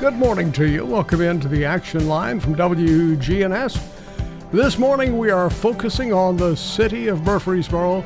Good 0.00 0.14
morning 0.14 0.52
to 0.52 0.64
you. 0.64 0.86
Welcome 0.86 1.22
into 1.22 1.48
the 1.48 1.64
action 1.64 2.06
line 2.06 2.38
from 2.38 2.54
WGNS. 2.54 3.82
This 4.52 4.78
morning 4.78 5.18
we 5.18 5.30
are 5.30 5.50
focusing 5.50 6.12
on 6.12 6.36
the 6.36 6.56
city 6.56 7.08
of 7.08 7.22
Murfreesboro. 7.22 8.04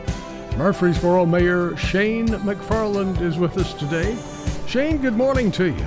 Murfreesboro 0.57 1.27
Mayor 1.27 1.77
Shane 1.77 2.29
McFarland 2.29 3.21
is 3.21 3.37
with 3.37 3.59
us 3.59 3.75
today. 3.75 4.17
Shane, 4.67 5.03
good 5.03 5.13
morning 5.13 5.53
to 5.53 5.67
you. 5.67 5.87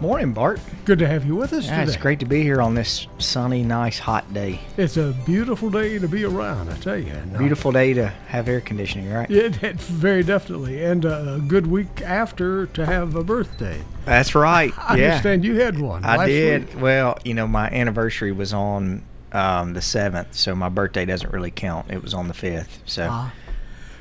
Morning, 0.00 0.32
Bart. 0.32 0.60
Good 0.84 1.00
to 1.00 1.08
have 1.08 1.24
you 1.26 1.34
with 1.34 1.52
us 1.52 1.64
Yeah, 1.66 1.80
today. 1.80 1.88
it's 1.92 2.00
great 2.00 2.20
to 2.20 2.24
be 2.24 2.40
here 2.44 2.62
on 2.62 2.76
this 2.76 3.08
sunny, 3.18 3.64
nice, 3.64 3.98
hot 3.98 4.32
day. 4.32 4.60
It's 4.76 4.96
a 4.96 5.12
beautiful 5.26 5.70
day 5.70 5.98
to 5.98 6.06
be 6.06 6.24
around, 6.24 6.68
I 6.70 6.76
tell 6.76 6.96
you. 6.96 7.12
Uh, 7.12 7.36
Beautiful 7.38 7.72
day 7.72 7.94
to 7.94 8.06
have 8.28 8.46
air 8.48 8.60
conditioning, 8.60 9.12
right? 9.12 9.28
Yeah, 9.28 9.48
very 9.74 10.22
definitely. 10.22 10.84
And 10.84 11.04
uh, 11.04 11.38
a 11.38 11.40
good 11.40 11.66
week 11.66 12.00
after 12.02 12.66
to 12.66 12.86
have 12.86 13.16
a 13.16 13.24
birthday. 13.24 13.82
That's 14.04 14.36
right. 14.36 14.72
I 14.78 14.96
yeah, 14.98 15.06
understand 15.08 15.44
you 15.44 15.56
had 15.60 15.80
one. 15.80 16.04
I 16.04 16.26
did. 16.28 16.74
week. 16.74 16.80
Well, 16.82 17.18
you 17.24 17.34
know, 17.34 17.48
my 17.48 17.68
anniversary 17.68 18.30
was 18.30 18.52
on 18.54 19.02
um, 19.32 19.72
the 19.74 19.82
seventh, 19.82 20.32
so 20.34 20.54
my 20.54 20.68
birthday 20.68 21.06
doesn't 21.06 21.32
really 21.32 21.50
count. 21.50 21.90
It 21.90 22.00
was 22.04 22.14
on 22.14 22.28
the 22.28 22.34
fifth, 22.34 22.82
so 22.86 23.08
Ah. 23.10 23.32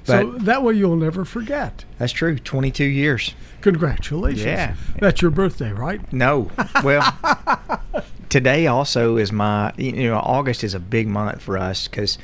So 0.04 0.32
but- 0.32 0.45
that 0.45 0.64
way 0.64 0.76
you'll 0.76 0.95
never 0.95 1.26
forget. 1.26 1.84
that's 1.98 2.14
true. 2.14 2.38
Twenty-two 2.38 2.86
years. 2.86 3.34
Congratulations. 3.72 4.46
Yeah. 4.46 4.76
That's 5.00 5.22
your 5.22 5.32
birthday, 5.32 5.72
right? 5.72 6.02
No, 6.14 6.50
well, 6.84 7.04
today 8.30 8.68
also 8.68 9.18
is 9.18 9.32
my. 9.32 9.73
You 9.78 10.08
know, 10.10 10.18
August 10.18 10.64
is 10.64 10.73
a 10.73 10.80
big 10.80 11.08
month 11.08 11.42
for 11.42 11.58
us 11.58 11.88
because 11.88 12.18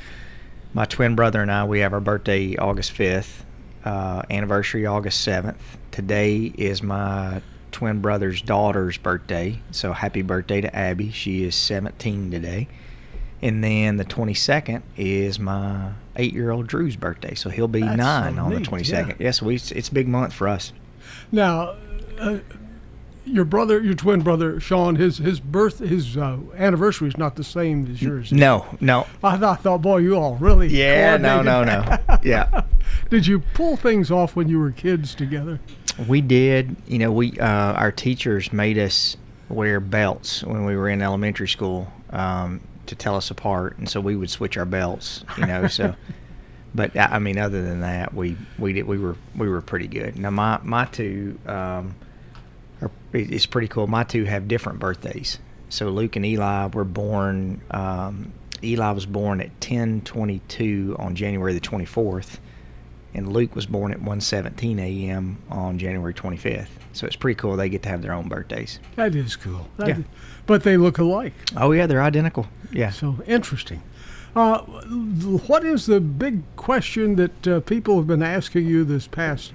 my 0.72 0.84
twin 0.86 1.14
brother 1.14 1.42
and 1.42 1.50
I 1.52 1.64
we 1.64 1.80
have 1.80 1.92
our 1.92 2.00
birthday 2.00 2.56
August 2.56 2.92
fifth, 2.92 3.44
uh, 3.84 4.22
anniversary 4.30 4.86
August 4.86 5.20
seventh. 5.20 5.60
Today 5.90 6.52
is 6.56 6.82
my 6.82 7.42
twin 7.72 8.00
brother's 8.00 8.40
daughter's 8.40 8.96
birthday, 8.96 9.60
so 9.70 9.92
happy 9.92 10.22
birthday 10.22 10.62
to 10.62 10.74
Abby. 10.74 11.10
She 11.10 11.44
is 11.44 11.54
seventeen 11.54 12.30
today. 12.30 12.68
And 13.42 13.62
then 13.62 13.98
the 13.98 14.06
22nd 14.06 14.80
is 14.96 15.38
my 15.38 15.90
eight-year-old 16.16 16.66
Drew's 16.66 16.96
birthday, 16.96 17.34
so 17.34 17.50
he'll 17.50 17.68
be 17.68 17.80
That's 17.82 17.98
nine 17.98 18.36
so 18.36 18.40
on 18.40 18.50
the 18.52 18.60
neat, 18.60 18.68
22nd. 18.68 19.08
yeah. 19.08 19.14
Yes, 19.18 19.42
we 19.42 19.56
it's 19.56 19.88
a 19.88 19.92
big 19.92 20.08
month 20.08 20.32
for 20.32 20.48
us. 20.48 20.72
Now, 21.32 21.76
uh, 22.18 22.38
your 23.26 23.44
brother, 23.44 23.80
your 23.82 23.94
twin 23.94 24.20
brother, 24.20 24.60
Sean, 24.60 24.96
his 24.96 25.18
his 25.18 25.40
birth, 25.40 25.78
his 25.78 26.16
uh, 26.16 26.38
anniversary 26.56 27.08
is 27.08 27.16
not 27.16 27.36
the 27.36 27.44
same 27.44 27.90
as 27.90 28.02
yours. 28.02 28.32
No, 28.32 28.66
no, 28.80 29.06
I 29.22 29.36
thought, 29.36 29.58
I 29.58 29.62
thought, 29.62 29.82
boy, 29.82 29.98
you 29.98 30.16
all 30.16 30.36
really. 30.36 30.68
Yeah, 30.68 31.16
no, 31.16 31.42
no, 31.42 31.64
no. 31.64 31.98
Yeah. 32.22 32.62
Did 33.10 33.26
you 33.26 33.40
pull 33.40 33.76
things 33.76 34.10
off 34.10 34.36
when 34.36 34.48
you 34.48 34.58
were 34.58 34.70
kids 34.70 35.14
together? 35.14 35.60
We 36.06 36.20
did. 36.20 36.76
You 36.86 36.98
know, 36.98 37.12
we 37.12 37.38
uh, 37.38 37.72
our 37.72 37.92
teachers 37.92 38.52
made 38.52 38.78
us 38.78 39.16
wear 39.48 39.80
belts 39.80 40.42
when 40.42 40.64
we 40.64 40.76
were 40.76 40.88
in 40.88 41.02
elementary 41.02 41.48
school 41.48 41.90
um, 42.10 42.60
to 42.86 42.94
tell 42.94 43.16
us 43.16 43.30
apart, 43.30 43.78
and 43.78 43.88
so 43.88 44.00
we 44.00 44.16
would 44.16 44.30
switch 44.30 44.56
our 44.56 44.66
belts. 44.66 45.24
You 45.38 45.46
know, 45.46 45.66
so. 45.66 45.94
But 46.74 46.96
I 46.98 47.18
mean, 47.20 47.38
other 47.38 47.62
than 47.62 47.80
that, 47.80 48.14
we 48.14 48.36
we 48.58 48.72
did 48.72 48.86
we 48.86 48.98
were 48.98 49.16
we 49.36 49.48
were 49.48 49.60
pretty 49.60 49.86
good. 49.86 50.18
Now 50.18 50.30
my 50.30 50.58
my 50.62 50.86
two 50.86 51.38
um, 51.46 51.94
are 52.82 52.90
it's 53.12 53.46
pretty 53.46 53.68
cool. 53.68 53.86
My 53.86 54.02
two 54.04 54.24
have 54.24 54.48
different 54.48 54.78
birthdays. 54.80 55.38
So 55.68 55.88
Luke 55.90 56.16
and 56.16 56.26
Eli 56.26 56.66
were 56.68 56.84
born. 56.84 57.60
Um, 57.70 58.32
Eli 58.62 58.90
was 58.92 59.06
born 59.06 59.40
at 59.40 59.60
ten 59.60 60.00
twenty 60.00 60.40
two 60.48 60.96
on 60.98 61.14
January 61.14 61.52
the 61.54 61.60
twenty 61.60 61.84
fourth, 61.84 62.40
and 63.14 63.32
Luke 63.32 63.54
was 63.54 63.66
born 63.66 63.92
at 63.92 64.00
1:17 64.00 64.78
a.m. 64.80 65.38
on 65.50 65.78
January 65.78 66.14
25th. 66.14 66.66
So 66.92 67.06
it's 67.06 67.16
pretty 67.16 67.36
cool. 67.36 67.56
They 67.56 67.68
get 67.68 67.82
to 67.84 67.88
have 67.88 68.02
their 68.02 68.12
own 68.12 68.28
birthdays. 68.28 68.78
That 68.96 69.14
is 69.14 69.36
cool. 69.36 69.68
That 69.76 69.88
Yeah. 69.88 69.98
is- 69.98 70.04
but 70.46 70.62
they 70.62 70.76
look 70.76 70.98
alike. 70.98 71.34
Oh 71.56 71.72
yeah, 71.72 71.86
they're 71.86 72.02
identical. 72.02 72.46
Yeah. 72.72 72.90
So 72.90 73.18
interesting. 73.26 73.82
Uh, 74.34 74.58
what 75.46 75.64
is 75.64 75.86
the 75.86 76.00
big 76.00 76.42
question 76.56 77.16
that 77.16 77.48
uh, 77.48 77.60
people 77.60 77.96
have 77.96 78.06
been 78.06 78.22
asking 78.22 78.66
you 78.66 78.84
this 78.84 79.06
past 79.06 79.52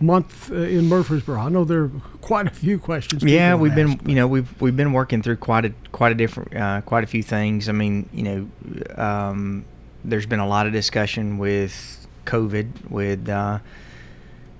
month 0.00 0.50
uh, 0.50 0.54
in 0.54 0.88
Murfreesboro? 0.88 1.38
I 1.38 1.48
know 1.50 1.64
there 1.64 1.82
are 1.84 1.90
quite 2.22 2.46
a 2.46 2.50
few 2.50 2.78
questions. 2.78 3.22
Yeah, 3.22 3.54
we've 3.54 3.74
been 3.74 3.92
asked. 3.92 4.08
you 4.08 4.14
know 4.14 4.26
we've 4.26 4.60
we've 4.60 4.76
been 4.76 4.92
working 4.92 5.22
through 5.22 5.36
quite 5.36 5.66
a 5.66 5.74
quite 5.92 6.12
a 6.12 6.14
different 6.14 6.56
uh, 6.56 6.80
quite 6.82 7.04
a 7.04 7.06
few 7.06 7.22
things. 7.22 7.68
I 7.68 7.72
mean 7.72 8.08
you 8.12 8.22
know 8.22 9.02
um, 9.02 9.64
there's 10.04 10.26
been 10.26 10.40
a 10.40 10.48
lot 10.48 10.66
of 10.66 10.72
discussion 10.72 11.36
with 11.36 12.06
COVID 12.24 12.90
with 12.90 13.28
uh, 13.28 13.58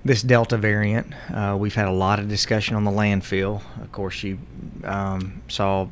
this 0.03 0.21
Delta 0.21 0.57
variant. 0.57 1.11
Uh, 1.33 1.57
we've 1.59 1.73
had 1.73 1.87
a 1.87 1.91
lot 1.91 2.19
of 2.19 2.29
discussion 2.29 2.75
on 2.75 2.83
the 2.83 2.91
landfill. 2.91 3.63
Of 3.81 3.91
course, 3.91 4.21
you 4.21 4.37
um, 4.83 5.41
saw 5.47 5.87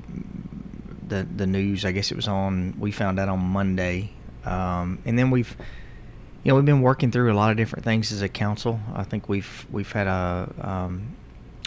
the 1.13 1.27
the 1.35 1.47
news. 1.47 1.85
I 1.85 1.91
guess 1.91 2.11
it 2.11 2.15
was 2.15 2.27
on. 2.27 2.75
We 2.79 2.91
found 2.91 3.19
out 3.19 3.29
on 3.29 3.39
Monday, 3.39 4.11
um, 4.45 4.99
and 5.05 5.17
then 5.17 5.31
we've 5.31 5.55
you 6.43 6.49
know 6.49 6.55
we've 6.55 6.65
been 6.65 6.81
working 6.81 7.11
through 7.11 7.31
a 7.31 7.35
lot 7.35 7.51
of 7.51 7.57
different 7.57 7.85
things 7.85 8.11
as 8.11 8.21
a 8.21 8.29
council. 8.29 8.79
I 8.93 9.03
think 9.03 9.29
we've 9.29 9.65
we've 9.71 9.91
had 9.91 10.07
a 10.07 10.51
um, 10.61 11.15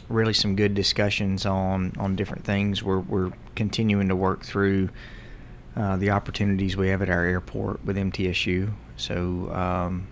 really 0.08 0.34
some 0.34 0.56
good 0.56 0.74
discussions 0.74 1.46
on 1.46 1.92
on 1.98 2.16
different 2.16 2.44
things. 2.44 2.82
We're 2.82 3.00
we're 3.00 3.32
continuing 3.54 4.08
to 4.08 4.16
work 4.16 4.44
through 4.44 4.90
uh, 5.76 5.96
the 5.96 6.10
opportunities 6.10 6.76
we 6.76 6.88
have 6.88 7.02
at 7.02 7.10
our 7.10 7.24
airport 7.24 7.84
with 7.84 7.96
MTSU. 7.96 8.72
So 8.96 9.52
um, 9.52 10.08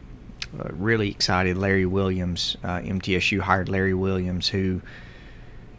uh, 0.58 0.68
really 0.72 1.10
excited. 1.10 1.56
Larry 1.56 1.86
Williams, 1.86 2.56
uh, 2.62 2.78
MTSU 2.78 3.40
hired 3.40 3.68
Larry 3.68 3.94
Williams, 3.94 4.48
who 4.48 4.82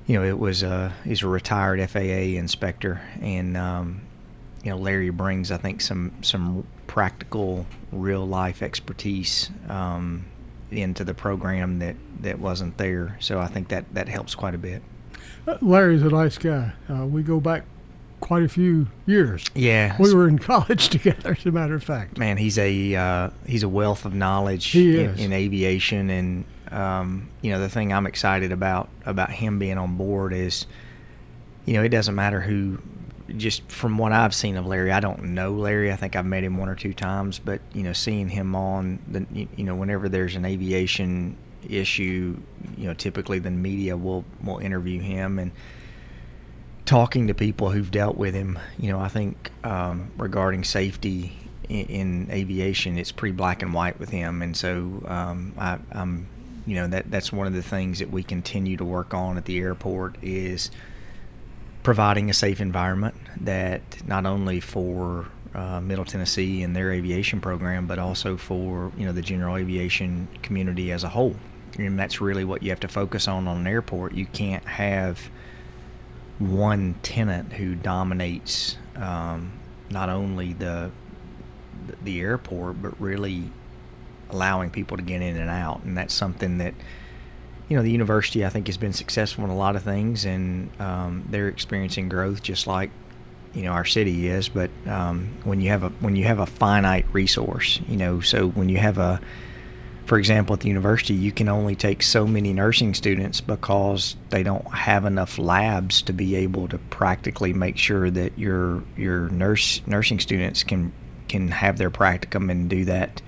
you 0.07 0.15
know 0.17 0.23
it 0.23 0.37
was 0.37 0.63
a 0.63 0.93
he's 1.03 1.23
a 1.23 1.27
retired 1.27 1.87
FAA 1.89 2.37
inspector, 2.39 3.01
and 3.21 3.57
um, 3.57 4.01
you 4.63 4.71
know 4.71 4.77
Larry 4.77 5.09
brings 5.09 5.51
I 5.51 5.57
think 5.57 5.81
some 5.81 6.11
some 6.21 6.65
practical 6.87 7.65
real 7.91 8.25
life 8.25 8.61
expertise 8.61 9.49
um, 9.69 10.25
into 10.71 11.03
the 11.03 11.13
program 11.13 11.79
that 11.79 11.95
that 12.21 12.39
wasn't 12.39 12.77
there. 12.77 13.17
So 13.19 13.39
I 13.39 13.47
think 13.47 13.69
that 13.69 13.93
that 13.93 14.07
helps 14.07 14.35
quite 14.35 14.55
a 14.55 14.59
bit. 14.59 14.81
Uh, 15.47 15.57
Larry's 15.61 16.03
a 16.03 16.09
nice 16.09 16.37
guy. 16.37 16.73
Uh, 16.89 17.05
we 17.05 17.23
go 17.23 17.39
back 17.39 17.63
quite 18.19 18.43
a 18.43 18.49
few 18.49 18.87
years. 19.05 19.45
Yeah, 19.53 19.95
We 19.99 20.13
were 20.13 20.27
in 20.27 20.39
college 20.53 20.89
together, 20.89 21.35
as 21.37 21.45
a 21.45 21.51
matter 21.51 21.75
of 21.75 21.83
fact. 21.83 22.17
man, 22.17 22.37
he's 22.37 22.57
a 22.57 22.95
uh, 22.95 23.29
he's 23.45 23.63
a 23.63 23.69
wealth 23.69 24.05
of 24.05 24.13
knowledge 24.13 24.75
in, 24.75 25.17
in 25.17 25.33
aviation, 25.33 26.09
and 26.09 26.45
um, 26.71 27.29
you 27.41 27.51
know 27.51 27.59
the 27.59 27.69
thing 27.69 27.93
I'm 27.93 28.05
excited 28.07 28.51
about 28.51 28.89
about 29.05 29.31
him 29.31 29.59
being 29.59 29.77
on 29.77 29.97
board 29.97 30.33
is, 30.33 30.65
you 31.65 31.73
know, 31.73 31.83
it 31.83 31.89
doesn't 31.89 32.15
matter 32.15 32.41
who. 32.41 32.79
Just 33.37 33.67
from 33.71 33.97
what 33.97 34.11
I've 34.11 34.35
seen 34.35 34.55
of 34.55 34.67
Larry, 34.67 34.91
I 34.91 34.99
don't 34.99 35.23
know 35.33 35.51
Larry. 35.53 35.91
I 35.91 35.95
think 35.95 36.15
I've 36.15 36.27
met 36.27 36.43
him 36.43 36.57
one 36.57 36.69
or 36.69 36.75
two 36.75 36.93
times, 36.93 37.39
but 37.39 37.59
you 37.73 37.81
know, 37.81 37.91
seeing 37.91 38.29
him 38.29 38.55
on 38.55 38.99
the, 39.07 39.25
you- 39.33 39.63
know, 39.63 39.73
whenever 39.75 40.07
there's 40.07 40.35
an 40.35 40.45
aviation 40.45 41.35
issue, 41.67 42.37
you 42.77 42.85
know, 42.85 42.93
typically 42.93 43.39
the 43.39 43.49
media 43.49 43.97
will 43.97 44.23
will 44.43 44.59
interview 44.59 45.01
him 45.01 45.39
and 45.39 45.51
talking 46.85 47.27
to 47.27 47.33
people 47.33 47.71
who've 47.71 47.89
dealt 47.89 48.15
with 48.15 48.35
him, 48.35 48.59
you 48.77 48.89
know, 48.91 48.99
I 48.99 49.07
think 49.07 49.49
um, 49.63 50.11
regarding 50.17 50.63
safety 50.63 51.35
in, 51.67 51.85
in 51.87 52.31
aviation, 52.31 52.97
it's 52.99 53.11
pretty 53.11 53.33
black 53.35 53.63
and 53.63 53.73
white 53.73 53.99
with 53.99 54.09
him, 54.09 54.43
and 54.43 54.55
so 54.55 55.03
um, 55.07 55.53
I, 55.57 55.79
I'm, 55.91 56.27
you 56.65 56.75
know, 56.75 56.87
that 56.87 57.09
that's 57.11 57.31
one 57.31 57.47
of 57.47 57.53
the 57.53 57.61
things 57.61 57.99
that 57.99 58.09
we 58.09 58.23
continue 58.23 58.77
to 58.77 58.85
work 58.85 59.13
on 59.13 59.37
at 59.37 59.45
the 59.45 59.59
airport 59.59 60.17
is 60.21 60.71
providing 61.83 62.29
a 62.29 62.33
safe 62.33 62.59
environment 62.59 63.15
that 63.41 63.81
not 64.07 64.25
only 64.25 64.59
for 64.59 65.27
uh, 65.53 65.79
Middle 65.79 66.05
Tennessee 66.05 66.63
and 66.63 66.75
their 66.75 66.91
aviation 66.91 67.39
program, 67.39 67.87
but 67.87 67.99
also 67.99 68.35
for 68.37 68.91
you 68.97 69.05
know 69.05 69.13
the 69.13 69.21
general 69.21 69.55
aviation 69.55 70.27
community 70.41 70.91
as 70.91 71.03
a 71.03 71.09
whole. 71.09 71.35
And 71.77 71.99
that's 71.99 72.21
really 72.21 72.43
what 72.43 72.63
you 72.63 72.69
have 72.69 72.79
to 72.81 72.87
focus 72.87 73.27
on 73.27 73.47
on 73.47 73.57
an 73.57 73.67
airport. 73.67 74.13
You 74.13 74.25
can't 74.25 74.65
have 74.65 75.29
one 76.39 76.95
tenant 77.03 77.53
who 77.53 77.75
dominates 77.75 78.77
um, 78.95 79.53
not 79.89 80.09
only 80.09 80.53
the 80.53 80.91
the 82.03 82.19
airport 82.19 82.81
but 82.81 82.99
really 82.99 83.51
allowing 84.29 84.69
people 84.69 84.97
to 84.97 85.03
get 85.03 85.21
in 85.21 85.37
and 85.37 85.49
out, 85.49 85.83
and 85.83 85.97
that's 85.97 86.13
something 86.13 86.57
that 86.59 86.73
you 87.69 87.77
know 87.77 87.83
the 87.83 87.91
university 87.91 88.45
I 88.45 88.49
think 88.49 88.67
has 88.67 88.77
been 88.77 88.93
successful 88.93 89.43
in 89.43 89.49
a 89.49 89.55
lot 89.55 89.75
of 89.75 89.83
things, 89.83 90.25
and 90.25 90.69
um, 90.79 91.25
they're 91.29 91.47
experiencing 91.47 92.09
growth 92.09 92.43
just 92.43 92.67
like 92.67 92.91
you 93.53 93.63
know 93.63 93.71
our 93.71 93.85
city 93.85 94.27
is. 94.27 94.49
But 94.49 94.69
um, 94.87 95.29
when 95.43 95.61
you 95.61 95.69
have 95.69 95.83
a 95.83 95.89
when 95.89 96.15
you 96.15 96.25
have 96.25 96.39
a 96.39 96.45
finite 96.45 97.05
resource, 97.11 97.79
you 97.87 97.97
know, 97.97 98.21
so 98.21 98.49
when 98.49 98.69
you 98.69 98.77
have 98.77 98.97
a 98.97 99.19
for 100.05 100.19
example, 100.19 100.53
at 100.53 100.59
the 100.59 100.67
university, 100.67 101.15
you 101.15 101.31
can 101.31 101.49
only 101.49 101.75
take 101.75 102.03
so 102.03 102.27
many 102.27 102.53
nursing 102.53 102.93
students 102.93 103.41
because 103.41 104.15
they 104.29 104.43
don't 104.43 104.71
have 104.71 105.03
enough 105.03 105.39
labs 105.39 106.03
to 106.03 106.13
be 106.13 106.35
able 106.35 106.67
to 106.67 106.77
practically 106.77 107.53
make 107.53 107.77
sure 107.77 108.11
that 108.11 108.37
your 108.37 108.83
your 108.95 109.29
nurse 109.29 109.81
nursing 109.87 110.19
students 110.19 110.63
can 110.63 110.93
can 111.27 111.47
have 111.47 111.79
their 111.79 111.89
practicum 111.89 112.51
and 112.51 112.69
do 112.69 112.85
that 112.85 113.21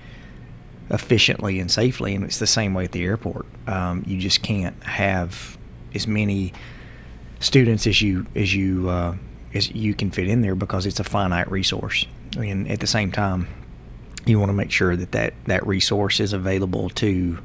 efficiently 0.90 1.60
and 1.60 1.70
safely. 1.70 2.14
And 2.14 2.24
it's 2.24 2.38
the 2.38 2.46
same 2.46 2.74
way 2.74 2.84
at 2.84 2.92
the 2.92 3.04
airport. 3.04 3.46
Um, 3.66 4.04
you 4.06 4.18
just 4.18 4.42
can't 4.42 4.82
have 4.82 5.58
as 5.94 6.06
many 6.06 6.52
students 7.40 7.86
as 7.86 8.02
you 8.02 8.26
as 8.34 8.54
you 8.54 8.88
uh, 8.88 9.16
as 9.54 9.70
you 9.70 9.94
can 9.94 10.10
fit 10.10 10.28
in 10.28 10.42
there 10.42 10.54
because 10.54 10.86
it's 10.86 11.00
a 11.00 11.04
finite 11.04 11.50
resource. 11.50 12.06
And 12.36 12.70
at 12.70 12.80
the 12.80 12.86
same 12.86 13.10
time, 13.10 13.48
you 14.26 14.38
want 14.38 14.50
to 14.50 14.54
make 14.54 14.70
sure 14.70 14.94
that 14.96 15.12
that, 15.12 15.32
that 15.46 15.66
resource 15.66 16.20
is 16.20 16.32
available 16.32 16.90
to 16.90 17.38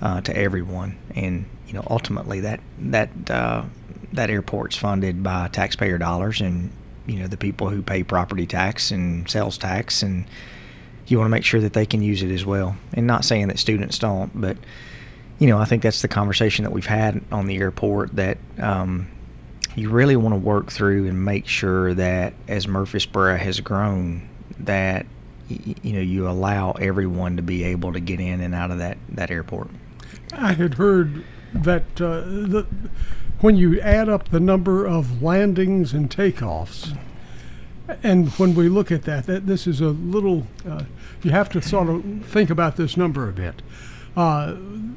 uh, 0.00 0.20
to 0.22 0.36
everyone. 0.36 0.98
And 1.14 1.46
you 1.66 1.74
know, 1.74 1.86
ultimately, 1.88 2.40
that 2.40 2.60
that 2.78 3.10
uh, 3.30 3.64
that 4.12 4.30
airport's 4.30 4.76
funded 4.76 5.22
by 5.22 5.48
taxpayer 5.48 5.98
dollars, 5.98 6.40
and 6.40 6.70
you 7.06 7.18
know 7.18 7.26
the 7.26 7.36
people 7.36 7.68
who 7.68 7.82
pay 7.82 8.02
property 8.02 8.46
tax 8.46 8.90
and 8.90 9.28
sales 9.28 9.58
tax, 9.58 10.02
and 10.02 10.26
you 11.06 11.18
want 11.18 11.26
to 11.26 11.30
make 11.30 11.44
sure 11.44 11.60
that 11.60 11.72
they 11.72 11.86
can 11.86 12.02
use 12.02 12.22
it 12.22 12.30
as 12.30 12.44
well. 12.44 12.76
And 12.94 13.06
not 13.06 13.24
saying 13.24 13.48
that 13.48 13.58
students 13.58 13.98
don't, 13.98 14.30
but 14.40 14.56
you 15.38 15.48
know, 15.48 15.58
I 15.58 15.64
think 15.64 15.82
that's 15.82 16.02
the 16.02 16.08
conversation 16.08 16.64
that 16.64 16.70
we've 16.70 16.86
had 16.86 17.20
on 17.32 17.46
the 17.46 17.56
airport 17.56 18.16
that. 18.16 18.38
Um, 18.58 19.08
you 19.76 19.90
really 19.90 20.16
want 20.16 20.34
to 20.34 20.38
work 20.38 20.70
through 20.70 21.08
and 21.08 21.24
make 21.24 21.48
sure 21.48 21.94
that 21.94 22.34
as 22.46 22.68
Murfreesboro 22.68 23.36
has 23.36 23.60
grown, 23.60 24.28
that 24.60 25.06
you 25.48 25.92
know 25.92 26.00
you 26.00 26.28
allow 26.28 26.72
everyone 26.72 27.36
to 27.36 27.42
be 27.42 27.64
able 27.64 27.92
to 27.92 28.00
get 28.00 28.20
in 28.20 28.40
and 28.40 28.54
out 28.54 28.70
of 28.70 28.78
that 28.78 28.98
that 29.10 29.30
airport. 29.30 29.68
I 30.32 30.52
had 30.52 30.74
heard 30.74 31.24
that 31.52 31.82
uh, 32.00 32.20
the, 32.20 32.66
when 33.40 33.56
you 33.56 33.80
add 33.80 34.08
up 34.08 34.30
the 34.30 34.40
number 34.40 34.86
of 34.86 35.22
landings 35.22 35.92
and 35.92 36.08
takeoffs, 36.10 36.96
and 38.02 38.28
when 38.32 38.54
we 38.54 38.68
look 38.68 38.90
at 38.90 39.02
that, 39.02 39.26
that 39.26 39.46
this 39.46 39.66
is 39.66 39.80
a 39.80 39.88
little, 39.88 40.46
uh, 40.68 40.84
you 41.22 41.30
have 41.30 41.48
to 41.50 41.62
sort 41.62 41.88
of 41.88 42.04
think 42.24 42.50
about 42.50 42.76
this 42.76 42.96
number 42.96 43.28
a 43.28 43.32
bit. 43.32 43.62
Uh, 44.16 44.54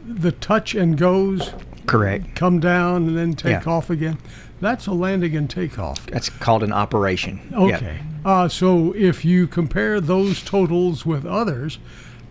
the 0.07 0.31
touch 0.31 0.75
and 0.75 0.97
goes 0.97 1.51
Correct. 1.85 2.35
come 2.35 2.59
down 2.59 3.07
and 3.07 3.17
then 3.17 3.33
take 3.33 3.63
Yeah. 3.65 3.71
off 3.71 3.89
again. 3.89 4.17
That's 4.59 4.87
a 4.87 4.91
landing 4.93 5.35
and 5.35 5.49
takeoff. 5.49 6.05
That's 6.07 6.29
called 6.29 6.63
an 6.63 6.71
operation. 6.73 7.39
Yeah. 7.51 7.57
Okay. 7.59 7.99
Uh, 8.25 8.47
so 8.47 8.93
if 8.95 9.23
you 9.23 9.47
compare 9.47 10.01
those 10.01 10.41
totals 10.43 11.05
with 11.05 11.25
others, 11.25 11.79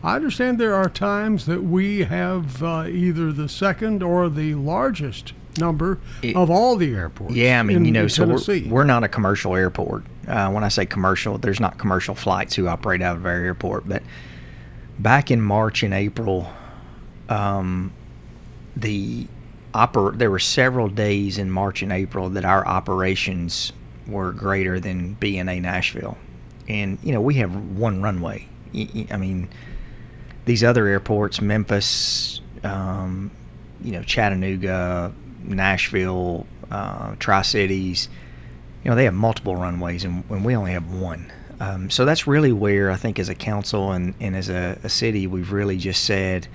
I 0.03 0.17
understand 0.17 0.59
there 0.59 0.75
are 0.75 0.89
times 0.89 1.47
that 1.47 1.63
we 1.65 2.01
have 2.05 2.63
uh, 2.63 2.87
either 2.89 3.33
the 3.33 3.49
second 3.49 4.03
or 4.03 4.29
the 4.29 4.55
largest 4.55 5.33
number 5.59 5.99
It- 6.23 6.37
of 6.37 6.51
all 6.51 6.77
the 6.77 6.95
airports. 6.95 7.35
Yeah, 7.35 7.61
I 7.61 7.63
mean, 7.63 7.79
in 7.79 7.85
you 7.85 7.93
know, 7.93 8.09
so 8.09 8.27
we're, 8.27 8.69
we're 8.69 8.85
not 8.85 9.05
a 9.05 9.09
commercial 9.09 9.55
airport. 9.57 10.05
Uh, 10.29 10.51
when 10.51 10.65
I 10.65 10.69
say 10.69 10.87
commercial, 10.87 11.39
there's 11.39 11.61
not 11.61 11.79
commercial 11.79 12.15
flights 12.15 12.55
who 12.55 12.67
operate 12.69 13.03
out 13.03 13.17
of 13.17 13.25
our 13.27 13.33
airport. 13.33 13.89
But 13.89 14.03
back 14.99 15.31
in 15.31 15.41
March 15.41 15.83
and 15.83 15.95
April, 15.95 16.51
um, 17.29 17.93
the 18.77 19.27
oper- 19.75 20.17
there 20.17 20.31
were 20.31 20.39
several 20.39 20.89
days 20.89 21.39
in 21.39 21.51
March 21.51 21.83
and 21.83 21.93
April 21.93 22.29
that 22.31 22.45
our 22.45 22.67
operations 22.67 23.73
were 24.07 24.33
greater 24.33 24.81
than 24.81 25.17
BNA 25.21 25.61
Nashville. 25.61 26.17
And, 26.69 26.99
you 27.03 27.13
know, 27.13 27.21
we 27.21 27.35
have 27.35 27.55
one 27.77 28.03
runway. 28.03 28.49
I 29.11 29.17
mean, 29.17 29.49
these 30.45 30.63
other 30.65 30.87
airports, 30.87 31.41
Memphis, 31.41 32.41
um, 32.65 33.31
you 33.83 33.93
know, 33.93 34.03
Chattanooga, 34.03 35.13
Nashville, 35.47 36.47
uh, 36.71 37.15
Tri 37.19 37.43
Cities, 37.43 38.09
you 38.85 38.91
know, 38.91 38.97
they 38.97 39.05
have 39.05 39.15
multiple 39.15 39.57
runways, 39.57 40.05
and, 40.05 40.25
and 40.31 40.45
we 40.45 40.55
only 40.55 40.73
have 40.73 40.93
one. 40.93 41.33
Um, 41.59 41.91
so 41.91 42.05
that's 42.05 42.27
really 42.27 42.53
where 42.53 42.91
I 42.91 42.97
think, 42.97 43.19
as 43.19 43.29
a 43.29 43.35
council 43.35 43.93
and, 43.93 44.15
and 44.21 44.37
as 44.37 44.49
a, 44.49 44.79
a 44.85 44.89
city, 44.89 45.27
we've 45.27 45.53
really 45.53 45.79
just 45.79 46.05
said, 46.05 46.47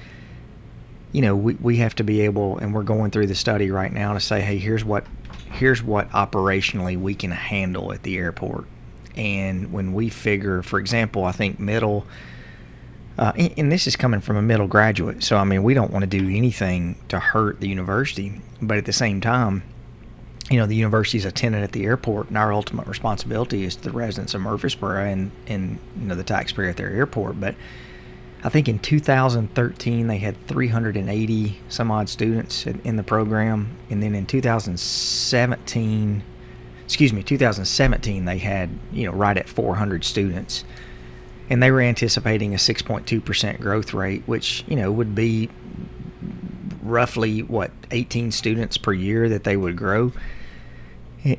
you 1.11 1.21
know, 1.21 1.35
we, 1.35 1.55
we 1.55 1.77
have 1.77 1.95
to 1.95 2.03
be 2.03 2.21
able, 2.21 2.57
and 2.59 2.73
we're 2.73 2.83
going 2.83 3.11
through 3.11 3.27
the 3.27 3.35
study 3.35 3.71
right 3.71 3.91
now 3.91 4.13
to 4.13 4.19
say, 4.19 4.41
hey, 4.41 4.57
here's 4.57 4.85
what 4.85 5.05
here's 5.51 5.83
what 5.83 6.09
operationally 6.11 6.97
we 6.97 7.13
can 7.13 7.31
handle 7.31 7.91
at 7.91 8.03
the 8.03 8.17
airport. 8.17 8.65
And 9.15 9.73
when 9.73 9.91
we 9.93 10.09
figure, 10.09 10.61
for 10.61 10.79
example, 10.79 11.25
I 11.25 11.33
think 11.33 11.59
middle, 11.59 12.05
uh, 13.17 13.31
and, 13.35 13.53
and 13.57 13.71
this 13.71 13.87
is 13.87 13.95
coming 13.95 14.21
from 14.21 14.37
a 14.37 14.41
middle 14.41 14.67
graduate, 14.67 15.23
so 15.23 15.37
I 15.37 15.43
mean, 15.43 15.63
we 15.63 15.73
don't 15.73 15.91
want 15.91 16.03
to 16.03 16.07
do 16.07 16.29
anything 16.29 16.95
to 17.09 17.19
hurt 17.19 17.59
the 17.59 17.67
university, 17.67 18.41
but 18.61 18.77
at 18.77 18.85
the 18.85 18.93
same 18.93 19.21
time, 19.21 19.63
you 20.51 20.57
know, 20.57 20.65
the 20.65 20.75
university 20.75 21.17
is 21.17 21.25
a 21.25 21.31
tenant 21.31 21.63
at 21.63 21.71
the 21.71 21.85
airport, 21.85 22.27
and 22.27 22.37
our 22.37 22.51
ultimate 22.51 22.85
responsibility 22.87 23.63
is 23.63 23.77
to 23.77 23.83
the 23.83 23.91
residents 23.91 24.33
of 24.33 24.41
Murfreesboro 24.41 25.05
and, 25.05 25.31
and 25.47 25.79
you 25.97 26.07
know 26.07 26.15
the 26.15 26.25
taxpayer 26.25 26.67
at 26.69 26.77
their 26.77 26.89
airport. 26.89 27.39
But 27.39 27.55
I 28.43 28.49
think 28.49 28.67
in 28.67 28.79
2013 28.79 30.07
they 30.07 30.17
had 30.17 30.47
380 30.47 31.57
some 31.69 31.89
odd 31.89 32.09
students 32.09 32.65
in, 32.67 32.81
in 32.83 32.97
the 32.97 33.03
program, 33.03 33.77
and 33.89 34.03
then 34.03 34.13
in 34.13 34.25
2017, 34.25 36.23
excuse 36.83 37.13
me, 37.13 37.23
2017 37.23 38.25
they 38.25 38.37
had 38.39 38.69
you 38.91 39.05
know 39.05 39.13
right 39.13 39.37
at 39.37 39.47
400 39.47 40.03
students, 40.03 40.65
and 41.51 41.61
they 41.61 41.69
were 41.69 41.81
anticipating 41.81 42.53
a 42.53 42.57
6.2 42.57 43.23
percent 43.23 43.59
growth 43.59 43.93
rate, 43.93 44.23
which 44.25 44.63
you 44.67 44.75
know 44.77 44.89
would 44.89 45.13
be 45.13 45.49
roughly 46.81 47.43
what 47.43 47.71
18 47.91 48.31
students 48.31 48.77
per 48.77 48.93
year 48.93 49.27
that 49.27 49.43
they 49.43 49.57
would 49.57 49.75
grow. 49.75 50.13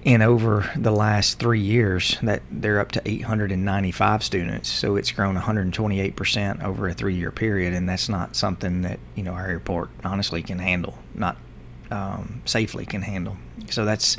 And 0.05 0.23
over 0.23 0.71
the 0.77 0.93
last 0.93 1.41
three 1.41 1.61
years 1.61 2.17
that 2.23 2.43
they're 2.53 2.79
up 2.79 2.93
to 2.93 3.03
895 3.05 4.23
students. 4.23 4.69
So 4.69 4.95
it's 4.95 5.11
grown 5.11 5.37
128% 5.37 6.63
over 6.63 6.89
a 6.89 6.95
three-year 6.95 7.33
period 7.33 7.75
and 7.75 7.89
that's 7.89 8.09
not 8.09 8.37
something 8.37 8.83
that 8.83 9.01
you 9.17 9.25
know 9.25 9.33
our 9.33 9.49
airport 9.49 9.91
honestly 10.05 10.41
can 10.41 10.61
handle 10.61 10.97
not 11.15 11.37
um, 11.91 12.43
safely 12.45 12.87
can 12.87 13.03
handle. 13.03 13.37
So 13.71 13.85
that's 13.85 14.19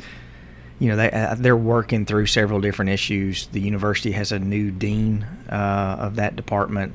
you 0.84 0.90
know 0.90 0.96
they, 0.96 1.10
uh, 1.10 1.34
they're 1.38 1.56
working 1.56 2.04
through 2.04 2.26
several 2.26 2.60
different 2.60 2.90
issues 2.90 3.46
the 3.48 3.60
university 3.60 4.12
has 4.12 4.32
a 4.32 4.38
new 4.38 4.70
dean 4.70 5.26
uh, 5.50 5.96
of 5.98 6.16
that 6.16 6.36
department 6.36 6.92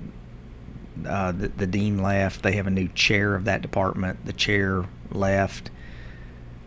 uh, 1.07 1.31
the, 1.31 1.47
the 1.49 1.67
dean 1.67 2.01
left. 2.01 2.43
They 2.43 2.53
have 2.53 2.67
a 2.67 2.71
new 2.71 2.87
chair 2.89 3.35
of 3.35 3.45
that 3.45 3.61
department. 3.61 4.25
The 4.25 4.33
chair 4.33 4.85
left. 5.11 5.71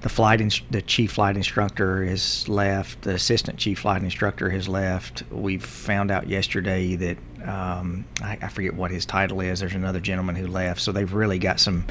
The 0.00 0.08
flight, 0.08 0.40
ins- 0.40 0.62
the 0.70 0.82
chief 0.82 1.12
flight 1.12 1.36
instructor 1.36 2.04
has 2.04 2.48
left. 2.48 3.02
The 3.02 3.14
assistant 3.14 3.58
chief 3.58 3.80
flight 3.80 4.02
instructor 4.02 4.50
has 4.50 4.68
left. 4.68 5.22
We 5.30 5.58
found 5.58 6.10
out 6.10 6.28
yesterday 6.28 6.96
that 6.96 7.18
um, 7.46 8.04
I, 8.20 8.38
I 8.42 8.48
forget 8.48 8.74
what 8.74 8.90
his 8.90 9.06
title 9.06 9.40
is. 9.40 9.60
There's 9.60 9.74
another 9.74 10.00
gentleman 10.00 10.34
who 10.34 10.46
left. 10.46 10.80
So 10.80 10.90
they've 10.92 11.12
really 11.12 11.38
got 11.38 11.60
some 11.60 11.84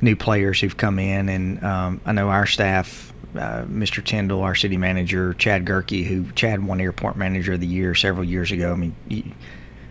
new 0.00 0.14
players 0.14 0.60
who've 0.60 0.76
come 0.76 0.98
in, 0.98 1.28
and 1.28 1.64
um, 1.64 2.00
I 2.04 2.12
know 2.12 2.28
our 2.28 2.46
staff. 2.46 3.12
Uh, 3.34 3.64
Mr. 3.64 4.04
Tindall, 4.04 4.42
our 4.42 4.54
city 4.54 4.76
manager, 4.76 5.34
Chad 5.34 5.64
Gerke, 5.64 6.04
who 6.04 6.30
Chad 6.32 6.64
won 6.64 6.80
Airport 6.80 7.16
Manager 7.16 7.54
of 7.54 7.60
the 7.60 7.66
Year 7.66 7.94
several 7.94 8.24
years 8.24 8.52
ago. 8.52 8.72
I 8.72 8.76
mean, 8.76 8.94
you, 9.08 9.24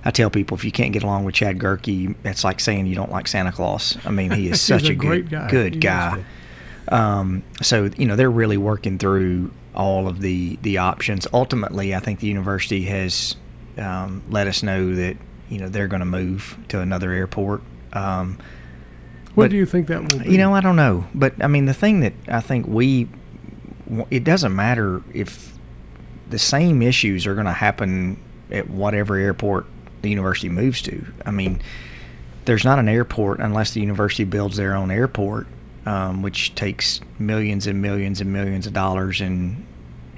I 0.06 0.12
tell 0.12 0.30
people 0.30 0.56
if 0.56 0.64
you 0.64 0.72
can't 0.72 0.94
get 0.94 1.04
along 1.04 1.26
with 1.26 1.36
Chad 1.36 1.60
Gerke, 1.60 2.16
it's 2.24 2.44
like 2.44 2.60
saying 2.60 2.86
you 2.88 2.96
don't 2.96 3.12
like 3.12 3.28
Santa 3.28 3.52
Claus. 3.52 3.98
I 4.06 4.12
mean, 4.12 4.32
he 4.32 4.50
is 4.50 4.62
such 4.74 4.88
a 4.88 4.94
a, 4.94 4.96
great 4.96 5.30
good 5.30 5.32
guy. 5.32 5.50
Good 5.50 5.82
guy. 5.82 6.24
Um, 6.90 7.44
so 7.62 7.90
you 7.98 8.06
know 8.06 8.16
they're 8.16 8.32
really 8.32 8.58
working 8.58 8.98
through 8.98 9.52
all 9.76 10.08
of 10.08 10.22
the 10.22 10.58
the 10.62 10.78
options. 10.78 11.28
Ultimately, 11.34 11.96
I 11.96 12.00
think 12.00 12.20
the 12.20 12.28
university 12.28 12.84
has 12.84 13.36
um, 13.78 14.22
let 14.30 14.48
us 14.48 14.64
know 14.64 14.94
that 14.96 15.18
you 15.50 15.60
know 15.60 15.70
they're 15.70 15.88
going 15.88 16.02
to 16.02 16.06
move 16.06 16.58
to 16.70 16.80
another 16.80 17.12
airport. 17.12 17.62
Um, 17.94 18.38
When 19.36 19.46
but- 19.46 19.52
do 19.52 19.58
you 19.58 19.66
think 19.66 19.88
that 19.88 20.02
will 20.02 20.20
be? 20.20 20.32
you 20.32 20.38
know, 20.38 20.54
I 20.54 20.62
don't 20.62 20.76
know, 20.76 21.06
but 21.14 21.34
I 21.42 21.48
mean, 21.48 21.66
the 21.66 21.74
thing 21.74 22.02
that 22.02 22.14
I 22.28 22.42
think 22.42 22.68
we, 22.68 23.08
it 24.10 24.24
doesn't 24.24 24.56
matter 24.56 25.02
if 25.14 25.54
the 26.30 26.40
same 26.40 26.82
issues 26.82 27.28
are 27.28 27.34
going 27.34 27.46
to 27.46 27.52
happen 27.52 28.18
at 28.52 28.70
whatever 28.70 29.16
airport 29.16 29.66
the 30.02 30.10
university 30.10 30.50
moves 30.50 30.82
to. 30.84 31.06
I 31.26 31.32
mean, 31.32 31.62
there's 32.46 32.66
not 32.66 32.80
an 32.80 32.90
airport 32.90 33.40
unless 33.40 33.74
the 33.74 33.82
university 33.82 34.24
builds 34.24 34.58
their 34.58 34.76
own 34.76 34.92
airport 34.92 35.48
um, 35.86 36.22
which 36.22 36.56
takes 36.56 37.02
millions 37.20 37.68
and 37.68 37.82
millions 37.82 38.22
and 38.22 38.32
millions 38.32 38.68
of 38.68 38.74
dollars 38.74 39.22
and 39.22 39.66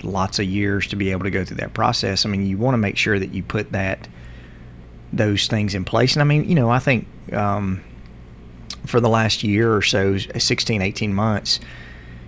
lots 0.04 0.40
of 0.40 0.46
years 0.46 0.88
to 0.88 0.96
be 0.96 1.12
able 1.12 1.24
to 1.24 1.32
go 1.32 1.44
through 1.44 1.58
that 1.58 1.74
process. 1.74 2.26
I 2.26 2.30
mean, 2.30 2.46
you 2.46 2.58
want 2.58 2.74
to 2.74 2.78
make 2.78 2.98
sure 2.98 3.18
that 3.18 3.34
you 3.34 3.42
put 3.42 3.72
that 3.72 4.08
those 5.12 5.48
things 5.48 5.74
in 5.74 5.86
place. 5.86 6.14
And 6.14 6.22
I 6.22 6.26
mean, 6.26 6.48
you 6.48 6.56
know, 6.56 6.70
I 6.70 6.80
think 6.80 7.08
um, 7.34 7.84
for 8.86 9.00
the 9.00 9.10
last 9.10 9.44
year 9.44 9.74
or 9.74 9.82
so, 9.82 10.18
16, 10.18 10.82
18 10.82 11.14
months, 11.14 11.60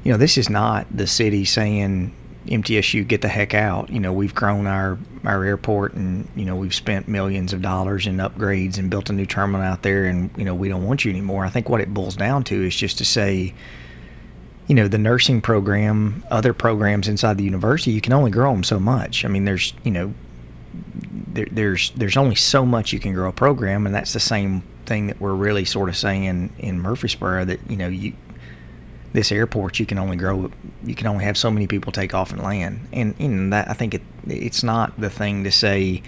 you 0.07 0.13
know, 0.13 0.17
this 0.17 0.37
is 0.37 0.49
not 0.49 0.87
the 0.89 1.05
city 1.05 1.43
saying 1.43 2.15
MTSU 2.45 3.05
get 3.05 3.21
the 3.21 3.27
heck 3.27 3.53
out. 3.53 3.89
You 3.89 3.99
know, 3.99 4.13
we've 4.13 4.33
grown 4.33 4.65
our 4.65 4.97
our 5.25 5.43
airport 5.43 5.95
and 5.95 6.29
you 6.33 6.45
know 6.45 6.55
we've 6.55 6.73
spent 6.73 7.09
millions 7.09 7.51
of 7.51 7.61
dollars 7.61 8.07
in 8.07 8.15
upgrades 8.15 8.77
and 8.77 8.89
built 8.89 9.09
a 9.09 9.13
new 9.13 9.25
terminal 9.25 9.61
out 9.61 9.83
there, 9.83 10.05
and 10.05 10.29
you 10.37 10.45
know 10.45 10.55
we 10.55 10.69
don't 10.69 10.85
want 10.85 11.03
you 11.03 11.11
anymore. 11.11 11.43
I 11.43 11.49
think 11.49 11.67
what 11.67 11.81
it 11.81 11.93
boils 11.93 12.15
down 12.15 12.45
to 12.45 12.65
is 12.65 12.73
just 12.73 12.97
to 12.99 13.03
say, 13.03 13.53
you 14.67 14.75
know, 14.75 14.87
the 14.87 14.97
nursing 14.97 15.41
program, 15.41 16.23
other 16.31 16.53
programs 16.53 17.09
inside 17.09 17.37
the 17.37 17.43
university, 17.43 17.91
you 17.91 17.99
can 17.99 18.13
only 18.13 18.31
grow 18.31 18.53
them 18.53 18.63
so 18.63 18.79
much. 18.79 19.25
I 19.25 19.27
mean, 19.27 19.43
there's 19.43 19.73
you 19.83 19.91
know, 19.91 20.13
there, 21.33 21.47
there's 21.51 21.89
there's 21.97 22.15
only 22.15 22.35
so 22.35 22.65
much 22.65 22.93
you 22.93 22.99
can 23.01 23.13
grow 23.13 23.27
a 23.27 23.33
program, 23.33 23.85
and 23.85 23.93
that's 23.93 24.13
the 24.13 24.21
same 24.21 24.63
thing 24.85 25.07
that 25.07 25.19
we're 25.19 25.35
really 25.35 25.65
sort 25.65 25.89
of 25.89 25.97
saying 25.97 26.53
in 26.59 26.79
Murfreesboro 26.79 27.43
that 27.43 27.59
you 27.69 27.75
know 27.75 27.89
you 27.89 28.13
this 29.17 29.31
airport 29.31 29.79
you 29.79 29.85
can 29.87 29.97
only 29.97 30.15
grow 30.15 30.51
you 30.85 30.93
can 30.93 31.07
only 31.07 31.25
have 31.25 31.35
so 31.35 31.49
many 31.49 31.65
people 31.65 31.91
take 31.91 32.13
off 32.13 32.31
and 32.31 32.39
land. 32.43 32.87
And 32.93 33.51
that 33.51 33.67
I 33.67 33.73
think 33.73 33.95
it 33.95 34.03
it's 34.27 34.61
not 34.61 34.95
the 34.99 35.09
thing 35.09 35.43
to 35.43 35.51
say 35.51 36.03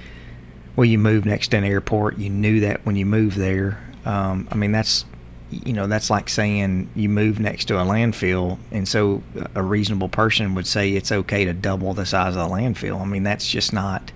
well 0.75 0.85
you 0.85 0.99
move 0.99 1.25
next 1.25 1.47
to 1.49 1.57
an 1.57 1.63
airport 1.63 2.19
you 2.19 2.29
knew 2.29 2.59
that 2.59 2.85
when 2.85 2.95
you 2.95 3.07
moved 3.07 3.35
there. 3.35 3.83
Um, 4.05 4.47
I 4.51 4.55
mean 4.55 4.71
that's 4.71 5.05
you 5.49 5.73
know 5.73 5.87
that's 5.87 6.11
like 6.11 6.29
saying 6.29 6.91
you 6.93 7.09
move 7.09 7.39
next 7.39 7.65
to 7.65 7.79
a 7.79 7.83
landfill 7.83 8.59
and 8.71 8.87
so 8.87 9.23
a 9.55 9.63
reasonable 9.63 10.09
person 10.09 10.53
would 10.53 10.67
say 10.67 10.91
it's 10.91 11.11
okay 11.11 11.45
to 11.45 11.53
double 11.53 11.95
the 11.95 12.05
size 12.05 12.35
of 12.35 12.47
the 12.47 12.55
landfill. 12.55 13.01
I 13.01 13.05
mean 13.05 13.23
that's 13.23 13.49
just 13.49 13.73
not 13.73 14.11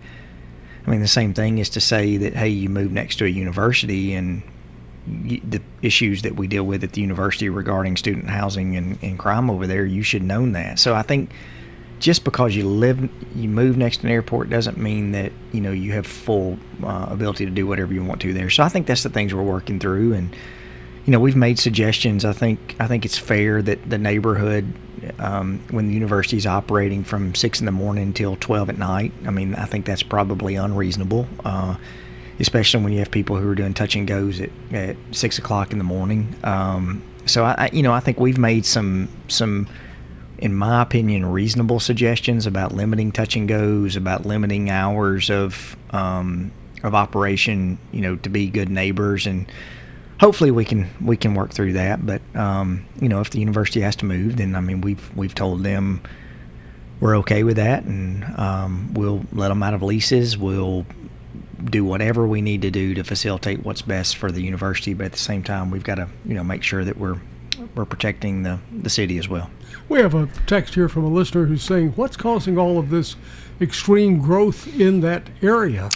I 0.86 0.92
mean 0.92 1.02
the 1.02 1.08
same 1.08 1.34
thing 1.34 1.58
is 1.58 1.70
to 1.70 1.82
say 1.82 2.18
that 2.18 2.36
hey 2.36 2.50
you 2.50 2.70
move 2.70 2.92
next 2.92 3.16
to 3.16 3.26
a 3.26 3.30
university 3.30 4.14
and 4.14 4.44
the 5.06 5.62
issues 5.82 6.22
that 6.22 6.36
we 6.36 6.48
deal 6.48 6.64
with 6.64 6.84
at 6.84 6.94
the 6.94 7.02
university 7.02 7.50
regarding 7.50 7.98
student 7.98 8.30
housing 8.30 8.78
and, 8.78 8.98
and 9.02 9.20
crime 9.20 9.50
over 9.50 9.68
there, 9.68 9.86
you 9.86 10.02
should 10.02 10.24
know 10.24 10.50
that. 10.52 10.80
So 10.80 10.96
I 10.96 11.02
think 11.02 11.30
just 12.00 12.24
because 12.26 12.56
you 12.56 12.68
live, 12.68 13.10
you 13.36 13.48
move 13.48 13.78
next 13.78 13.98
to 13.98 14.08
an 14.08 14.12
airport 14.12 14.50
doesn't 14.50 14.78
mean 14.78 15.14
that 15.14 15.32
you 15.52 15.62
know 15.62 15.72
you 15.72 15.94
have 15.94 16.06
full 16.06 16.58
uh, 16.84 17.08
ability 17.10 17.46
to 17.46 17.52
do 17.52 17.66
whatever 17.66 17.94
you 17.94 18.04
want 18.04 18.22
to 18.22 18.34
there. 18.34 18.50
So 18.50 18.64
I 18.64 18.70
think 18.70 18.88
that's 18.88 19.04
the 19.04 19.10
things 19.10 19.34
we're 19.34 19.42
working 19.42 19.80
through, 19.80 20.14
and 20.14 20.36
you 21.06 21.12
know 21.12 21.20
we've 21.20 21.36
made 21.36 21.60
suggestions. 21.60 22.26
I 22.26 22.34
think 22.34 22.76
I 22.80 22.88
think 22.88 23.06
it's 23.06 23.18
fair 23.18 23.62
that 23.62 23.90
the 23.90 23.98
neighborhood, 23.98 24.74
um, 25.20 25.62
when 25.72 25.88
the 25.88 25.94
university 25.94 26.36
is 26.36 26.46
operating 26.46 27.06
from 27.06 27.36
six 27.36 27.62
in 27.62 27.66
the 27.66 27.72
morning 27.72 28.04
until 28.04 28.36
twelve 28.36 28.70
at 28.70 28.78
night, 28.78 29.14
I 29.26 29.32
mean 29.32 29.56
I 29.56 29.66
think 29.66 29.86
that's 29.86 30.04
probably 30.04 30.56
unreasonable. 30.56 31.26
Uh, 31.46 31.78
especially 32.44 32.84
when 32.84 32.92
you 32.92 33.00
have 33.00 33.10
people 33.10 33.38
who 33.38 33.50
are 33.50 33.56
doing 33.56 33.74
touch 33.74 33.96
and 33.96 34.06
goes 34.06 34.42
at, 34.42 34.50
at 34.74 34.98
six 35.12 35.38
o'clock 35.38 35.72
in 35.72 35.78
the 35.78 35.84
morning. 35.84 36.36
Um, 36.44 37.02
so 37.26 37.46
I, 37.46 37.56
I, 37.58 37.70
you 37.72 37.82
know, 37.82 37.94
I 37.94 38.02
think 38.02 38.20
we've 38.20 38.38
made 38.38 38.66
some 38.66 39.08
some, 39.30 39.70
in 40.40 40.54
my 40.54 40.82
opinion, 40.82 41.26
reasonable 41.26 41.80
suggestions 41.80 42.46
about 42.46 42.74
limiting 42.74 43.14
touch 43.14 43.38
and 43.38 43.48
goes, 43.48 43.96
about 43.96 44.26
limiting 44.26 44.70
hours 44.70 45.30
of 45.30 45.78
um, 45.92 46.52
of 46.84 46.94
operation. 46.94 47.78
You 47.94 48.02
know, 48.02 48.16
to 48.18 48.30
be 48.30 48.50
good 48.50 48.70
neighbors, 48.70 49.26
and 49.26 49.50
hopefully 50.20 50.52
we 50.52 50.66
can 50.66 50.90
we 51.00 51.16
can 51.16 51.36
work 51.36 51.52
through 51.52 51.74
that. 51.74 52.06
But 52.06 52.22
um, 52.36 52.86
you 53.00 53.08
know, 53.08 53.22
if 53.22 53.30
the 53.30 53.40
university 53.40 53.80
has 53.80 53.96
to 53.98 54.06
move, 54.06 54.36
then 54.36 54.54
I 54.54 54.60
mean, 54.60 54.82
we've 54.82 55.16
we've 55.16 55.34
told 55.34 55.64
them 55.64 56.02
we're 57.00 57.18
okay 57.20 57.44
with 57.44 57.56
that, 57.56 57.86
and 57.86 58.26
um, 58.38 58.94
we'll 58.96 59.24
let 59.32 59.48
them 59.48 59.64
out 59.64 59.74
of 59.74 59.82
leases. 59.82 60.38
We'll 60.38 60.86
do 61.70 61.86
whatever 61.86 62.28
we 62.28 62.42
need 62.42 62.62
to 62.64 62.72
do 62.72 62.94
to 62.94 63.04
facilitate 63.04 63.64
what's 63.64 63.82
best 63.82 64.18
for 64.18 64.32
the 64.32 64.42
university, 64.42 64.94
but 64.94 65.06
at 65.06 65.12
the 65.12 65.18
same 65.18 65.44
time, 65.44 65.72
we've 65.72 65.84
got 65.84 65.96
to 65.96 66.08
you 66.26 66.34
know 66.34 66.44
make 66.44 66.64
sure 66.64 66.84
that 66.84 66.98
we're 66.98 67.20
we're 67.76 67.86
protecting 67.86 68.44
the 68.44 68.60
the 68.82 68.90
city 68.90 69.18
as 69.18 69.28
well. 69.28 69.50
We 69.90 70.00
have 70.00 70.16
a 70.16 70.28
text 70.48 70.76
here 70.76 70.90
from 70.90 71.04
a 71.04 71.10
listener 71.10 71.46
who's 71.46 71.64
saying, 71.64 71.94
"What's 71.96 72.18
causing 72.18 72.58
all 72.58 72.78
of 72.78 72.90
this 72.90 73.16
extreme 73.62 74.20
growth 74.20 74.68
in 74.80 75.02
that 75.02 75.24
area?" 75.42 75.90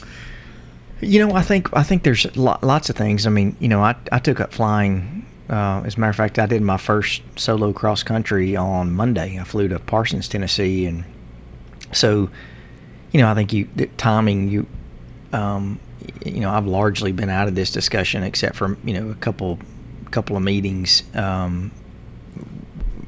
You 1.02 1.26
know, 1.26 1.36
I 1.36 1.42
think 1.42 1.76
I 1.76 1.84
think 1.84 2.04
there's 2.04 2.36
lots 2.36 2.90
of 2.90 2.96
things. 2.96 3.28
I 3.28 3.30
mean, 3.30 3.56
you 3.60 3.68
know, 3.68 3.82
I 3.82 3.96
I 4.12 4.20
took 4.20 4.40
up 4.40 4.54
flying. 4.54 5.26
Uh, 5.50 5.82
as 5.86 5.96
a 5.96 6.00
matter 6.02 6.10
of 6.10 6.16
fact, 6.18 6.40
I 6.40 6.46
did 6.46 6.62
my 6.62 6.76
first 6.76 7.22
solo 7.38 7.72
cross 7.72 8.04
country 8.04 8.58
on 8.58 8.92
Monday. 8.92 9.40
I 9.40 9.46
flew 9.46 9.70
to 9.70 9.80
Parsons, 9.80 10.28
Tennessee, 10.28 10.86
and 10.86 11.06
so, 11.94 12.30
you 13.14 13.22
know, 13.22 13.32
I 13.32 13.34
think 13.34 13.54
you 13.54 13.70
timing 13.96 14.50
you 14.50 14.68
um, 15.34 15.80
you 16.26 16.40
know, 16.40 16.50
I've 16.50 16.66
largely 16.66 17.12
been 17.12 17.30
out 17.30 17.48
of 17.48 17.56
this 17.56 17.72
discussion 17.72 18.24
except 18.24 18.56
for 18.56 18.78
you 18.84 18.94
know 18.94 19.10
a 19.10 19.16
couple 19.16 19.60
couple 20.12 20.38
of 20.38 20.44
meetings. 20.44 21.04
Um, 21.14 21.72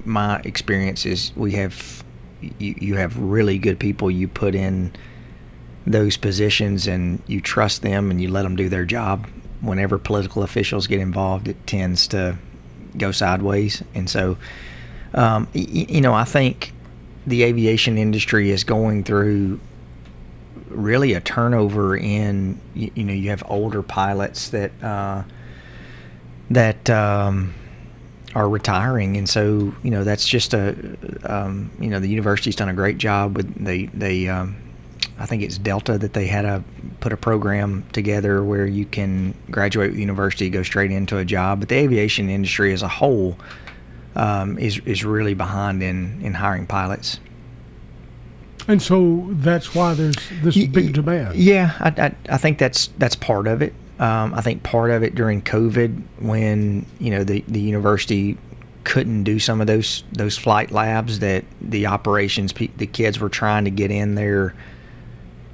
my 0.06 0.40
experience 0.44 1.06
is 1.06 1.32
we 1.36 1.54
have 1.54 2.04
you, 2.42 2.76
you 2.80 2.96
have 2.96 3.18
really 3.18 3.58
good 3.58 3.80
people 3.80 4.10
you 4.10 4.28
put 4.28 4.56
in 4.56 4.94
those 5.86 6.18
positions 6.18 6.88
and 6.88 7.22
you 7.28 7.42
trust 7.42 7.82
them 7.82 8.12
and 8.12 8.22
you 8.22 8.30
let 8.30 8.44
them 8.44 8.56
do 8.56 8.70
their 8.70 8.86
job. 8.86 9.28
Whenever 9.62 9.98
political 9.98 10.44
officials 10.44 10.88
get 10.88 11.00
involved, 11.00 11.48
it 11.48 11.68
tends 11.68 12.08
to 12.08 12.38
go 12.98 13.12
sideways, 13.12 13.84
and 13.94 14.10
so 14.10 14.38
um, 15.14 15.48
you, 15.54 15.86
you 15.90 16.02
know 16.02 16.14
I 16.14 16.24
think 16.24 16.74
the 17.28 17.44
aviation 17.44 17.98
industry 17.98 18.50
is 18.50 18.64
going 18.64 19.04
through 19.04 19.60
really 20.70 21.14
a 21.14 21.22
turnover 21.22 21.96
in 21.98 22.60
you, 22.74 22.92
you 22.96 23.04
know 23.04 23.14
you 23.14 23.30
have 23.30 23.44
older 23.48 23.82
pilots 23.82 24.50
that 24.50 24.72
uh, 24.84 25.24
that 26.50 26.90
um, 26.90 27.54
are 28.36 28.50
retiring, 28.50 29.18
and 29.18 29.28
so 29.28 29.74
you 29.84 29.92
know 29.92 30.04
that's 30.04 30.28
just 30.28 30.54
a 30.54 30.76
um, 31.24 31.72
you 31.80 31.90
know 31.90 32.00
the 32.00 32.10
university's 32.10 32.56
done 32.56 32.70
a 32.70 32.74
great 32.74 32.98
job 32.98 33.36
with 33.36 33.54
they 33.64 33.86
they 33.88 34.28
um, 34.28 34.56
I 35.20 35.26
think 35.26 35.44
it's 35.44 35.58
Delta 35.58 35.98
that 35.98 36.14
they 36.14 36.28
had 36.28 36.46
a 36.46 36.64
put 37.02 37.12
a 37.12 37.18
program 37.18 37.86
together 37.92 38.44
where 38.44 38.66
you 38.66 38.86
can 38.86 39.34
graduate 39.52 39.92
with 39.92 40.00
university, 40.00 40.50
go 40.50 40.64
straight 40.64 40.92
into 40.92 41.18
a 41.18 41.26
job. 41.26 41.60
But 41.60 41.70
the 41.70 41.76
aviation 41.76 42.30
industry 42.30 42.74
as 42.74 42.82
a 42.82 42.88
whole 42.88 43.38
um, 44.16 44.58
is 44.58 44.80
is 44.86 45.04
really 45.04 45.34
behind 45.34 45.84
in 45.84 46.22
in 46.22 46.34
hiring 46.34 46.68
pilots. 46.68 47.20
And 48.70 48.80
so 48.80 49.26
that's 49.32 49.74
why 49.74 49.96
there's 49.96 50.16
this 50.44 50.56
big 50.68 50.94
demand. 50.94 51.36
Yeah, 51.36 51.74
I, 51.80 51.90
I, 51.90 52.16
I 52.30 52.38
think 52.38 52.60
that's 52.60 52.88
that's 53.00 53.16
part 53.16 53.48
of 53.48 53.64
it. 53.64 53.74
Um, 53.98 54.32
I 54.36 54.42
think 54.42 54.62
part 54.62 54.92
of 54.92 55.02
it 55.02 55.16
during 55.16 55.42
COVID, 55.42 56.04
when 56.20 56.86
you 57.00 57.10
know 57.10 57.24
the 57.24 57.44
the 57.48 57.60
university 57.60 58.38
couldn't 58.84 59.24
do 59.24 59.40
some 59.40 59.60
of 59.60 59.66
those 59.66 60.04
those 60.14 60.38
flight 60.38 60.70
labs 60.70 61.18
that 61.18 61.46
the 61.60 61.88
operations 61.88 62.54
the 62.54 62.86
kids 62.86 63.20
were 63.20 63.28
trying 63.28 63.66
to 63.66 63.72
get 63.72 63.90
in 63.90 64.14
there. 64.14 64.54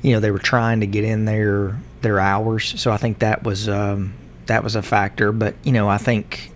You 0.01 0.11
know, 0.11 0.19
they 0.19 0.31
were 0.31 0.37
trying 0.37 0.81
to 0.81 0.85
get 0.85 1.05
in 1.05 1.23
their 1.23 1.79
their 2.01 2.19
hours. 2.19 2.79
So 2.81 2.91
I 2.91 2.97
think 2.97 3.19
that 3.19 3.43
was 3.43 3.69
um, 3.69 4.13
that 4.47 4.61
was 4.61 4.75
a 4.75 4.81
factor. 4.81 5.31
But 5.31 5.55
you 5.63 5.71
know, 5.71 5.87
I 5.87 5.99
think, 5.99 6.51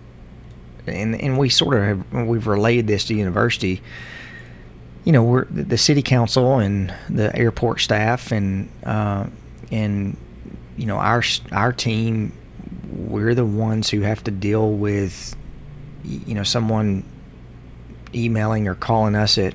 and 0.86 1.18
and 1.18 1.38
we 1.38 1.48
sort 1.48 1.78
of 1.78 1.84
have 1.84 2.26
we've 2.26 2.46
relayed 2.46 2.86
this 2.86 3.06
to 3.06 3.14
university 3.14 3.80
you 5.04 5.12
know, 5.12 5.22
we're 5.22 5.44
the 5.46 5.78
city 5.78 6.02
council 6.02 6.58
and 6.58 6.92
the 7.08 7.34
airport 7.36 7.80
staff 7.80 8.32
and 8.32 8.68
uh, 8.84 9.26
and 9.70 10.16
you 10.76 10.86
know 10.86 10.96
our 10.96 11.22
our 11.52 11.72
team. 11.72 12.32
We're 12.92 13.34
the 13.34 13.46
ones 13.46 13.88
who 13.88 14.00
have 14.00 14.22
to 14.24 14.30
deal 14.30 14.72
with 14.72 15.36
you 16.04 16.34
know 16.34 16.42
someone 16.42 17.04
emailing 18.14 18.68
or 18.68 18.74
calling 18.74 19.14
us 19.14 19.38
at 19.38 19.54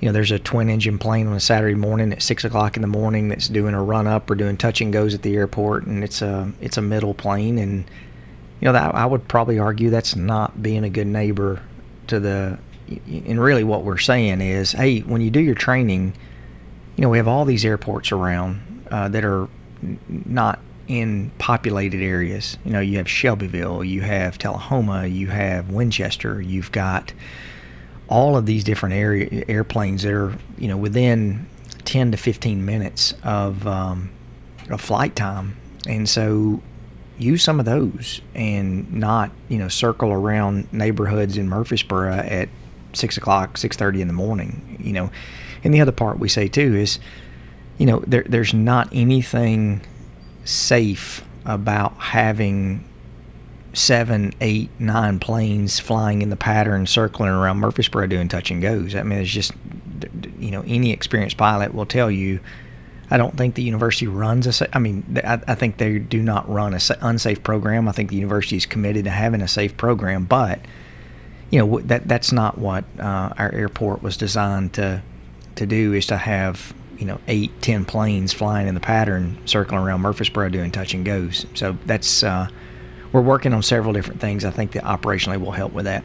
you 0.00 0.08
know 0.08 0.12
there's 0.12 0.32
a 0.32 0.38
twin 0.38 0.68
engine 0.68 0.98
plane 0.98 1.26
on 1.26 1.34
a 1.34 1.40
Saturday 1.40 1.74
morning 1.74 2.12
at 2.12 2.22
six 2.22 2.44
o'clock 2.44 2.76
in 2.76 2.82
the 2.82 2.88
morning 2.88 3.28
that's 3.28 3.48
doing 3.48 3.74
a 3.74 3.82
run 3.82 4.06
up 4.06 4.30
or 4.30 4.34
doing 4.34 4.56
touch 4.56 4.80
and 4.80 4.92
goes 4.92 5.14
at 5.14 5.22
the 5.22 5.34
airport 5.34 5.86
and 5.86 6.04
it's 6.04 6.20
a 6.20 6.52
it's 6.60 6.76
a 6.76 6.82
middle 6.82 7.14
plane 7.14 7.58
and 7.58 7.84
you 8.60 8.66
know 8.66 8.72
that 8.72 8.94
I 8.94 9.06
would 9.06 9.26
probably 9.28 9.58
argue 9.58 9.90
that's 9.90 10.16
not 10.16 10.62
being 10.62 10.84
a 10.84 10.90
good 10.90 11.06
neighbor 11.06 11.62
to 12.08 12.20
the 12.20 12.58
and 12.88 13.40
really 13.40 13.64
what 13.64 13.84
we're 13.84 13.98
saying 13.98 14.40
is, 14.40 14.72
hey, 14.72 15.00
when 15.00 15.20
you 15.20 15.30
do 15.30 15.40
your 15.40 15.54
training, 15.54 16.14
you 16.96 17.02
know, 17.02 17.08
we 17.08 17.18
have 17.18 17.28
all 17.28 17.44
these 17.44 17.64
airports 17.64 18.12
around 18.12 18.86
uh, 18.90 19.08
that 19.08 19.24
are 19.24 19.48
not 20.08 20.58
in 20.86 21.30
populated 21.38 22.02
areas. 22.02 22.58
You 22.64 22.72
know, 22.72 22.80
you 22.80 22.98
have 22.98 23.08
Shelbyville, 23.08 23.84
you 23.84 24.02
have 24.02 24.38
Tullahoma, 24.38 25.06
you 25.06 25.28
have 25.28 25.70
Winchester, 25.70 26.40
you've 26.40 26.72
got 26.72 27.12
all 28.08 28.36
of 28.36 28.44
these 28.46 28.64
different 28.64 28.94
area 28.94 29.44
airplanes 29.48 30.02
that 30.02 30.12
are, 30.12 30.36
you 30.58 30.68
know, 30.68 30.76
within 30.76 31.46
10 31.84 32.12
to 32.12 32.16
15 32.16 32.64
minutes 32.64 33.14
of, 33.22 33.66
um, 33.66 34.10
of 34.70 34.80
flight 34.80 35.16
time. 35.16 35.56
And 35.86 36.08
so, 36.08 36.60
use 37.18 37.42
some 37.42 37.60
of 37.60 37.66
those 37.66 38.20
and 38.34 38.92
not 38.92 39.30
you 39.48 39.56
know 39.56 39.68
circle 39.68 40.10
around 40.10 40.70
neighborhoods 40.72 41.36
in 41.36 41.48
Murfreesboro 41.48 42.12
at 42.12 42.48
six 42.94 43.16
o'clock, 43.16 43.56
six 43.56 43.76
thirty 43.76 44.00
in 44.00 44.08
the 44.08 44.14
morning. 44.14 44.76
You 44.80 44.92
know, 44.92 45.10
and 45.62 45.72
the 45.72 45.80
other 45.80 45.92
part 45.92 46.18
we 46.18 46.28
say 46.28 46.48
too 46.48 46.74
is, 46.74 46.98
you 47.78 47.86
know, 47.86 48.00
there 48.06 48.24
there's 48.28 48.54
not 48.54 48.88
anything 48.92 49.80
safe 50.44 51.24
about 51.44 51.94
having 51.98 52.84
seven, 53.72 54.32
eight, 54.40 54.70
nine 54.78 55.18
planes 55.18 55.80
flying 55.80 56.22
in 56.22 56.30
the 56.30 56.36
pattern, 56.36 56.86
circling 56.86 57.30
around 57.30 57.58
Murfreesboro 57.58 58.06
doing 58.06 58.28
touch 58.28 58.50
and 58.50 58.62
goes. 58.62 58.94
I 58.94 59.02
mean, 59.02 59.18
it's 59.18 59.30
just, 59.30 59.52
you 60.38 60.50
know, 60.50 60.62
any 60.66 60.92
experienced 60.92 61.36
pilot 61.36 61.74
will 61.74 61.86
tell 61.86 62.10
you. 62.10 62.40
I 63.10 63.18
don't 63.18 63.36
think 63.36 63.54
the 63.54 63.62
university 63.62 64.06
runs 64.06 64.46
a. 64.46 64.52
sa- 64.52 64.66
I 64.72 64.78
mean, 64.78 65.20
I, 65.24 65.38
I 65.46 65.54
think 65.54 65.76
they 65.76 65.98
do 65.98 66.22
not 66.22 66.48
run 66.48 66.72
a 66.72 66.80
sa- 66.80 66.94
unsafe 67.02 67.42
program. 67.42 67.86
I 67.86 67.92
think 67.92 68.08
the 68.08 68.16
university 68.16 68.56
is 68.56 68.64
committed 68.64 69.04
to 69.04 69.10
having 69.10 69.42
a 69.42 69.48
safe 69.48 69.76
program, 69.76 70.24
but 70.24 70.60
you 71.54 71.64
know 71.64 71.78
that 71.82 72.08
that's 72.08 72.32
not 72.32 72.58
what 72.58 72.84
uh, 72.98 73.32
our 73.38 73.54
airport 73.54 74.02
was 74.02 74.16
designed 74.16 74.72
to 74.72 75.00
to 75.54 75.66
do. 75.66 75.92
Is 75.92 76.06
to 76.06 76.16
have 76.16 76.74
you 76.98 77.06
know 77.06 77.20
eight, 77.28 77.52
ten 77.62 77.84
planes 77.84 78.32
flying 78.32 78.66
in 78.66 78.74
the 78.74 78.80
pattern, 78.80 79.38
circling 79.44 79.80
around 79.80 80.00
Murfreesboro 80.00 80.48
doing 80.48 80.72
touch 80.72 80.94
and 80.94 81.04
goes. 81.04 81.46
So 81.54 81.78
that's 81.86 82.24
uh, 82.24 82.48
we're 83.12 83.20
working 83.20 83.54
on 83.54 83.62
several 83.62 83.92
different 83.92 84.20
things. 84.20 84.44
I 84.44 84.50
think 84.50 84.72
that 84.72 84.82
operationally 84.82 85.40
will 85.40 85.52
help 85.52 85.72
with 85.72 85.84
that. 85.84 86.02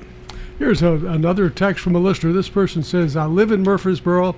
Here's 0.60 0.84
a, 0.84 0.92
another 0.92 1.50
text 1.50 1.84
from 1.84 1.96
a 1.96 2.00
listener. 2.00 2.32
This 2.32 2.50
person 2.50 2.84
says, 2.84 3.16
I 3.16 3.26
live 3.26 3.52
in 3.52 3.64
Murfreesboro 3.64 4.36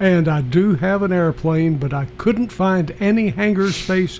and 0.00 0.26
I 0.26 0.40
do 0.40 0.74
have 0.74 1.02
an 1.02 1.12
airplane, 1.12 1.76
but 1.76 1.92
I 1.92 2.06
couldn't 2.16 2.48
find 2.50 2.90
any 2.98 3.28
hangar 3.28 3.70
space 3.70 4.18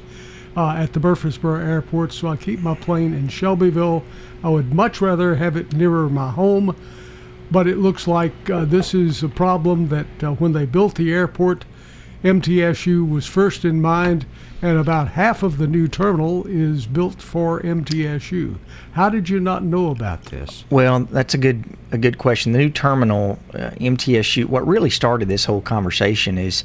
uh, 0.59 0.75
at 0.77 0.93
the 0.93 0.99
Murfreesboro 0.99 1.65
airport, 1.65 2.13
so 2.13 2.27
I 2.27 2.37
keep 2.37 2.59
my 2.59 2.75
plane 2.75 3.15
in 3.15 3.29
Shelbyville. 3.29 4.03
I 4.43 4.49
would 4.49 4.75
much 4.75 5.01
rather 5.01 5.37
have 5.37 5.57
it 5.57 5.73
nearer 5.73 6.09
my 6.09 6.33
home, 6.33 6.75
but 7.53 7.69
it 7.69 7.79
looks 7.79 8.09
like 8.09 8.51
uh, 8.51 8.65
this 8.65 8.93
is 8.93 9.23
a 9.23 9.29
problem 9.29 9.87
that 9.89 10.07
uh, 10.21 10.33
when 10.33 10.53
they 10.53 10.67
built 10.67 10.97
the 10.97 11.13
airport, 11.13 11.65
MTSU 12.25 13.09
was 13.09 13.25
first 13.25 13.65
in 13.65 13.81
mind, 13.81 14.27
and 14.61 14.77
about 14.77 15.07
half 15.07 15.45
of 15.45 15.59
the 15.59 15.69
new 15.69 15.87
terminal 15.87 16.45
is 16.49 16.87
built 16.87 17.23
for 17.23 17.61
MTSU. 17.61 18.59
How 18.95 19.09
did 19.09 19.29
you 19.29 19.39
not 19.39 19.63
know 19.63 19.93
about 19.93 20.25
this? 20.25 20.65
Well, 20.71 21.05
that's 21.05 21.35
a 21.35 21.39
good 21.39 21.63
a 21.93 21.99
good 21.99 22.19
question. 22.19 22.51
The 22.51 22.59
new 22.59 22.71
terminal, 22.71 23.39
uh, 23.55 23.71
MTSU. 23.81 24.47
What 24.47 24.67
really 24.67 24.91
started 24.91 25.29
this 25.29 25.45
whole 25.45 25.61
conversation 25.61 26.37
is 26.37 26.65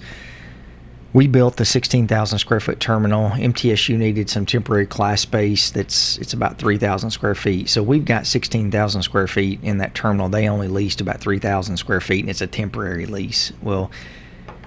we 1.14 1.28
built 1.28 1.58
the 1.58 1.66
16,000 1.66 2.40
square 2.40 2.60
foot 2.60 2.80
terminal. 2.80 3.30
MTSU 3.30 3.98
needed 3.98 4.30
some 4.30 4.46
temporary 4.46 4.88
class 4.88 5.22
space. 5.22 5.70
That's 5.70 6.18
it's 6.18 6.34
about 6.34 6.58
3,000 6.58 7.12
square 7.12 7.36
feet. 7.36 7.70
So 7.70 7.84
we've 7.84 8.06
got 8.06 8.26
16,000 8.26 9.04
square 9.04 9.28
feet 9.28 9.60
in 9.62 9.78
that 9.78 9.94
terminal. 9.94 10.28
They 10.28 10.50
only 10.50 10.68
leased 10.68 11.02
about 11.02 11.20
3,000 11.20 11.78
square 11.78 12.02
feet, 12.02 12.22
and 12.22 12.30
it's 12.30 12.42
a 12.42 12.48
temporary 12.48 13.06
lease. 13.06 13.54
Well, 13.62 13.92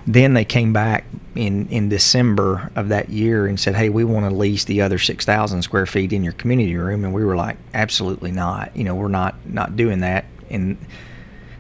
then 0.07 0.35
they 0.35 0.45
came 0.45 0.73
back 0.73 1.05
in 1.35 1.69
in 1.69 1.89
December 1.89 2.71
of 2.77 2.91
that 2.91 3.11
year 3.11 3.49
and 3.49 3.59
said, 3.59 3.75
"Hey, 3.75 3.89
we 3.89 4.05
want 4.05 4.31
to 4.31 4.35
lease 4.35 4.65
the 4.65 4.81
other 4.81 4.99
6,000 4.99 5.63
square 5.63 5.87
feet 5.87 6.13
in 6.13 6.23
your 6.23 6.33
community 6.35 6.77
room." 6.77 7.05
And 7.05 7.13
we 7.13 7.25
were 7.25 7.35
like, 7.35 7.57
"Absolutely 7.75 8.31
not. 8.31 8.71
You 8.77 8.85
know, 8.85 8.95
we're 8.95 9.09
not 9.09 9.35
not 9.45 9.75
doing 9.77 9.99
that." 10.01 10.27
And 10.49 10.77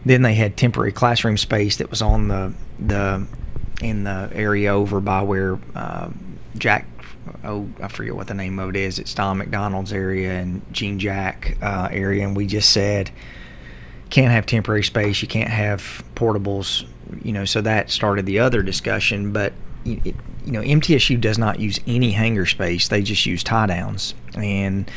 then 0.04 0.22
they 0.22 0.34
had 0.34 0.56
temporary 0.56 0.92
classroom 0.92 1.36
space 1.36 1.76
that 1.78 1.90
was 1.90 2.00
on 2.00 2.28
the 2.28 2.52
the 2.78 3.26
in 3.80 4.04
the 4.04 4.30
area 4.32 4.72
over 4.72 5.00
by 5.00 5.22
where 5.22 5.58
uh, 5.74 6.10
Jack. 6.56 6.86
Oh, 7.42 7.68
I 7.82 7.88
forget 7.88 8.14
what 8.14 8.28
the 8.28 8.34
name 8.34 8.58
of 8.58 8.70
it 8.70 8.76
is. 8.76 8.98
It's 8.98 9.12
Don 9.12 9.38
McDonald's 9.38 9.92
area 9.92 10.32
and 10.32 10.62
Gene 10.72 10.98
Jack 10.98 11.58
uh, 11.60 11.88
area, 11.90 12.26
and 12.26 12.36
we 12.36 12.46
just 12.46 12.70
said 12.70 13.10
can't 14.10 14.30
have 14.30 14.46
temporary 14.46 14.84
space. 14.84 15.22
You 15.22 15.28
can't 15.28 15.50
have 15.50 16.04
portables. 16.14 16.86
You 17.22 17.32
know, 17.32 17.44
so 17.44 17.60
that 17.62 17.90
started 17.90 18.26
the 18.26 18.38
other 18.38 18.62
discussion. 18.62 19.32
But 19.32 19.52
it, 19.84 20.14
you 20.44 20.52
know, 20.52 20.60
MTSU 20.60 21.20
does 21.20 21.38
not 21.38 21.58
use 21.60 21.80
any 21.86 22.12
hangar 22.12 22.46
space. 22.46 22.88
They 22.88 23.02
just 23.02 23.26
use 23.26 23.42
tie 23.42 23.66
downs. 23.66 24.14
And 24.34 24.90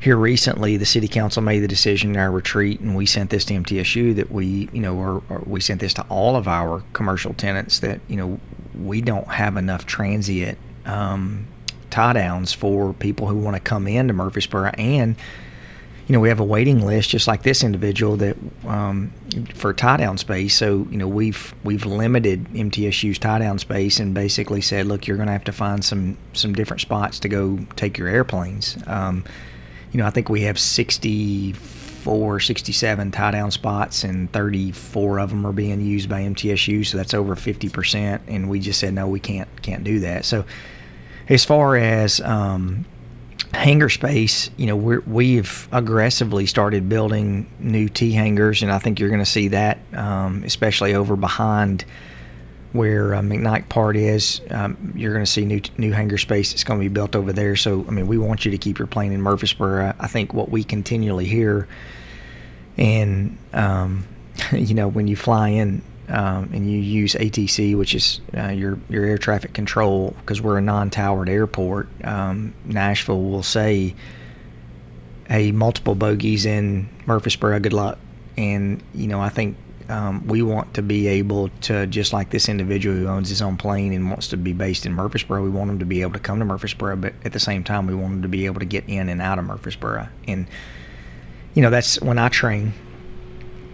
here 0.00 0.16
recently, 0.16 0.76
the 0.76 0.86
city 0.86 1.08
council 1.08 1.42
made 1.42 1.60
the 1.60 1.68
decision 1.68 2.10
in 2.10 2.16
our 2.16 2.30
retreat, 2.30 2.80
and 2.80 2.96
we 2.96 3.04
sent 3.04 3.30
this 3.30 3.44
to 3.46 3.54
MTSU 3.54 4.14
that 4.16 4.30
we, 4.30 4.68
you 4.72 4.80
know, 4.80 4.96
or, 4.96 5.22
or 5.28 5.42
we 5.46 5.60
sent 5.60 5.80
this 5.80 5.94
to 5.94 6.02
all 6.08 6.36
of 6.36 6.46
our 6.46 6.82
commercial 6.92 7.34
tenants 7.34 7.80
that 7.80 8.00
you 8.08 8.16
know 8.16 8.40
we 8.80 9.00
don't 9.00 9.28
have 9.28 9.56
enough 9.56 9.86
transient 9.86 10.58
um, 10.86 11.46
tie 11.90 12.12
downs 12.12 12.52
for 12.52 12.92
people 12.94 13.26
who 13.26 13.36
want 13.36 13.56
to 13.56 13.60
come 13.60 13.88
into 13.88 14.14
Murfreesboro 14.14 14.70
and 14.78 15.16
you 16.08 16.14
know, 16.14 16.20
we 16.20 16.30
have 16.30 16.40
a 16.40 16.44
waiting 16.44 16.86
list 16.86 17.10
just 17.10 17.28
like 17.28 17.42
this 17.42 17.62
individual 17.62 18.16
that 18.16 18.34
um, 18.66 19.12
for 19.54 19.74
tie 19.74 19.98
down 19.98 20.16
space. 20.16 20.56
So 20.56 20.86
you 20.90 20.96
know, 20.96 21.06
we've 21.06 21.54
we've 21.64 21.84
limited 21.84 22.46
MTSU's 22.46 23.18
tie 23.18 23.38
down 23.38 23.58
space 23.58 24.00
and 24.00 24.14
basically 24.14 24.62
said, 24.62 24.86
look, 24.86 25.06
you're 25.06 25.18
going 25.18 25.26
to 25.26 25.34
have 25.34 25.44
to 25.44 25.52
find 25.52 25.84
some 25.84 26.16
some 26.32 26.54
different 26.54 26.80
spots 26.80 27.20
to 27.20 27.28
go 27.28 27.58
take 27.76 27.98
your 27.98 28.08
airplanes. 28.08 28.78
Um, 28.86 29.22
you 29.92 29.98
know, 29.98 30.06
I 30.06 30.10
think 30.10 30.28
we 30.28 30.42
have 30.42 30.58
64, 30.58 32.40
67 32.40 33.10
tie 33.10 33.30
down 33.30 33.50
spots, 33.50 34.04
and 34.04 34.32
34 34.32 35.18
of 35.18 35.30
them 35.30 35.46
are 35.46 35.52
being 35.52 35.80
used 35.80 36.08
by 36.08 36.22
MTSU. 36.22 36.86
So 36.86 36.96
that's 36.96 37.14
over 37.14 37.34
50 37.36 37.68
percent. 37.68 38.22
And 38.26 38.48
we 38.48 38.60
just 38.60 38.80
said, 38.80 38.94
no, 38.94 39.08
we 39.08 39.20
can't 39.20 39.48
can't 39.62 39.84
do 39.84 40.00
that. 40.00 40.24
So 40.24 40.44
as 41.28 41.44
far 41.44 41.76
as 41.76 42.20
um, 42.20 42.86
hangar 43.52 43.88
space, 43.88 44.50
you 44.56 44.66
know, 44.66 44.76
we're, 44.76 45.00
we've 45.00 45.68
aggressively 45.72 46.46
started 46.46 46.88
building 46.88 47.50
new 47.58 47.88
T 47.88 48.12
hangars, 48.12 48.62
and 48.62 48.72
I 48.72 48.78
think 48.78 49.00
you're 49.00 49.10
going 49.10 49.20
to 49.20 49.26
see 49.26 49.48
that, 49.48 49.78
um, 49.94 50.42
especially 50.44 50.94
over 50.94 51.16
behind 51.16 51.84
where 52.72 53.14
uh, 53.14 53.20
McKnight 53.20 53.68
Park 53.68 53.96
is. 53.96 54.40
Um, 54.50 54.92
you're 54.94 55.12
going 55.12 55.24
to 55.24 55.30
see 55.30 55.44
new 55.44 55.60
new 55.78 55.92
hangar 55.92 56.18
space 56.18 56.52
that's 56.52 56.64
going 56.64 56.80
to 56.80 56.84
be 56.84 56.92
built 56.92 57.16
over 57.16 57.32
there. 57.32 57.56
So, 57.56 57.84
I 57.88 57.90
mean, 57.90 58.06
we 58.06 58.18
want 58.18 58.44
you 58.44 58.50
to 58.50 58.58
keep 58.58 58.78
your 58.78 58.86
plane 58.86 59.12
in 59.12 59.22
Murfreesboro. 59.22 59.94
I 59.98 60.06
think 60.06 60.34
what 60.34 60.50
we 60.50 60.64
continually 60.64 61.26
hear, 61.26 61.68
and 62.76 63.38
um, 63.52 64.06
you 64.52 64.74
know, 64.74 64.88
when 64.88 65.06
you 65.06 65.16
fly 65.16 65.48
in 65.48 65.82
um, 66.08 66.50
and 66.52 66.70
you 66.70 66.78
use 66.78 67.14
ATC, 67.14 67.76
which 67.76 67.94
is 67.94 68.20
uh, 68.36 68.48
your 68.48 68.78
your 68.88 69.04
air 69.04 69.18
traffic 69.18 69.52
control, 69.52 70.14
because 70.20 70.40
we're 70.40 70.58
a 70.58 70.62
non-towered 70.62 71.28
airport. 71.28 71.88
Um, 72.04 72.54
Nashville 72.64 73.22
will 73.22 73.42
say, 73.42 73.94
"Hey, 75.28 75.52
multiple 75.52 75.94
bogeys 75.94 76.46
in 76.46 76.88
Murfreesboro. 77.06 77.60
Good 77.60 77.72
luck." 77.72 77.98
And 78.36 78.82
you 78.94 79.08
know, 79.08 79.20
I 79.20 79.28
think 79.28 79.56
um, 79.88 80.26
we 80.26 80.42
want 80.42 80.74
to 80.74 80.82
be 80.82 81.06
able 81.06 81.48
to, 81.62 81.86
just 81.86 82.12
like 82.12 82.30
this 82.30 82.48
individual 82.48 82.94
who 82.96 83.06
owns 83.06 83.28
his 83.28 83.40
own 83.40 83.56
plane 83.56 83.92
and 83.92 84.08
wants 84.08 84.28
to 84.28 84.36
be 84.36 84.52
based 84.52 84.86
in 84.86 84.92
Murfreesboro, 84.92 85.42
we 85.42 85.50
want 85.50 85.70
him 85.70 85.78
to 85.78 85.86
be 85.86 86.02
able 86.02 86.12
to 86.12 86.18
come 86.18 86.38
to 86.38 86.44
Murfreesboro, 86.44 86.96
but 86.96 87.14
at 87.24 87.32
the 87.32 87.40
same 87.40 87.64
time, 87.64 87.86
we 87.86 87.94
want 87.94 88.14
him 88.14 88.22
to 88.22 88.28
be 88.28 88.46
able 88.46 88.60
to 88.60 88.66
get 88.66 88.84
in 88.86 89.08
and 89.08 89.22
out 89.22 89.38
of 89.38 89.44
Murfreesboro. 89.46 90.08
And 90.26 90.46
you 91.54 91.62
know, 91.62 91.70
that's 91.70 92.00
when 92.00 92.18
I 92.18 92.28
train. 92.28 92.72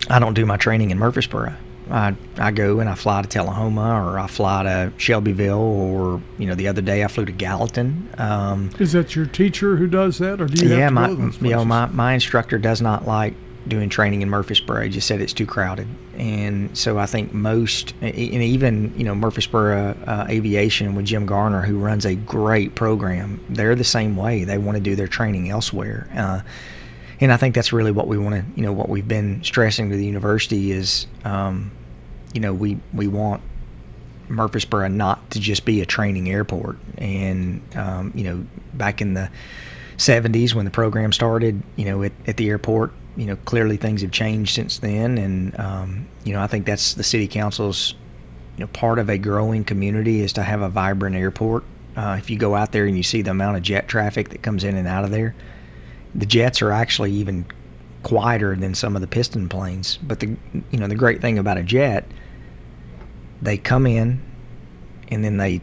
I 0.09 0.18
don't 0.18 0.35
do 0.35 0.46
my 0.46 0.57
training 0.57 0.90
in 0.90 0.98
Murfreesboro. 0.98 1.55
I, 1.90 2.14
I 2.38 2.50
go 2.50 2.81
and 2.81 2.88
I 2.88 2.94
fly 2.94 3.20
to 3.22 3.29
Tullahoma 3.29 4.03
or 4.03 4.18
I 4.18 4.27
fly 4.27 4.62
to 4.62 4.92
Shelbyville 4.96 5.59
or 5.59 6.22
you 6.38 6.46
know 6.46 6.55
the 6.55 6.68
other 6.68 6.81
day 6.81 7.05
I 7.05 7.09
flew 7.09 7.27
to 7.27 7.33
Gallatin. 7.33 8.09
Um, 8.16 8.70
Is 8.79 8.92
that 8.92 9.14
your 9.14 9.27
teacher 9.27 9.77
who 9.77 9.87
does 9.87 10.18
that, 10.18 10.40
or 10.40 10.46
do 10.46 10.64
you 10.64 10.74
yeah, 10.74 10.88
my 10.88 11.09
go 11.09 11.16
to 11.16 11.22
those 11.22 11.42
you 11.42 11.50
know 11.50 11.64
my, 11.64 11.87
my 11.87 12.14
instructor 12.14 12.59
does 12.59 12.81
not 12.81 13.07
like 13.07 13.35
doing 13.66 13.88
training 13.88 14.22
in 14.22 14.31
Murfreesboro. 14.31 14.88
Just 14.88 15.07
said 15.07 15.20
it's 15.20 15.33
too 15.33 15.46
crowded, 15.46 15.88
and 16.16 16.77
so 16.77 16.98
I 16.98 17.07
think 17.07 17.33
most 17.33 17.94
and 18.00 18.14
even 18.14 18.92
you 18.96 19.05
know 19.05 19.14
Murfreesboro 19.14 19.96
uh, 20.07 20.27
Aviation 20.29 20.94
with 20.94 21.07
Jim 21.07 21.27
Garner, 21.27 21.62
who 21.62 21.79
runs 21.79 22.05
a 22.05 22.14
great 22.14 22.74
program, 22.74 23.44
they're 23.48 23.74
the 23.74 23.85
same 23.85 24.16
way. 24.16 24.44
They 24.44 24.59
want 24.59 24.77
to 24.77 24.83
do 24.83 24.96
their 24.96 25.09
training 25.09 25.50
elsewhere. 25.50 26.09
Uh, 26.14 26.40
and 27.20 27.33
I 27.33 27.37
think 27.37 27.55
that's 27.55 27.72
really 27.72 27.92
what 27.92 28.09
we 28.09 28.18
want 28.18 28.35
to, 28.35 28.44
you 28.61 28.66
know, 28.66 28.72
what 28.72 28.88
we've 28.88 29.07
been 29.07 29.42
stressing 29.44 29.90
to 29.90 29.96
the 29.96 30.05
university 30.05 30.72
is, 30.72 31.07
um, 31.24 31.70
you 32.33 32.40
know, 32.40 32.53
we 32.53 32.79
we 32.92 33.07
want 33.07 33.42
Murfreesboro 34.29 34.88
not 34.88 35.31
to 35.31 35.40
just 35.40 35.64
be 35.64 35.81
a 35.81 35.87
training 35.87 36.29
airport. 36.29 36.77
And 36.98 37.62
um, 37.77 38.12
you 38.14 38.24
know, 38.24 38.44
back 38.74 39.00
in 39.00 39.14
the 39.14 39.31
'70s 39.96 40.55
when 40.55 40.64
the 40.64 40.70
program 40.70 41.12
started, 41.12 41.62
you 41.77 41.85
know, 41.85 42.03
at, 42.03 42.12
at 42.27 42.37
the 42.37 42.48
airport, 42.48 42.92
you 43.16 43.27
know, 43.27 43.37
clearly 43.44 43.77
things 43.77 44.03
have 44.03 44.11
changed 44.11 44.55
since 44.55 44.79
then. 44.79 45.18
And 45.18 45.59
um, 45.59 46.09
you 46.24 46.33
know, 46.33 46.40
I 46.40 46.46
think 46.46 46.66
that's 46.66 46.94
the 46.94 47.05
city 47.05 47.29
council's, 47.29 47.94
you 48.57 48.61
know, 48.64 48.66
part 48.68 48.98
of 48.98 49.09
a 49.09 49.18
growing 49.18 49.64
community 49.64 50.20
is 50.20 50.33
to 50.35 50.42
have 50.42 50.62
a 50.62 50.68
vibrant 50.68 51.16
airport. 51.16 51.64
Uh, 51.96 52.16
if 52.18 52.29
you 52.29 52.37
go 52.37 52.55
out 52.55 52.72
there 52.72 52.87
and 52.87 52.96
you 52.96 53.03
see 53.03 53.22
the 53.22 53.31
amount 53.31 53.57
of 53.57 53.62
jet 53.62 53.87
traffic 53.87 54.31
that 54.31 54.42
comes 54.42 54.64
in 54.64 54.77
and 54.77 54.88
out 54.88 55.05
of 55.05 55.11
there, 55.11 55.35
the 56.14 56.27
jets 56.27 56.61
are 56.61 56.72
actually 56.72 57.12
even 57.12 57.46
quieter 58.03 58.55
than 58.57 58.74
some 58.74 58.96
of 58.96 59.00
the 59.00 59.07
piston 59.07 59.48
planes. 59.48 59.98
But 60.03 60.20
the 60.20 60.37
you 60.70 60.79
know 60.79 60.88
the 60.88 60.96
great 60.96 61.20
thing 61.20 61.38
about 61.38 61.57
a 61.57 61.62
jet, 61.62 62.07
they 63.42 63.57
come 63.57 63.87
in 63.87 64.20
and 65.09 65.24
then 65.24 65.37
they 65.37 65.61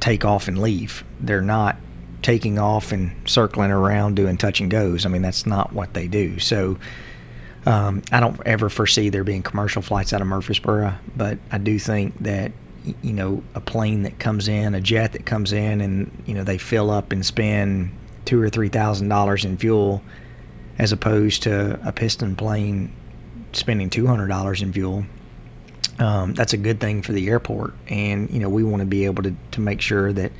take 0.00 0.24
off 0.24 0.46
and 0.46 0.58
leave. 0.58 1.04
They're 1.20 1.42
not 1.42 1.76
taking 2.26 2.58
off 2.58 2.90
and 2.90 3.12
circling 3.24 3.70
around 3.70 4.16
doing 4.16 4.36
touch 4.36 4.60
and 4.60 4.68
goes. 4.68 5.06
I 5.06 5.08
mean, 5.08 5.22
that's 5.22 5.46
not 5.46 5.72
what 5.72 5.94
they 5.94 6.08
do. 6.08 6.40
So 6.40 6.76
um, 7.64 8.02
I 8.10 8.18
don't 8.18 8.44
ever 8.44 8.68
foresee 8.68 9.10
there 9.10 9.22
being 9.22 9.44
commercial 9.44 9.80
flights 9.80 10.12
out 10.12 10.20
of 10.20 10.26
Murfreesboro, 10.26 10.92
but 11.16 11.38
I 11.52 11.58
do 11.58 11.78
think 11.78 12.18
that 12.24 12.50
you 13.00 13.12
know 13.12 13.44
a 13.54 13.60
plane 13.60 14.02
that 14.02 14.18
comes 14.18 14.48
in, 14.48 14.74
a 14.74 14.80
jet 14.80 15.12
that 15.12 15.24
comes 15.24 15.52
in, 15.52 15.80
and 15.80 16.10
you 16.26 16.34
know 16.34 16.42
they 16.42 16.58
fill 16.58 16.90
up 16.90 17.12
and 17.12 17.24
spend 17.24 17.96
two 18.24 18.42
or 18.42 18.50
three 18.50 18.70
thousand 18.70 19.08
dollars 19.08 19.44
in 19.44 19.56
fuel, 19.56 20.02
as 20.80 20.90
opposed 20.90 21.44
to 21.44 21.78
a 21.86 21.92
piston 21.92 22.34
plane 22.34 22.92
spending 23.52 23.88
two 23.88 24.08
hundred 24.08 24.26
dollars 24.26 24.62
in 24.62 24.72
fuel. 24.72 25.06
Um, 26.00 26.34
that's 26.34 26.54
a 26.54 26.58
good 26.58 26.80
thing 26.80 27.02
for 27.02 27.12
the 27.12 27.28
airport, 27.28 27.74
and 27.86 28.28
you 28.30 28.40
know 28.40 28.48
we 28.48 28.64
want 28.64 28.80
to 28.80 28.86
be 28.86 29.04
able 29.04 29.22
to 29.22 29.36
to 29.52 29.60
make 29.60 29.80
sure 29.80 30.12
that 30.12 30.32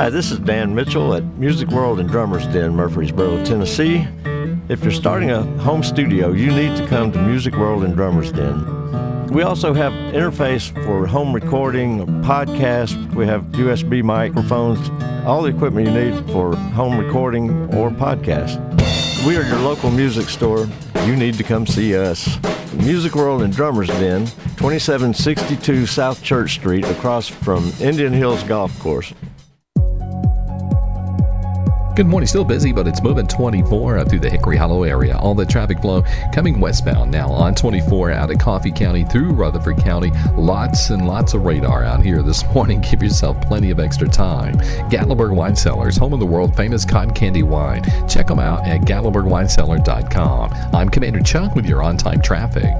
Hi, 0.00 0.08
this 0.08 0.30
is 0.30 0.38
Dan 0.38 0.74
Mitchell 0.74 1.12
at 1.12 1.22
Music 1.36 1.68
World 1.68 2.00
and 2.00 2.08
Drummers 2.08 2.46
Den, 2.46 2.74
Murfreesboro, 2.74 3.44
Tennessee. 3.44 4.08
If 4.70 4.82
you're 4.82 4.92
starting 4.92 5.30
a 5.30 5.42
home 5.58 5.82
studio, 5.82 6.32
you 6.32 6.50
need 6.52 6.74
to 6.78 6.86
come 6.86 7.12
to 7.12 7.20
Music 7.20 7.54
World 7.54 7.84
and 7.84 7.94
Drummers 7.94 8.32
Den. 8.32 9.26
We 9.26 9.42
also 9.42 9.74
have 9.74 9.92
interface 10.14 10.72
for 10.86 11.06
home 11.06 11.34
recording, 11.34 12.06
podcast. 12.22 13.14
We 13.14 13.26
have 13.26 13.42
USB 13.52 14.02
microphones, 14.02 14.88
all 15.26 15.42
the 15.42 15.50
equipment 15.50 15.88
you 15.88 15.92
need 15.92 16.32
for 16.32 16.56
home 16.56 16.96
recording 16.96 17.50
or 17.74 17.90
podcast. 17.90 18.56
We 19.26 19.36
are 19.36 19.42
your 19.42 19.58
local 19.58 19.90
music 19.90 20.30
store. 20.30 20.66
You 21.04 21.14
need 21.14 21.34
to 21.34 21.44
come 21.44 21.66
see 21.66 21.94
us. 21.94 22.38
Music 22.72 23.14
World 23.14 23.42
and 23.42 23.52
Drummers 23.52 23.88
Den, 23.88 24.24
2762 24.56 25.84
South 25.84 26.22
Church 26.22 26.54
Street, 26.54 26.86
across 26.86 27.28
from 27.28 27.70
Indian 27.82 28.14
Hills 28.14 28.42
Golf 28.44 28.78
Course. 28.78 29.12
Good 32.00 32.06
morning. 32.06 32.28
Still 32.28 32.46
busy, 32.46 32.72
but 32.72 32.88
it's 32.88 33.02
moving 33.02 33.26
24 33.26 33.98
up 33.98 34.08
through 34.08 34.20
the 34.20 34.30
Hickory 34.30 34.56
Hollow 34.56 34.84
area. 34.84 35.18
All 35.18 35.34
the 35.34 35.44
traffic 35.44 35.82
flow 35.82 36.02
coming 36.32 36.58
westbound 36.58 37.10
now 37.10 37.28
on 37.28 37.54
24 37.54 38.12
out 38.12 38.30
of 38.30 38.38
Coffee 38.38 38.72
County 38.72 39.04
through 39.04 39.32
Rutherford 39.32 39.76
County. 39.76 40.10
Lots 40.34 40.88
and 40.88 41.06
lots 41.06 41.34
of 41.34 41.44
radar 41.44 41.84
out 41.84 42.02
here 42.02 42.22
this 42.22 42.42
morning. 42.54 42.80
Give 42.80 43.02
yourself 43.02 43.38
plenty 43.42 43.70
of 43.70 43.78
extra 43.78 44.08
time. 44.08 44.54
Gatlinburg 44.88 45.34
Wine 45.36 45.54
Cellars, 45.54 45.98
home 45.98 46.14
of 46.14 46.20
the 46.20 46.26
world 46.26 46.56
famous 46.56 46.86
cotton 46.86 47.12
candy 47.12 47.42
wine. 47.42 47.84
Check 48.08 48.28
them 48.28 48.38
out 48.38 48.66
at 48.66 48.80
gatlinburgwinecellar.com. 48.80 50.54
I'm 50.72 50.88
Commander 50.88 51.20
Chuck 51.20 51.54
with 51.54 51.66
your 51.66 51.82
on 51.82 51.98
time 51.98 52.22
traffic. 52.22 52.74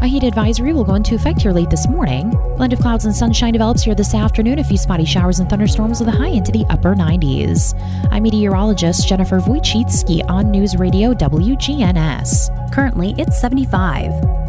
A 0.00 0.06
heat 0.06 0.22
advisory 0.22 0.72
will 0.72 0.84
go 0.84 0.94
into 0.94 1.16
effect 1.16 1.42
here 1.42 1.50
late 1.50 1.70
this 1.70 1.88
morning. 1.88 2.30
Blend 2.56 2.72
of 2.72 2.78
clouds 2.78 3.04
and 3.04 3.14
sunshine 3.14 3.52
develops 3.52 3.82
here 3.82 3.96
this 3.96 4.14
afternoon. 4.14 4.60
A 4.60 4.64
few 4.64 4.78
spotty 4.78 5.04
showers 5.04 5.40
and 5.40 5.50
thunderstorms 5.50 5.98
with 5.98 6.08
a 6.08 6.12
high 6.12 6.28
into 6.28 6.52
the 6.52 6.64
upper 6.70 6.94
90s. 6.94 7.74
I'm 8.12 8.22
meteorologist 8.22 9.08
Jennifer 9.08 9.40
Wojcicki 9.40 10.24
on 10.30 10.52
News 10.52 10.76
Radio 10.76 11.12
WGNS. 11.14 12.72
Currently, 12.72 13.16
it's 13.18 13.40
75. 13.40 14.47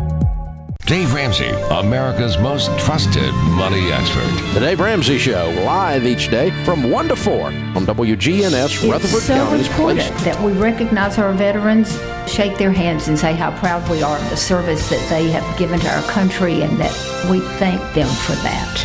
Dave 0.90 1.14
Ramsey, 1.14 1.50
America's 1.70 2.40
most 2.40 2.76
trusted 2.80 3.32
money 3.52 3.92
expert. 3.92 4.28
The 4.56 4.60
Dave 4.60 4.80
Ramsey 4.80 5.20
Show, 5.20 5.54
live 5.64 6.04
each 6.04 6.32
day 6.32 6.50
from 6.66 6.90
1 6.90 7.10
to 7.10 7.16
4 7.16 7.46
on 7.46 7.86
WGNS 7.86 8.90
Rutherford 8.90 9.18
it's 9.18 9.26
so 9.26 9.36
County's 9.36 9.68
important 9.68 10.00
Place. 10.00 10.24
that 10.24 10.42
we 10.42 10.52
recognize 10.54 11.20
our 11.20 11.32
veterans, 11.32 11.92
shake 12.28 12.58
their 12.58 12.72
hands, 12.72 13.08
and 13.08 13.20
say 13.20 13.34
how 13.34 13.56
proud 13.60 13.88
we 13.88 14.02
are 14.02 14.18
of 14.18 14.30
the 14.32 14.36
service 14.36 14.90
that 14.90 15.08
they 15.12 15.30
have 15.30 15.60
given 15.60 15.80
to 15.80 15.96
our 15.96 16.02
country 16.10 16.64
and 16.64 16.76
that 16.80 17.30
we 17.30 17.40
thank 17.60 17.80
them 17.94 18.08
for 18.26 18.34
that. 18.42 18.84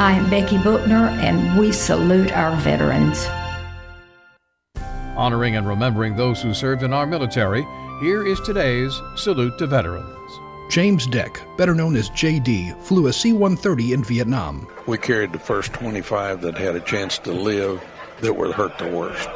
I 0.00 0.12
am 0.12 0.30
Becky 0.30 0.56
Bookner, 0.56 1.10
and 1.20 1.60
we 1.60 1.70
salute 1.70 2.32
our 2.32 2.56
veterans. 2.60 3.26
Honoring 5.18 5.56
and 5.56 5.68
remembering 5.68 6.16
those 6.16 6.40
who 6.40 6.54
served 6.54 6.82
in 6.82 6.94
our 6.94 7.06
military, 7.06 7.66
here 8.00 8.26
is 8.26 8.40
today's 8.40 8.98
Salute 9.16 9.58
to 9.58 9.66
Veterans. 9.66 10.25
James 10.68 11.06
Deck, 11.06 11.40
better 11.56 11.74
known 11.74 11.96
as 11.96 12.10
JD, 12.10 12.76
flew 12.82 13.06
a 13.06 13.12
C 13.12 13.32
130 13.32 13.92
in 13.92 14.04
Vietnam. 14.04 14.66
We 14.86 14.98
carried 14.98 15.32
the 15.32 15.38
first 15.38 15.72
25 15.72 16.42
that 16.42 16.58
had 16.58 16.76
a 16.76 16.80
chance 16.80 17.18
to 17.18 17.32
live 17.32 17.82
that 18.20 18.34
were 18.34 18.52
hurt 18.52 18.76
the 18.78 18.88
worst. 18.88 19.28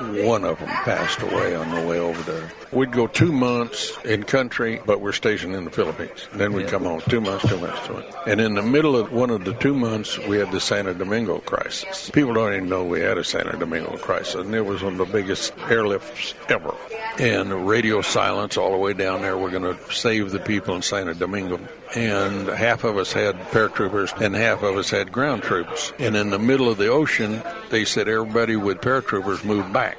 One 0.00 0.44
of 0.44 0.58
them 0.58 0.68
passed 0.68 1.20
away 1.22 1.54
on 1.54 1.74
the 1.74 1.86
way 1.86 1.98
over 1.98 2.22
there. 2.30 2.52
We'd 2.72 2.92
go 2.92 3.06
two 3.06 3.32
months 3.32 3.96
in 4.04 4.24
country, 4.24 4.80
but 4.84 5.00
we're 5.00 5.12
stationed 5.12 5.54
in 5.54 5.64
the 5.64 5.70
Philippines. 5.70 6.28
Then 6.34 6.52
we'd 6.52 6.68
come 6.68 6.84
home 6.84 7.00
two 7.08 7.20
months, 7.20 7.48
two 7.48 7.58
months, 7.58 7.86
two 7.86 7.94
months. 7.94 8.16
And 8.26 8.40
in 8.40 8.54
the 8.54 8.62
middle 8.62 8.96
of 8.96 9.12
one 9.12 9.30
of 9.30 9.44
the 9.44 9.54
two 9.54 9.74
months, 9.74 10.18
we 10.26 10.36
had 10.38 10.52
the 10.52 10.60
Santo 10.60 10.94
Domingo 10.94 11.38
crisis. 11.38 12.10
People 12.10 12.34
don't 12.34 12.52
even 12.52 12.68
know 12.68 12.84
we 12.84 13.00
had 13.00 13.18
a 13.18 13.24
Santo 13.24 13.56
Domingo 13.58 13.96
crisis, 13.98 14.34
and 14.34 14.54
it 14.54 14.66
was 14.66 14.82
one 14.82 14.92
of 14.92 14.98
the 14.98 15.12
biggest 15.12 15.54
airlifts 15.56 16.34
ever. 16.50 16.74
And 17.18 17.66
radio 17.66 18.02
silence 18.02 18.56
all 18.56 18.72
the 18.72 18.76
way 18.76 18.92
down 18.92 19.22
there. 19.22 19.38
We're 19.38 19.50
going 19.50 19.76
to 19.76 19.92
save 19.92 20.32
the 20.32 20.40
people 20.40 20.74
in 20.74 20.82
Santo 20.82 21.14
Domingo. 21.14 21.58
And 21.94 22.48
half 22.48 22.84
of 22.84 22.96
us 22.96 23.12
had 23.12 23.36
paratroopers 23.50 24.18
and 24.20 24.34
half 24.34 24.62
of 24.62 24.76
us 24.76 24.90
had 24.90 25.12
ground 25.12 25.42
troops. 25.42 25.92
And 25.98 26.16
in 26.16 26.30
the 26.30 26.38
middle 26.38 26.68
of 26.68 26.78
the 26.78 26.88
ocean, 26.88 27.42
they 27.70 27.84
said 27.84 28.08
everybody 28.08 28.56
with 28.56 28.80
paratroopers 28.80 29.44
move 29.44 29.72
back. 29.72 29.98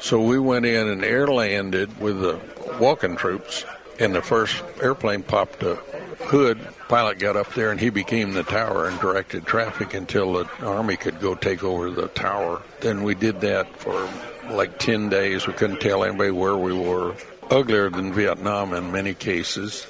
So 0.00 0.20
we 0.20 0.38
went 0.38 0.66
in 0.66 0.88
and 0.88 1.04
air 1.04 1.26
landed 1.26 2.00
with 2.00 2.20
the 2.20 2.40
walking 2.80 3.16
troops, 3.16 3.64
and 3.98 4.14
the 4.14 4.22
first 4.22 4.62
airplane 4.80 5.22
popped 5.22 5.62
a 5.62 5.76
hood. 6.26 6.58
Pilot 6.88 7.18
got 7.18 7.36
up 7.36 7.52
there 7.54 7.70
and 7.70 7.80
he 7.80 7.90
became 7.90 8.32
the 8.32 8.42
tower 8.42 8.88
and 8.88 8.98
directed 9.00 9.46
traffic 9.46 9.94
until 9.94 10.32
the 10.32 10.48
Army 10.64 10.96
could 10.96 11.20
go 11.20 11.34
take 11.34 11.64
over 11.64 11.90
the 11.90 12.08
tower. 12.08 12.62
Then 12.80 13.02
we 13.02 13.14
did 13.14 13.40
that 13.40 13.74
for 13.76 14.08
like 14.50 14.78
10 14.78 15.08
days. 15.08 15.46
We 15.46 15.52
couldn't 15.52 15.80
tell 15.80 16.04
anybody 16.04 16.30
where 16.30 16.56
we 16.56 16.72
were. 16.72 17.14
Uglier 17.50 17.90
than 17.90 18.12
Vietnam 18.12 18.74
in 18.74 18.90
many 18.90 19.14
cases 19.14 19.86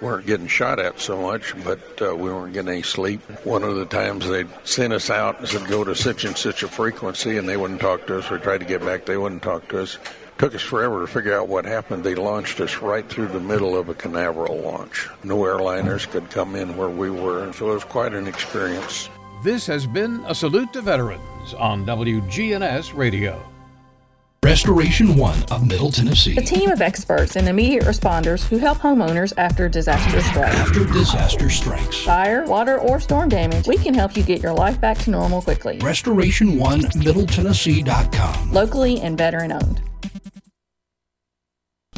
weren't 0.00 0.26
getting 0.26 0.46
shot 0.46 0.78
at 0.78 1.00
so 1.00 1.20
much, 1.20 1.54
but 1.64 1.80
uh, 2.02 2.14
we 2.14 2.30
weren't 2.30 2.52
getting 2.52 2.72
any 2.72 2.82
sleep. 2.82 3.20
One 3.44 3.62
of 3.62 3.76
the 3.76 3.84
times 3.84 4.28
they'd 4.28 4.48
sent 4.64 4.92
us 4.92 5.10
out 5.10 5.38
and 5.38 5.48
said, 5.48 5.68
go 5.68 5.84
to 5.84 5.94
such 5.94 6.24
and 6.24 6.36
such 6.36 6.62
a 6.62 6.68
frequency, 6.68 7.36
and 7.36 7.48
they 7.48 7.56
wouldn't 7.56 7.80
talk 7.80 8.06
to 8.06 8.18
us. 8.18 8.30
We 8.30 8.38
tried 8.38 8.58
to 8.58 8.64
get 8.64 8.80
back, 8.80 9.06
they 9.06 9.16
wouldn't 9.16 9.42
talk 9.42 9.68
to 9.68 9.82
us. 9.82 9.98
Took 10.38 10.54
us 10.54 10.62
forever 10.62 11.02
to 11.02 11.06
figure 11.06 11.38
out 11.38 11.48
what 11.48 11.66
happened. 11.66 12.02
They 12.02 12.14
launched 12.14 12.62
us 12.62 12.78
right 12.78 13.06
through 13.06 13.28
the 13.28 13.40
middle 13.40 13.76
of 13.76 13.90
a 13.90 13.94
Canaveral 13.94 14.58
launch. 14.60 15.06
No 15.22 15.40
airliners 15.40 16.10
could 16.10 16.30
come 16.30 16.56
in 16.56 16.78
where 16.78 16.88
we 16.88 17.10
were, 17.10 17.44
and 17.44 17.54
so 17.54 17.70
it 17.70 17.74
was 17.74 17.84
quite 17.84 18.14
an 18.14 18.26
experience. 18.26 19.10
This 19.44 19.66
has 19.66 19.86
been 19.86 20.24
a 20.26 20.34
Salute 20.34 20.72
to 20.72 20.80
Veterans 20.80 21.52
on 21.54 21.84
WGNS 21.84 22.94
Radio. 22.96 23.42
Restoration 24.42 25.16
One 25.16 25.42
of 25.50 25.66
Middle 25.66 25.92
Tennessee. 25.92 26.34
A 26.38 26.40
team 26.40 26.70
of 26.70 26.80
experts 26.80 27.36
and 27.36 27.46
immediate 27.46 27.84
responders 27.84 28.42
who 28.48 28.56
help 28.56 28.78
homeowners 28.78 29.34
after 29.36 29.68
disaster 29.68 30.22
strikes. 30.22 30.56
After 30.56 30.86
disaster 30.86 31.50
strikes. 31.50 32.04
Fire, 32.04 32.46
water, 32.46 32.78
or 32.78 33.00
storm 33.00 33.28
damage, 33.28 33.66
we 33.66 33.76
can 33.76 33.92
help 33.92 34.16
you 34.16 34.22
get 34.22 34.42
your 34.42 34.54
life 34.54 34.80
back 34.80 34.96
to 35.00 35.10
normal 35.10 35.42
quickly. 35.42 35.78
Restoration 35.82 36.58
One 36.58 36.80
Middle 36.96 37.26
MiddleTennessee.com. 37.26 38.50
Locally 38.50 38.98
and 39.02 39.18
veteran 39.18 39.52
owned. 39.52 39.82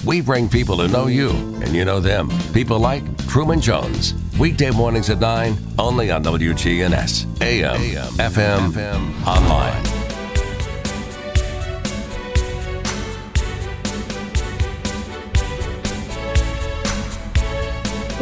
We 0.04 0.20
bring 0.20 0.48
people 0.48 0.76
who 0.78 0.88
know 0.88 1.06
you, 1.06 1.30
and 1.30 1.68
you 1.68 1.84
know 1.84 2.00
them. 2.00 2.28
People 2.52 2.80
like 2.80 3.04
Truman 3.28 3.60
Jones. 3.60 4.14
Weekday 4.36 4.72
mornings 4.72 5.10
at 5.10 5.20
9, 5.20 5.56
only 5.78 6.10
on 6.10 6.24
WGNS, 6.24 7.40
AM, 7.40 7.78
FM, 8.18 8.72
FM, 8.72 9.26
online. 9.28 10.01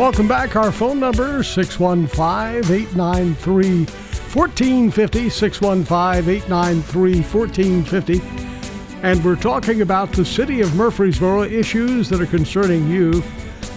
Welcome 0.00 0.28
back. 0.28 0.56
Our 0.56 0.72
phone 0.72 0.98
number 0.98 1.40
615-893 1.40 4.34
1450 4.34 5.26
615-893 5.26 7.34
1450 7.34 8.22
and 9.02 9.22
we're 9.22 9.36
talking 9.36 9.82
about 9.82 10.10
the 10.12 10.24
city 10.24 10.62
of 10.62 10.74
Murfreesboro 10.74 11.42
issues 11.42 12.08
that 12.08 12.22
are 12.22 12.26
concerning 12.26 12.88
you. 12.88 13.22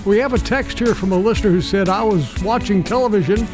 We 0.05 0.17
have 0.19 0.31
a 0.31 0.37
text 0.37 0.79
here 0.79 0.95
from 0.95 1.11
a 1.11 1.17
listener 1.17 1.49
who 1.49 1.59
said 1.59 1.89
I 1.89 2.03
was 2.03 2.41
watching 2.41 2.85
television 2.85 3.45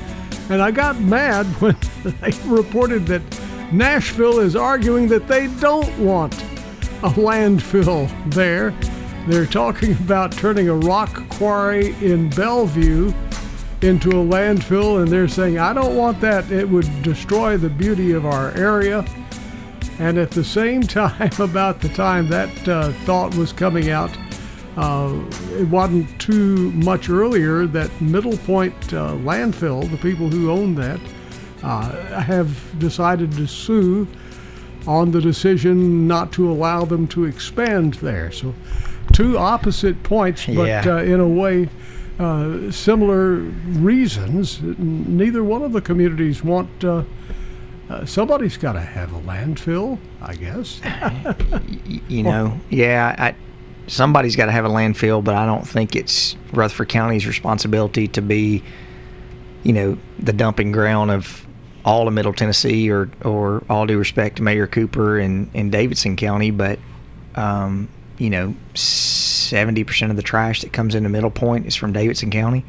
and 0.51 0.61
I 0.61 0.69
got 0.69 0.99
mad 0.99 1.47
when 1.59 1.75
they 2.03 2.33
reported 2.45 3.07
that 3.07 3.23
Nashville 3.73 4.41
is 4.41 4.55
arguing 4.55 5.07
that 5.07 5.27
they 5.27 5.47
don't 5.59 5.97
want 5.97 6.35
a 7.01 7.09
landfill 7.09 8.07
there. 8.31 8.75
They're 9.29 9.45
talking 9.45 9.91
about 9.91 10.31
turning 10.31 10.69
a 10.69 10.73
rock 10.73 11.29
quarry 11.29 11.89
in 12.03 12.31
Bellevue 12.31 13.13
into 13.83 14.09
a 14.09 14.25
landfill, 14.25 15.03
and 15.03 15.07
they're 15.07 15.27
saying, 15.27 15.59
I 15.59 15.71
don't 15.71 15.95
want 15.95 16.19
that. 16.21 16.51
It 16.51 16.67
would 16.67 17.03
destroy 17.03 17.55
the 17.55 17.69
beauty 17.69 18.13
of 18.13 18.25
our 18.25 18.49
area. 18.57 19.05
And 19.99 20.17
at 20.17 20.31
the 20.31 20.43
same 20.43 20.81
time, 21.01 21.29
about 21.39 21.79
the 21.79 21.89
time 21.89 22.27
that 22.29 22.67
uh, 22.67 22.91
thought 23.05 23.35
was 23.35 23.53
coming 23.53 23.91
out, 23.91 24.09
uh, 24.77 25.13
it 25.51 25.67
wasn't 25.67 26.19
too 26.19 26.71
much 26.71 27.07
earlier 27.07 27.67
that 27.67 28.01
Middle 28.01 28.35
Point 28.35 28.73
uh, 28.95 29.13
landfill, 29.13 29.87
the 29.91 29.97
people 29.97 30.27
who 30.27 30.49
own 30.49 30.73
that, 30.73 30.99
uh, 31.61 32.19
have 32.19 32.79
decided 32.79 33.31
to 33.33 33.45
sue 33.45 34.07
on 34.87 35.11
the 35.11 35.21
decision 35.21 36.07
not 36.07 36.31
to 36.31 36.49
allow 36.49 36.83
them 36.83 37.07
to 37.09 37.25
expand 37.25 37.93
there. 37.95 38.31
So, 38.31 38.55
two 39.19 39.37
opposite 39.37 40.01
points, 40.03 40.45
but 40.45 40.65
Yeah. 40.67 40.83
uh, 40.87 40.97
in 41.03 41.19
a 41.19 41.27
way, 41.27 41.67
uh, 42.19 42.71
similar 42.71 43.35
reasons. 43.35 44.61
Neither 44.77 45.43
one 45.43 45.61
of 45.61 45.73
the 45.73 45.81
communities 45.81 46.41
want. 46.43 46.69
Uh, 46.83 47.03
uh, 47.89 48.05
somebody's 48.05 48.55
got 48.55 48.73
to 48.73 48.79
have 48.81 49.11
a 49.13 49.19
landfill, 49.19 49.97
I 50.21 50.35
guess. 50.35 50.79
You 52.07 52.23
know, 52.23 52.59
yeah, 52.69 53.15
I, 53.17 53.35
somebody's 53.87 54.35
got 54.35 54.45
to 54.45 54.51
have 54.51 54.65
a 54.65 54.69
landfill, 54.69 55.23
but 55.23 55.35
I 55.35 55.45
don't 55.45 55.67
think 55.67 55.95
it's 55.95 56.35
Rutherford 56.53 56.89
County's 56.89 57.27
responsibility 57.27 58.07
to 58.09 58.21
be, 58.21 58.63
you 59.63 59.73
know, 59.73 59.97
the 60.17 60.33
dumping 60.33 60.71
ground 60.71 61.11
of 61.11 61.45
all 61.85 62.07
of 62.07 62.13
Middle 62.13 62.33
Tennessee, 62.33 62.89
or 62.89 63.09
or 63.23 63.63
all 63.69 63.85
due 63.85 63.97
respect 63.97 64.37
to 64.37 64.43
Mayor 64.43 64.67
Cooper 64.67 65.19
and 65.19 65.49
in 65.53 65.69
Davidson 65.69 66.15
County, 66.15 66.51
but 66.51 66.79
um, 67.35 67.87
you 68.19 68.29
know, 68.29 68.53
seventy 68.75 69.83
percent 69.83 70.11
of 70.11 70.15
the 70.17 70.23
trash 70.23 70.61
that 70.61 70.71
comes 70.71 70.93
into 70.93 71.09
Middle 71.09 71.31
Point 71.31 71.65
is 71.65 71.75
from 71.75 71.91
Davidson 71.93 72.29
County. 72.29 72.63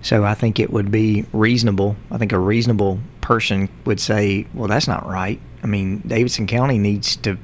So 0.00 0.24
I 0.24 0.34
think 0.34 0.58
it 0.58 0.72
would 0.72 0.90
be 0.90 1.26
reasonable. 1.32 1.94
I 2.10 2.18
think 2.18 2.32
a 2.32 2.38
reasonable 2.38 2.98
person 3.20 3.68
would 3.84 4.00
say, 4.00 4.46
"Well, 4.54 4.68
that's 4.68 4.88
not 4.88 5.06
right." 5.08 5.40
I 5.62 5.66
mean, 5.66 6.02
Davidson 6.06 6.46
County 6.46 6.78
needs 6.78 7.16
to 7.16 7.36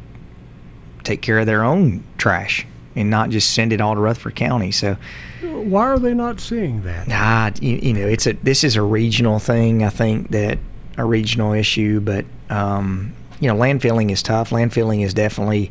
take 1.04 1.22
care 1.22 1.38
of 1.38 1.46
their 1.46 1.62
own 1.64 2.02
trash 2.18 2.66
and 2.96 3.10
not 3.10 3.30
just 3.30 3.54
send 3.54 3.72
it 3.72 3.80
all 3.80 3.94
to 3.94 4.00
Rutherford 4.00 4.34
County. 4.34 4.72
So, 4.72 4.96
Why 5.42 5.86
are 5.86 5.98
they 6.00 6.14
not 6.14 6.40
seeing 6.40 6.82
that? 6.82 7.06
nah, 7.06 7.50
you, 7.60 7.76
you 7.76 7.92
know, 7.92 8.06
it's 8.06 8.26
a 8.26 8.32
this 8.42 8.64
is 8.64 8.76
a 8.76 8.82
regional 8.82 9.38
thing. 9.38 9.84
I 9.84 9.88
think 9.90 10.30
that 10.30 10.58
a 10.96 11.04
regional 11.04 11.52
issue, 11.52 12.00
but 12.00 12.24
um, 12.50 13.12
you 13.40 13.48
know, 13.48 13.54
landfilling 13.54 14.10
is 14.10 14.22
tough. 14.22 14.50
Landfilling 14.50 15.04
is 15.04 15.14
definitely 15.14 15.70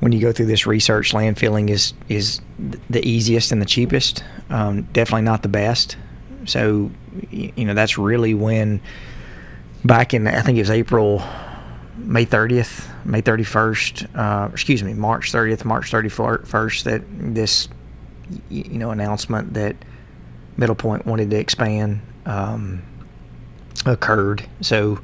when 0.00 0.12
you 0.12 0.20
go 0.20 0.32
through 0.32 0.46
this 0.46 0.66
research, 0.66 1.12
landfilling 1.12 1.70
is 1.70 1.94
is 2.08 2.40
the 2.90 3.06
easiest 3.06 3.52
and 3.52 3.60
the 3.60 3.66
cheapest. 3.66 4.24
Um, 4.50 4.82
definitely 4.92 5.22
not 5.22 5.42
the 5.42 5.48
best. 5.48 5.96
So, 6.46 6.90
you 7.30 7.64
know, 7.64 7.74
that's 7.74 7.96
really 7.96 8.34
when 8.34 8.80
back 9.84 10.14
in 10.14 10.26
I 10.26 10.42
think 10.42 10.58
it 10.58 10.62
was 10.62 10.70
April, 10.70 11.22
May 11.96 12.26
30th, 12.26 12.88
May 13.04 13.22
31st, 13.22 14.16
uh, 14.16 14.48
excuse 14.52 14.82
me, 14.82 14.94
March 14.94 15.32
30th, 15.32 15.64
March 15.64 15.90
31st, 15.90 16.82
that 16.84 17.02
this 17.34 17.68
you 18.48 18.78
know 18.78 18.90
announcement 18.90 19.54
that 19.54 19.76
Middle 20.56 20.74
Point 20.74 21.06
wanted 21.06 21.30
to 21.30 21.36
expand 21.36 22.00
um, 22.26 22.82
occurred. 23.86 24.46
So 24.60 25.00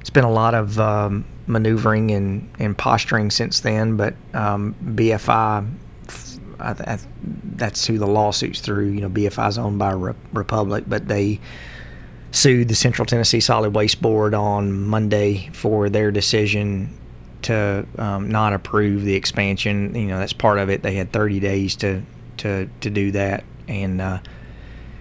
it's 0.00 0.10
been 0.10 0.24
a 0.24 0.30
lot 0.30 0.54
of 0.54 0.78
um, 0.80 1.24
maneuvering 1.46 2.10
and, 2.10 2.50
and 2.58 2.76
posturing 2.76 3.30
since 3.30 3.60
then. 3.60 3.96
But 3.96 4.14
um, 4.34 4.74
BFI, 4.84 5.70
I 6.58 6.70
I 6.70 6.74
th- 6.74 7.00
that's 7.54 7.86
who 7.86 7.98
the 7.98 8.06
lawsuit's 8.06 8.60
through. 8.60 8.88
You 8.88 9.02
know, 9.02 9.10
BFI 9.10 9.48
is 9.48 9.58
owned 9.58 9.78
by 9.78 9.92
Re- 9.92 10.14
Republic, 10.32 10.84
but 10.86 11.08
they 11.08 11.40
sued 12.30 12.68
the 12.68 12.74
Central 12.74 13.06
Tennessee 13.06 13.40
Solid 13.40 13.74
Waste 13.74 14.00
Board 14.02 14.34
on 14.34 14.72
Monday 14.72 15.48
for 15.52 15.88
their 15.88 16.10
decision 16.10 16.96
to 17.42 17.86
um, 17.98 18.30
not 18.30 18.52
approve 18.52 19.04
the 19.04 19.14
expansion. 19.14 19.94
You 19.94 20.06
know, 20.08 20.18
that's 20.18 20.32
part 20.32 20.58
of 20.58 20.68
it. 20.68 20.82
They 20.82 20.94
had 20.94 21.12
30 21.12 21.40
days 21.40 21.76
to 21.76 22.02
to 22.38 22.68
to 22.80 22.90
do 22.90 23.12
that, 23.12 23.44
and 23.68 24.00
uh, 24.00 24.18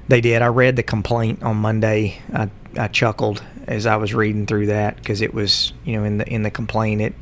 they 0.08 0.21
did. 0.21 0.41
I 0.41 0.47
read 0.47 0.75
the 0.75 0.84
complaint 0.84 1.43
on 1.43 1.58
Monday. 1.58 2.21
I, 2.34 2.49
I 2.77 2.88
chuckled 2.88 3.43
as 3.67 3.85
I 3.85 3.95
was 3.95 4.13
reading 4.13 4.45
through 4.45 4.67
that 4.67 4.97
because 4.97 5.21
it 5.21 5.33
was, 5.33 5.73
you 5.83 5.97
know, 5.97 6.03
in 6.03 6.17
the 6.17 6.27
in 6.27 6.43
the 6.43 6.51
complaint 6.51 7.01
it 7.01 7.13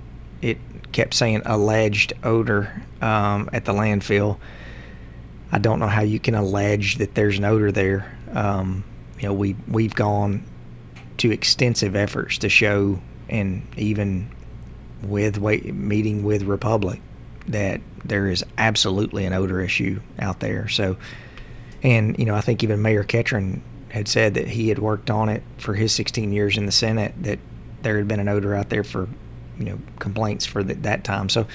it 0.41 0.57
kept 0.91 1.13
saying 1.13 1.41
alleged 1.45 2.13
odor 2.23 2.83
um, 3.01 3.49
at 3.53 3.65
the 3.65 3.73
landfill. 3.73 4.37
I 5.51 5.59
don't 5.59 5.79
know 5.79 5.87
how 5.87 6.01
you 6.01 6.19
can 6.19 6.35
allege 6.35 6.97
that 6.97 7.15
there's 7.15 7.37
an 7.37 7.45
odor 7.45 7.71
there. 7.71 8.11
Um, 8.33 8.83
you 9.19 9.27
know, 9.27 9.33
we 9.33 9.55
we've 9.67 9.95
gone 9.95 10.43
to 11.17 11.31
extensive 11.31 11.95
efforts 11.95 12.39
to 12.39 12.49
show, 12.49 12.99
and 13.29 13.65
even 13.77 14.29
with 15.01 15.37
wait, 15.37 15.73
meeting 15.73 16.23
with 16.23 16.43
Republic, 16.43 17.01
that 17.47 17.81
there 18.03 18.27
is 18.27 18.43
absolutely 18.57 19.25
an 19.25 19.33
odor 19.33 19.61
issue 19.61 20.01
out 20.19 20.39
there. 20.39 20.67
So, 20.67 20.97
and 21.83 22.17
you 22.17 22.25
know, 22.25 22.35
I 22.35 22.41
think 22.41 22.63
even 22.63 22.81
Mayor 22.81 23.03
Ketron 23.03 23.61
had 23.93 24.07
said 24.07 24.33
that 24.33 24.47
he 24.47 24.69
had 24.69 24.79
worked 24.79 25.11
on 25.11 25.29
it 25.29 25.43
for 25.59 25.75
his 25.75 25.91
16 25.91 26.33
years 26.33 26.57
in 26.57 26.65
the 26.65 26.71
Senate. 26.71 27.13
That 27.21 27.37
there 27.83 27.95
had 27.97 28.07
been 28.07 28.19
an 28.19 28.27
odor 28.27 28.55
out 28.55 28.69
there 28.69 28.83
for, 28.83 29.07
you 29.59 29.65
know, 29.65 29.79
complaints 29.99 30.47
for 30.47 30.63
th- 30.63 30.79
that 30.79 31.03
time. 31.03 31.29
So, 31.29 31.45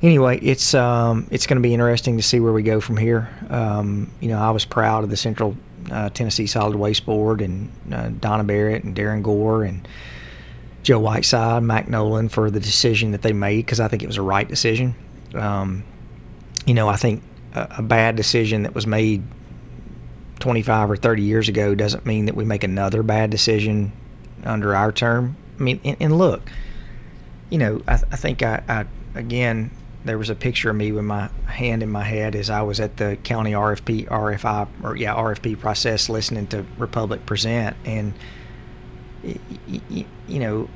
anyway, 0.00 0.38
it's 0.38 0.74
um, 0.74 1.26
it's 1.32 1.44
going 1.44 1.56
to 1.56 1.60
be 1.60 1.74
interesting 1.74 2.16
to 2.18 2.22
see 2.22 2.38
where 2.38 2.52
we 2.52 2.62
go 2.62 2.80
from 2.80 2.96
here. 2.96 3.28
Um, 3.50 4.12
you 4.20 4.28
know, 4.28 4.38
I 4.38 4.52
was 4.52 4.64
proud 4.64 5.02
of 5.02 5.10
the 5.10 5.16
Central 5.16 5.56
uh, 5.90 6.08
Tennessee 6.10 6.46
Solid 6.46 6.76
Waste 6.76 7.04
Board 7.04 7.40
and 7.42 7.68
uh, 7.92 8.10
Donna 8.20 8.44
Barrett 8.44 8.84
and 8.84 8.96
Darren 8.96 9.24
Gore 9.24 9.64
and 9.64 9.88
Joe 10.84 11.00
Whiteside, 11.00 11.64
Mac 11.64 11.88
Nolan 11.88 12.28
for 12.28 12.48
the 12.48 12.60
decision 12.60 13.10
that 13.10 13.22
they 13.22 13.32
made 13.32 13.66
because 13.66 13.80
I 13.80 13.88
think 13.88 14.04
it 14.04 14.06
was 14.06 14.18
a 14.18 14.22
right 14.22 14.46
decision. 14.46 14.94
Um, 15.34 15.82
you 16.64 16.74
know, 16.74 16.88
I 16.88 16.94
think 16.94 17.24
a, 17.54 17.76
a 17.78 17.82
bad 17.82 18.14
decision 18.14 18.62
that 18.62 18.72
was 18.72 18.86
made 18.86 19.24
25 20.42 20.90
or 20.90 20.96
30 20.96 21.22
years 21.22 21.48
ago 21.48 21.72
doesn't 21.72 22.04
mean 22.04 22.26
that 22.26 22.34
we 22.34 22.44
make 22.44 22.64
another 22.64 23.04
bad 23.04 23.30
decision 23.30 23.92
under 24.42 24.74
our 24.74 24.90
term. 24.90 25.36
I 25.56 25.62
mean, 25.62 25.80
and, 25.84 25.96
and 26.00 26.18
look, 26.18 26.50
you 27.48 27.58
know, 27.58 27.80
I, 27.86 27.94
I 27.94 28.16
think 28.16 28.42
I, 28.42 28.60
I, 28.68 28.86
again, 29.14 29.70
there 30.04 30.18
was 30.18 30.30
a 30.30 30.34
picture 30.34 30.68
of 30.68 30.74
me 30.74 30.90
with 30.90 31.04
my 31.04 31.28
hand 31.46 31.84
in 31.84 31.88
my 31.88 32.02
head 32.02 32.34
as 32.34 32.50
I 32.50 32.62
was 32.62 32.80
at 32.80 32.96
the 32.96 33.16
county 33.22 33.52
RFP, 33.52 34.08
RFI, 34.08 34.66
or 34.82 34.96
yeah, 34.96 35.14
RFP 35.14 35.60
process 35.60 36.08
listening 36.08 36.48
to 36.48 36.66
Republic 36.76 37.24
present. 37.24 37.76
And, 37.84 38.12
you 39.22 40.40
know, 40.40 40.68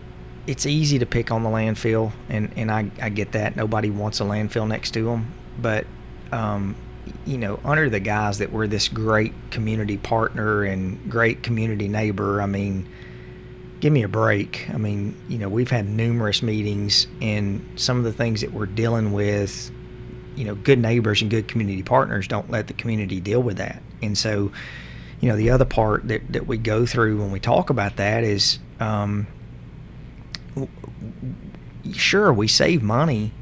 it's 0.47 0.65
easy 0.65 1.01
to 1.01 1.07
pick 1.07 1.33
on 1.33 1.43
the 1.43 1.49
landfill, 1.49 2.13
and, 2.29 2.53
and 2.55 2.71
I, 2.71 2.89
I 3.03 3.09
get 3.09 3.33
that. 3.33 3.57
Nobody 3.57 3.91
wants 3.91 4.21
a 4.21 4.25
landfill 4.25 4.69
next 4.69 4.93
to 4.93 5.07
them. 5.07 5.35
But, 5.59 5.89
um, 6.31 6.77
you 7.25 7.39
know, 7.39 7.59
under 7.65 7.91
the 7.91 8.01
guise 8.01 8.39
that 8.39 8.53
we're 8.53 8.67
this 8.67 8.89
great 8.89 9.33
community 9.51 9.97
partner 9.97 10.63
and 10.65 11.11
great 11.11 11.43
community 11.43 11.89
neighbor, 11.89 12.41
I 12.41 12.47
mean, 12.47 12.89
give 13.81 13.93
me 13.93 14.03
a 14.03 14.09
break. 14.09 14.69
I 14.73 14.77
mean, 14.77 15.17
you 15.29 15.39
know, 15.39 15.49
we've 15.49 15.71
had 15.71 15.87
numerous 15.89 16.43
meetings, 16.43 17.07
and 17.21 17.67
some 17.77 17.99
of 17.99 18.05
the 18.05 18.13
things 18.13 18.41
that 18.41 18.53
we're 18.53 18.67
dealing 18.67 19.13
with, 19.13 19.71
you 20.35 20.45
know, 20.45 20.55
good 20.55 20.79
neighbors 20.79 21.23
and 21.23 21.31
good 21.31 21.49
community 21.49 21.83
partners 21.83 22.29
don't 22.29 22.51
let 22.51 22.67
the 22.67 22.75
community 22.75 23.21
deal 23.21 23.43
with 23.43 23.59
that. 23.59 23.83
And 24.03 24.17
so, 24.17 24.53
you 25.21 25.29
know, 25.29 25.37
the 25.37 25.51
other 25.51 25.65
part 25.65 26.09
that, 26.09 26.33
that 26.33 26.47
we 26.47 26.59
go 26.59 26.87
through 26.87 27.21
when 27.21 27.31
we 27.33 27.41
talk 27.41 27.71
about 27.71 27.97
that 27.97 28.25
is, 28.25 28.59
um, 28.81 29.27
sure, 31.93 32.33
we 32.33 32.49
save 32.49 32.83
money 32.83 33.33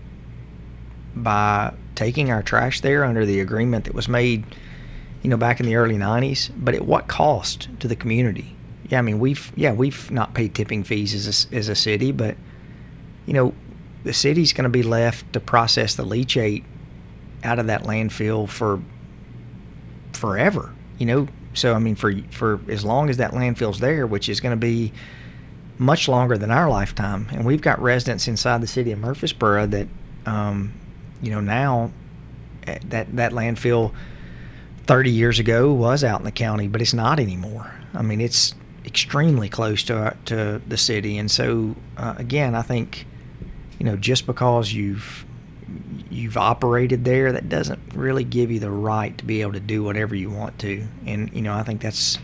by 1.15 1.73
taking 1.95 2.31
our 2.31 2.43
trash 2.43 2.81
there 2.81 3.05
under 3.05 3.25
the 3.25 3.41
agreement 3.41 3.85
that 3.85 3.95
was 3.95 4.09
made, 4.09 4.45
you 5.23 5.31
know, 5.31 5.37
back 5.37 5.61
in 5.61 5.67
the 5.67 5.77
early 5.77 5.97
90s, 5.97 6.51
but 6.57 6.75
at 6.75 6.85
what 6.85 7.09
cost 7.09 7.69
to 7.81 7.89
the 7.89 7.97
community? 7.97 8.57
Yeah, 8.89 8.99
I 8.99 9.03
mean, 9.03 9.19
we've 9.19 9.51
yeah, 9.57 9.73
we've 9.73 10.11
not 10.11 10.35
paid 10.35 10.55
tipping 10.55 10.85
fees 10.85 11.15
as 11.15 11.47
a, 11.51 11.57
as 11.57 11.69
a 11.69 11.75
city, 11.75 12.13
but 12.13 12.37
you 13.27 13.33
know, 13.33 13.55
the 14.05 14.13
city's 14.13 14.53
going 14.53 14.65
to 14.65 14.71
be 14.71 14.83
left 14.83 15.33
to 15.33 15.41
process 15.41 15.95
the 15.95 16.05
leachate 16.05 16.65
out 17.43 17.59
of 17.59 17.67
that 17.67 17.85
landfill 17.85 18.49
for 18.49 18.81
forever, 20.13 20.73
you 20.99 21.07
know. 21.07 21.29
So 21.55 21.75
I 21.75 21.79
mean, 21.79 21.95
for 21.95 22.15
for 22.31 22.61
as 22.69 22.85
long 22.85 23.09
as 23.09 23.17
that 23.17 23.33
landfill's 23.33 23.81
there, 23.81 24.07
which 24.07 24.29
is 24.29 24.41
going 24.41 24.53
to 24.53 24.61
be 24.61 24.93
much 25.79 26.09
longer 26.09 26.37
than 26.39 26.51
our 26.51 26.69
lifetime, 26.69 27.29
and 27.33 27.45
we've 27.45 27.63
got 27.63 27.81
residents 27.81 28.29
inside 28.29 28.61
the 28.61 28.67
city 28.67 28.93
of 28.93 28.99
Murfreesboro 28.99 29.67
that, 29.67 29.89
um, 30.27 30.73
you 31.25 31.31
know, 31.31 31.41
now 31.41 31.91
eh, 32.67 32.79
that 32.89 33.15
that 33.17 33.33
landfill 33.33 33.93
30 34.87 35.11
years 35.11 35.39
ago 35.39 35.73
was 35.73 36.05
out 36.05 36.21
in 36.21 36.25
the 36.25 36.33
county, 36.33 36.69
but 36.69 36.83
it's 36.83 36.95
not 36.95 37.19
anymore. 37.19 37.75
I 37.95 38.03
mean, 38.03 38.21
it's 38.21 38.55
extremely 38.85 39.49
close 39.49 39.83
to 39.85 40.17
to 40.27 40.61
the 40.67 40.77
city, 40.77 41.19
and 41.19 41.31
so 41.31 41.75
uh, 41.97 42.15
again, 42.19 42.55
I 42.55 42.63
think, 42.63 43.07
you 43.79 43.87
know, 43.87 43.97
just 43.97 44.27
because 44.27 44.73
you've 44.73 45.25
you've 46.11 46.37
operated 46.37 47.05
there, 47.05 47.33
that 47.33 47.49
doesn't 47.49 47.81
really 47.95 48.25
give 48.25 48.51
you 48.51 48.61
the 48.61 48.71
right 48.71 49.17
to 49.19 49.25
be 49.25 49.41
able 49.41 49.55
to 49.55 49.61
do 49.61 49.83
whatever 49.83 50.15
you 50.15 50.31
want 50.31 50.59
to. 50.61 50.87
And 51.07 51.33
you 51.33 51.43
know, 51.43 51.55
I 51.55 51.63
think 51.63 51.81
that's 51.81 52.19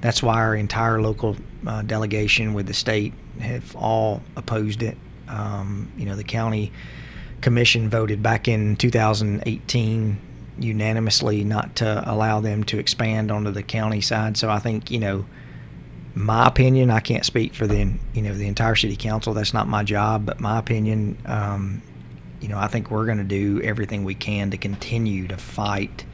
that's 0.00 0.22
why 0.22 0.34
our 0.34 0.54
entire 0.54 1.00
local 1.00 1.36
uh, 1.66 1.82
delegation 1.82 2.54
with 2.54 2.66
the 2.66 2.74
state 2.74 3.14
have 3.40 3.74
all 3.74 4.22
opposed 4.36 4.82
it. 4.82 4.96
Um, 5.28 5.90
you 5.96 6.04
know, 6.04 6.14
the 6.14 6.24
county 6.24 6.70
commission 7.44 7.90
voted 7.90 8.22
back 8.22 8.48
in 8.48 8.74
2018 8.74 10.18
unanimously 10.58 11.44
not 11.44 11.76
to 11.76 12.02
allow 12.10 12.40
them 12.40 12.64
to 12.64 12.78
expand 12.78 13.30
onto 13.30 13.50
the 13.50 13.62
county 13.62 14.00
side. 14.00 14.38
So 14.38 14.48
I 14.48 14.58
think 14.60 14.90
you 14.90 14.98
know, 14.98 15.26
my 16.14 16.46
opinion, 16.46 16.90
I 16.90 17.00
can't 17.00 17.24
speak 17.24 17.52
for 17.52 17.66
the 17.66 17.92
you 18.14 18.22
know 18.22 18.32
the 18.32 18.48
entire 18.48 18.74
city 18.74 18.96
council. 18.96 19.34
That's 19.34 19.52
not 19.52 19.68
my 19.68 19.84
job, 19.84 20.24
but 20.24 20.40
my 20.40 20.58
opinion. 20.58 21.18
Um, 21.26 21.82
you 22.40 22.48
know, 22.48 22.58
I 22.58 22.66
think 22.66 22.90
we're 22.90 23.04
going 23.04 23.18
to 23.18 23.24
do 23.24 23.60
everything 23.62 24.04
we 24.04 24.14
can 24.14 24.50
to 24.50 24.56
continue 24.56 25.28
to 25.28 25.36
fight 25.36 26.04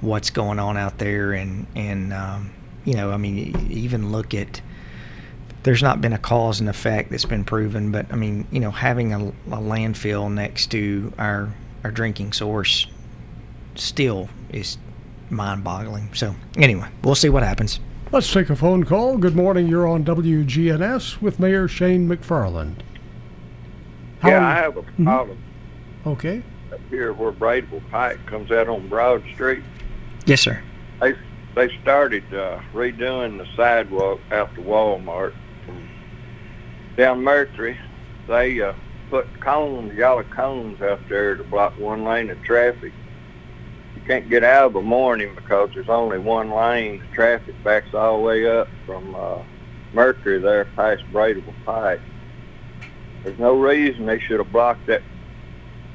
what's 0.00 0.30
going 0.30 0.60
on 0.60 0.76
out 0.76 0.98
there, 0.98 1.32
and 1.32 1.66
and 1.74 2.12
um, 2.12 2.52
you 2.84 2.94
know, 2.94 3.10
I 3.10 3.16
mean, 3.16 3.68
even 3.68 4.12
look 4.12 4.32
at. 4.32 4.60
There's 5.66 5.82
not 5.82 6.00
been 6.00 6.12
a 6.12 6.18
cause 6.18 6.60
and 6.60 6.68
effect 6.68 7.10
that's 7.10 7.24
been 7.24 7.42
proven, 7.44 7.90
but 7.90 8.06
I 8.12 8.14
mean, 8.14 8.46
you 8.52 8.60
know, 8.60 8.70
having 8.70 9.12
a, 9.12 9.18
a 9.26 9.58
landfill 9.58 10.32
next 10.32 10.68
to 10.70 11.12
our 11.18 11.52
our 11.82 11.90
drinking 11.90 12.34
source 12.34 12.86
still 13.74 14.28
is 14.50 14.78
mind-boggling. 15.28 16.14
So 16.14 16.36
anyway, 16.56 16.86
we'll 17.02 17.16
see 17.16 17.30
what 17.30 17.42
happens. 17.42 17.80
Let's 18.12 18.32
take 18.32 18.48
a 18.48 18.54
phone 18.54 18.84
call. 18.84 19.18
Good 19.18 19.34
morning. 19.34 19.66
You're 19.66 19.88
on 19.88 20.04
WGNS 20.04 21.20
with 21.20 21.40
Mayor 21.40 21.66
Shane 21.66 22.08
McFarland. 22.08 22.76
How- 24.20 24.28
Yeah, 24.28 24.46
I 24.46 24.54
have 24.54 24.76
a 24.76 24.82
Mhm. 24.82 25.04
problem 25.04 25.38
Okay. 26.06 26.42
up 26.72 26.78
here 26.90 27.12
where 27.12 27.32
Bradyville 27.32 27.82
Pike 27.90 28.24
comes 28.26 28.52
out 28.52 28.68
on 28.68 28.86
Broad 28.86 29.24
Street. 29.34 29.64
Yes, 30.26 30.42
sir. 30.42 30.60
They 31.00 31.14
they 31.56 31.76
started 31.82 32.22
uh, 32.32 32.60
redoing 32.72 33.38
the 33.38 33.46
sidewalk 33.56 34.20
out 34.30 34.54
to 34.54 34.60
Walmart 34.60 35.32
from 35.32 35.45
down 36.96 37.22
Mercury. 37.22 37.78
They 38.26 38.60
uh, 38.60 38.72
put 39.10 39.40
cones, 39.40 39.94
yellow 39.94 40.24
cones 40.24 40.80
out 40.80 41.00
there 41.08 41.36
to 41.36 41.44
block 41.44 41.78
one 41.78 42.04
lane 42.04 42.30
of 42.30 42.42
traffic. 42.42 42.92
You 43.94 44.02
can't 44.06 44.28
get 44.28 44.42
out 44.44 44.66
of 44.66 44.72
the 44.72 44.80
morning 44.80 45.34
because 45.34 45.70
there's 45.74 45.88
only 45.88 46.18
one 46.18 46.50
lane. 46.50 47.00
The 47.00 47.14
traffic 47.14 47.54
backs 47.62 47.94
all 47.94 48.18
the 48.18 48.22
way 48.24 48.46
up 48.46 48.68
from 48.84 49.14
uh, 49.14 49.38
Mercury 49.92 50.38
there 50.40 50.64
past 50.76 51.02
Bradyville 51.12 51.54
Pike. 51.64 52.00
There's 53.22 53.38
no 53.38 53.54
reason 53.58 54.06
they 54.06 54.20
should 54.20 54.38
have 54.38 54.52
blocked 54.52 54.86
that 54.86 55.02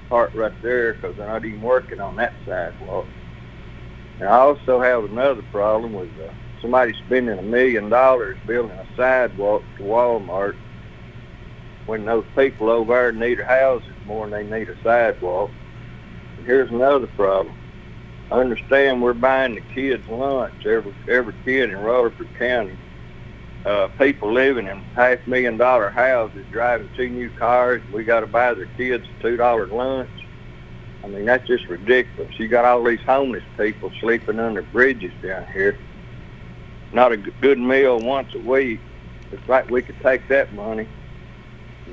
part 0.10 0.34
right 0.36 0.54
there 0.62 0.94
because 0.94 1.16
they're 1.16 1.28
not 1.28 1.46
even 1.46 1.62
working 1.62 2.02
on 2.02 2.16
that 2.18 2.34
sidewalk. 2.46 3.06
And 4.20 4.28
I 4.28 4.38
also 4.38 4.82
have 4.82 5.06
another 5.06 5.42
problem 5.52 5.94
with 5.94 6.10
uh, 6.20 6.32
somebody 6.62 6.94
spending 7.06 7.40
a 7.40 7.42
million 7.42 7.90
dollars 7.90 8.38
building 8.46 8.78
a 8.78 8.86
sidewalk 8.96 9.64
to 9.78 9.84
Walmart 9.84 10.56
when 11.92 12.06
those 12.06 12.24
people 12.38 12.70
over 12.70 12.94
there 12.94 13.12
need 13.12 13.38
houses 13.42 13.92
more 14.06 14.26
than 14.30 14.50
they 14.50 14.60
need 14.60 14.70
a 14.70 14.82
sidewalk. 14.82 15.52
Here's 16.46 16.70
another 16.70 17.08
problem. 17.08 17.54
I 18.32 18.36
understand 18.36 19.02
we're 19.02 19.12
buying 19.14 19.56
the 19.56 19.62
kids 19.76 20.08
lunch, 20.08 20.66
every 20.66 20.96
every 21.10 21.34
kid 21.44 21.70
in 21.70 21.78
Rutherford 21.78 22.30
County. 22.40 22.78
Uh, 23.66 23.90
people 24.00 24.32
living 24.32 24.68
in 24.68 24.80
half 24.96 25.20
million 25.28 25.58
dollar 25.58 25.90
houses 25.90 26.46
driving 26.50 26.90
two 26.96 27.10
new 27.10 27.30
cars. 27.32 27.82
We 27.94 28.06
got 28.06 28.22
to 28.22 28.28
buy 28.28 28.54
their 28.54 28.68
kids 28.78 29.06
a 29.20 29.22
two 29.22 29.36
dollar 29.36 29.68
lunch. 29.68 30.10
I 31.04 31.08
mean, 31.08 31.26
that's 31.26 31.46
just 31.46 31.68
ridiculous. 31.68 32.40
You 32.40 32.48
got 32.48 32.64
all 32.64 32.82
these 32.86 33.02
homeless 33.02 33.44
people 33.58 33.92
sleeping 34.00 34.40
under 34.40 34.62
bridges 34.62 35.12
down 35.22 35.46
here. 35.52 35.78
Not 36.94 37.12
a 37.12 37.18
good 37.18 37.60
meal 37.60 38.00
once 38.00 38.34
a 38.34 38.40
week. 38.40 38.80
It's 39.34 39.50
like 39.50 39.70
we 39.70 39.82
could 39.82 40.00
take 40.02 40.30
that 40.30 40.54
money 40.54 40.88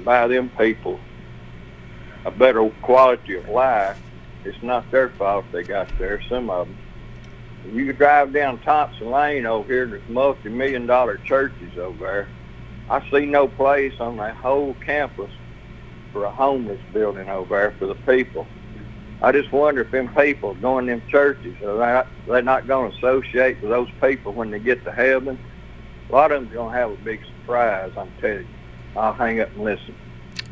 buy 0.05 0.27
them 0.27 0.51
people 0.59 1.01
a 2.25 2.31
better 2.31 2.69
quality 2.83 3.37
of 3.37 3.49
life. 3.49 4.01
It's 4.45 4.63
not 4.63 4.91
their 4.91 5.11
fault 5.11 5.45
they 5.53 5.63
got 5.63 5.89
there, 5.99 6.21
some 6.29 6.51
of 6.51 6.69
them. 6.69 6.77
You 7.75 7.93
drive 7.93 8.33
down 8.33 8.59
Thompson 8.61 9.11
Lane 9.11 9.47
over 9.47 9.71
here, 9.71 9.87
there's 9.87 10.09
multi-million 10.09 10.87
dollar 10.87 11.19
churches 11.19 11.77
over 11.79 11.99
there. 11.99 12.29
I 12.89 13.09
see 13.11 13.27
no 13.27 13.49
place 13.49 13.95
on 14.01 14.17
that 14.19 14.37
whole 14.37 14.75
campus 14.75 15.31
for 16.13 16.25
a 16.25 16.31
homeless 16.31 16.81
building 16.93 17.29
over 17.29 17.55
there 17.55 17.71
for 17.79 17.87
the 17.87 17.95
people. 17.95 18.47
I 19.21 19.33
just 19.33 19.53
wonder 19.53 19.83
if 19.83 19.91
them 19.91 20.09
people 20.15 20.55
going 20.55 20.87
to 20.87 20.93
them 20.93 21.03
churches 21.09 21.61
are 21.63 21.75
they 21.75 21.79
not, 21.79 22.07
they're 22.27 22.43
not 22.43 22.67
going 22.67 22.91
to 22.91 22.97
associate 22.97 23.61
with 23.61 23.71
those 23.71 23.89
people 24.01 24.33
when 24.33 24.51
they 24.51 24.61
get 24.61 24.85
to 24.85 24.93
heaven. 24.93 25.39
A 26.09 26.13
lot 26.13 26.31
of 26.31 26.41
them's 26.41 26.55
going 26.55 26.73
to 26.73 26.79
have 26.79 26.93
a 26.93 26.97
big 26.97 27.21
surprise. 27.25 27.91
I'm 27.97 28.11
telling 28.21 28.39
you. 28.39 28.58
I'll 28.99 29.13
hang 29.13 29.41
up 29.41 29.49
and 29.55 29.65
listen. 29.65 29.95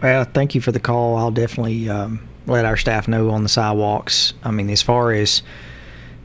Well, 0.03 0.25
thank 0.25 0.55
you 0.55 0.61
for 0.61 0.73
the 0.73 0.81
call. 0.81 1.17
I'll 1.17 1.31
definitely 1.31 1.89
um, 1.89 2.27
let 2.47 2.65
our 2.65 2.77
staff 2.77 3.09
know 3.09 3.31
on 3.31 3.43
the 3.43 3.49
sidewalks. 3.49 4.35
I 4.43 4.51
mean, 4.51 4.71
as 4.71 4.83
far 4.83 5.13
as 5.13 5.43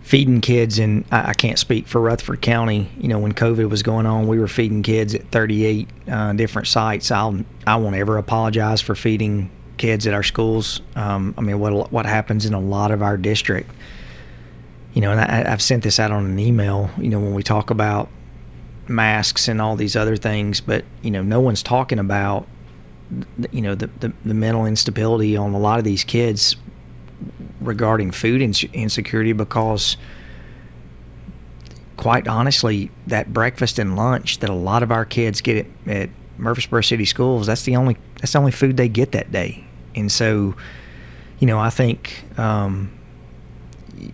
feeding 0.02 0.42
kids, 0.42 0.80
and 0.80 1.06
I, 1.12 1.34
can't 1.34 1.58
speak 1.58 1.88
for 1.88 2.02
Rutherford 2.02 2.42
County. 2.42 2.92
You 2.98 3.08
know, 3.08 3.20
when 3.20 3.34
COVID 3.34 3.70
was 3.70 3.84
going 3.84 4.06
on, 4.06 4.28
we 4.28 4.40
were 4.40 4.48
feeding 4.48 4.84
kids 4.84 5.16
at 5.16 5.30
38 5.32 5.88
uh, 6.10 6.34
different 6.34 6.68
sites. 6.68 7.12
I'll 7.12 7.44
I 7.66 7.76
won't 7.78 7.96
ever 7.96 8.18
apologize 8.18 8.82
for 8.82 8.96
feeding 8.96 9.50
kids 9.78 10.06
at 10.08 10.14
our 10.14 10.24
schools. 10.24 10.82
Um, 10.96 11.34
I 11.38 11.42
mean, 11.42 11.60
what 11.60 11.92
what 11.92 12.06
happens 12.06 12.46
in 12.46 12.54
a 12.54 12.60
lot 12.60 12.92
of 12.92 13.02
our 13.02 13.18
district. 13.18 13.70
You 14.94 15.02
know, 15.02 15.12
and 15.12 15.22
I, 15.22 15.50
I've 15.50 15.62
sent 15.62 15.84
this 15.84 16.00
out 16.00 16.12
on 16.12 16.26
an 16.26 16.40
email. 16.40 16.90
You 16.98 17.10
know, 17.10 17.20
when 17.20 17.34
we 17.34 17.44
talk 17.44 17.70
about 17.70 18.10
masks 18.88 19.48
and 19.48 19.62
all 19.62 19.76
these 19.76 19.96
other 19.96 20.16
things, 20.16 20.62
but 20.62 20.84
you 21.02 21.12
know, 21.12 21.22
no 21.22 21.40
one's 21.40 21.64
talking 21.64 22.00
about 22.00 22.48
you 23.52 23.62
know 23.62 23.76
the, 23.76 23.88
the, 24.00 24.14
the 24.24 24.34
mental 24.34 24.66
instability 24.66 25.36
on 25.36 25.54
a 25.54 25.60
lot 25.60 25.80
of 25.80 25.86
these 25.86 26.04
kids 26.04 26.56
regarding 27.60 28.12
food 28.12 28.42
ins- 28.42 28.64
insecurity 28.74 29.34
because 29.34 29.98
quite 31.98 32.28
honestly 32.28 32.90
that 33.08 33.32
breakfast 33.32 33.78
and 33.78 33.96
lunch 33.96 34.40
that 34.40 34.50
a 34.50 34.54
lot 34.54 34.82
of 34.82 34.92
our 34.92 35.06
kids 35.06 35.42
get 35.42 35.68
at, 35.86 35.96
at 35.96 36.10
Murfreesboro 36.38 36.82
City 36.82 37.06
schools 37.06 37.48
that's 37.48 37.64
the 37.64 37.76
only 37.76 37.98
that's 38.20 38.32
the 38.32 38.40
only 38.40 38.52
food 38.52 38.78
they 38.78 38.90
get 38.90 39.12
that 39.12 39.32
day. 39.32 39.66
And 39.96 40.12
so 40.12 40.56
you 41.40 41.48
know 41.48 41.60
I 41.60 41.70
think 41.70 42.24
um, 42.38 42.98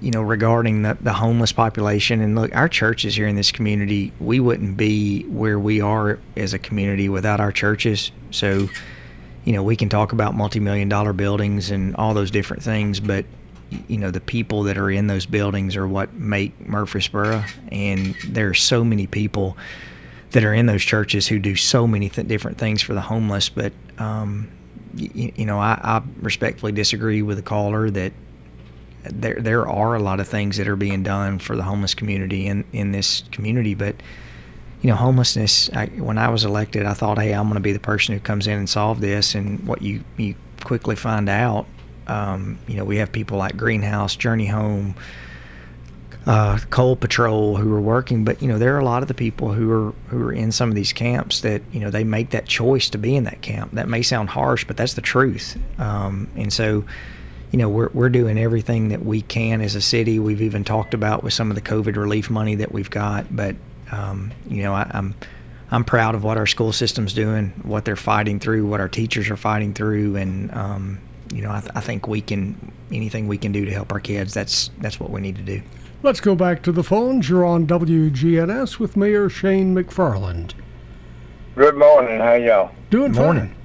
you 0.02 0.12
know 0.12 0.22
regarding 0.22 0.82
the, 0.82 0.98
the 1.02 1.14
homeless 1.14 1.52
population. 1.52 2.22
And 2.22 2.36
look 2.36 2.56
our 2.56 2.70
churches 2.70 3.16
here 3.16 3.28
in 3.28 3.36
this 3.36 3.52
community 3.52 4.12
we 4.20 4.40
wouldn't 4.40 4.78
be 4.78 5.24
where 5.24 5.60
we 5.60 5.82
are 5.82 6.20
as 6.36 6.54
a 6.54 6.60
community 6.60 7.10
without 7.10 7.40
our 7.40 7.52
churches. 7.52 8.12
So 8.32 8.70
you 9.44 9.54
know 9.54 9.64
we 9.64 9.76
can 9.76 9.90
talk 9.90 10.12
about 10.12 10.36
multi-million 10.36 10.90
dollar 10.90 11.14
buildings 11.14 11.72
and 11.72 11.96
all 11.96 12.14
those 12.14 12.32
different 12.32 12.64
things 12.64 13.00
but 13.00 13.26
you 13.88 13.98
know 13.98 14.12
the 14.12 14.20
people 14.22 14.64
that 14.64 14.78
are 14.78 14.90
in 14.90 15.08
those 15.08 15.26
buildings 15.26 15.76
are 15.76 15.88
what 15.88 16.14
make 16.14 16.68
Murfreesboro. 16.68 17.44
And 17.72 18.16
there 18.28 18.50
are 18.50 18.54
so 18.54 18.84
many 18.84 19.08
people 19.08 19.58
that 20.32 20.44
are 20.44 20.54
in 20.54 20.66
those 20.66 20.84
churches 20.84 21.28
who 21.28 21.40
do 21.40 21.56
so 21.56 21.88
many 21.88 22.10
th- 22.10 22.28
different 22.28 22.58
things 22.58 22.82
for 22.82 22.94
the 22.94 23.02
homeless. 23.02 23.50
But 23.50 23.74
um, 23.98 24.50
you, 24.96 25.32
you 25.36 25.46
know, 25.46 25.60
I, 25.60 25.80
I 25.82 26.02
respectfully 26.22 26.72
disagree 26.72 27.22
with 27.22 27.38
the 27.38 27.44
caller 27.44 27.90
that 27.90 28.14
there 29.12 29.40
there 29.40 29.68
are 29.68 29.96
a 29.96 30.00
lot 30.00 30.20
of 30.20 30.28
things 30.28 30.58
that 30.58 30.68
are 30.68 30.76
being 30.76 31.04
done 31.04 31.40
for 31.40 31.56
the 31.56 31.64
homeless 31.64 31.94
community 31.94 32.48
in 32.48 32.66
in 32.74 32.92
this 32.92 33.24
community, 33.32 33.74
but 33.74 33.96
you 34.82 34.90
know, 34.90 34.96
homelessness. 34.96 35.70
I, 35.74 35.88
when 35.88 36.18
I 36.18 36.30
was 36.30 36.46
elected, 36.46 36.86
I 36.86 36.94
thought, 36.94 37.18
hey, 37.18 37.34
I'm 37.34 37.46
going 37.46 37.56
to 37.56 37.60
be 37.60 37.74
the 37.74 37.80
person 37.80 38.14
who 38.14 38.20
comes 38.20 38.48
in 38.48 38.58
and 38.58 38.70
solve 38.70 39.02
this. 39.02 39.36
And 39.36 39.66
what 39.68 39.82
you 39.82 40.04
you 40.18 40.36
quickly 40.64 40.96
find 40.96 41.30
out, 41.30 41.66
um, 42.08 42.60
you 42.68 42.76
know, 42.76 42.86
we 42.86 42.98
have 42.98 43.12
people 43.12 43.38
like 43.38 43.58
Greenhouse, 43.58 44.16
Journey 44.16 44.46
Home, 44.46 44.96
uh, 46.28 46.60
Cold 46.70 47.00
Patrol 47.00 47.56
who 47.56 47.74
are 47.74 47.82
working, 47.82 48.24
but 48.24 48.42
you 48.42 48.48
know, 48.48 48.60
there 48.60 48.76
are 48.76 48.80
a 48.80 48.86
lot 48.86 49.02
of 49.02 49.08
the 49.08 49.14
people 49.14 49.54
who 49.54 49.72
are 49.72 49.94
who 50.10 50.22
are 50.28 50.34
in 50.34 50.52
some 50.52 50.70
of 50.70 50.76
these 50.76 50.94
camps 50.94 51.42
that 51.42 51.62
you 51.72 51.80
know 51.80 51.90
they 51.90 52.04
make 52.04 52.30
that 52.32 52.46
choice 52.46 52.90
to 52.92 52.98
be 52.98 53.16
in 53.16 53.24
that 53.24 53.42
camp. 53.42 53.72
That 53.74 53.88
may 53.88 54.02
sound 54.04 54.30
harsh, 54.30 54.64
but 54.66 54.78
that's 54.78 54.94
the 54.94 55.02
truth. 55.02 55.58
Um, 55.80 56.28
and 56.36 56.52
so 56.52 56.84
you 57.52 57.58
know, 57.58 57.70
we're, 57.70 57.90
we're 57.94 58.10
doing 58.10 58.38
everything 58.38 58.90
that 58.90 59.06
we 59.06 59.22
can 59.22 59.62
as 59.62 59.76
a 59.76 59.82
city. 59.82 60.20
We've 60.20 60.42
even 60.42 60.64
talked 60.64 60.94
about 60.94 61.24
with 61.24 61.34
some 61.34 61.50
of 61.50 61.56
the 61.56 61.62
COVID 61.62 61.96
relief 61.96 62.30
money 62.30 62.56
that 62.56 62.72
we've 62.72 62.90
got, 62.90 63.34
but 63.34 63.56
um, 63.92 64.32
you 64.50 64.64
know, 64.64 64.74
I, 64.74 64.90
I'm 64.92 65.16
I'm 65.70 65.84
proud 65.84 66.16
of 66.16 66.24
what 66.24 66.38
our 66.38 66.46
school 66.46 66.72
system's 66.72 67.14
doing, 67.14 67.50
what 67.64 67.84
they're 67.84 67.96
fighting 67.96 68.40
through, 68.40 68.66
what 68.68 68.80
our 68.80 68.88
teachers 68.88 69.30
are 69.30 69.38
fighting 69.38 69.74
through, 69.74 70.16
and 70.16 70.54
um, 70.54 71.00
you 71.34 71.42
know, 71.42 71.52
I, 71.52 71.60
th- 71.60 71.72
I 71.76 71.82
think 71.82 72.08
we 72.08 72.22
can 72.22 72.72
anything 72.92 73.28
we 73.28 73.38
can 73.38 73.52
do 73.52 73.66
to 73.66 73.72
help 73.72 73.92
our 73.92 74.00
kids. 74.00 74.34
That's 74.34 74.70
that's 74.80 75.00
what 75.00 75.10
we 75.10 75.22
need 75.22 75.36
to 75.38 75.42
do. 75.42 75.62
Let's 76.04 76.20
go 76.20 76.36
back 76.36 76.62
to 76.64 76.72
the 76.72 76.84
phones. 76.84 77.28
You're 77.28 77.46
on 77.46 77.66
WGNS 77.66 78.80
with 78.80 78.96
Mayor 78.96 79.30
Shane 79.30 79.76
McFarland. 79.76 80.54
Good 81.56 81.76
morning. 81.76 82.20
How 82.20 82.34
y'all? 82.36 82.72
Doing 82.92 83.14
Morning. 83.14 83.56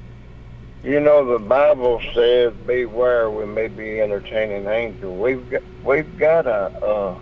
You 0.85 0.99
know 0.99 1.24
the 1.24 1.39
Bible 1.39 2.03
says, 2.12 2.53
"Beware, 2.66 3.30
we 3.30 3.47
may 3.47 3.68
be 3.68 4.01
entertaining 4.01 4.66
angels." 4.66 5.16
We've 5.16 5.49
got 5.49 5.62
we've 5.85 6.18
got 6.18 6.49
a, 6.49 6.85
a 6.85 7.20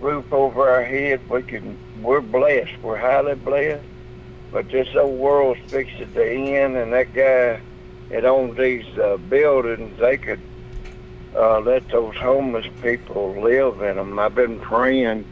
roof 0.00 0.32
over 0.32 0.68
our 0.68 0.82
head. 0.82 1.20
We 1.30 1.44
can 1.44 1.78
we're 2.02 2.20
blessed. 2.20 2.72
We're 2.82 2.96
highly 2.96 3.36
blessed. 3.36 3.84
But 4.50 4.70
this 4.70 4.88
old 4.96 5.20
world's 5.20 5.60
at 5.72 6.14
the 6.14 6.56
end, 6.56 6.76
and 6.76 6.92
that 6.92 7.12
guy 7.12 7.60
that 8.08 8.24
owns 8.24 8.56
these 8.56 8.86
uh, 8.98 9.18
buildings, 9.18 9.96
they 10.00 10.16
could 10.16 10.40
uh, 11.36 11.60
let 11.60 11.88
those 11.90 12.16
homeless 12.16 12.66
people 12.82 13.40
live 13.40 13.82
in 13.82 13.96
them. 13.96 14.18
I've 14.18 14.34
been 14.34 14.58
praying 14.58 15.24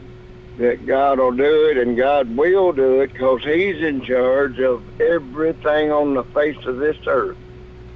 that 0.59 0.87
God 0.87 1.19
will 1.19 1.33
do 1.33 1.71
it, 1.71 1.79
and 1.79 1.97
God 1.97 2.37
will 2.37 2.73
do 2.73 3.01
it, 3.01 3.13
because 3.13 3.43
He's 3.43 3.83
in 3.83 4.03
charge 4.05 4.61
of 4.61 4.83
everything 5.01 5.91
on 5.91 6.15
the 6.15 6.25
face 6.25 6.65
of 6.67 6.77
this 6.77 6.99
earth. 7.07 7.37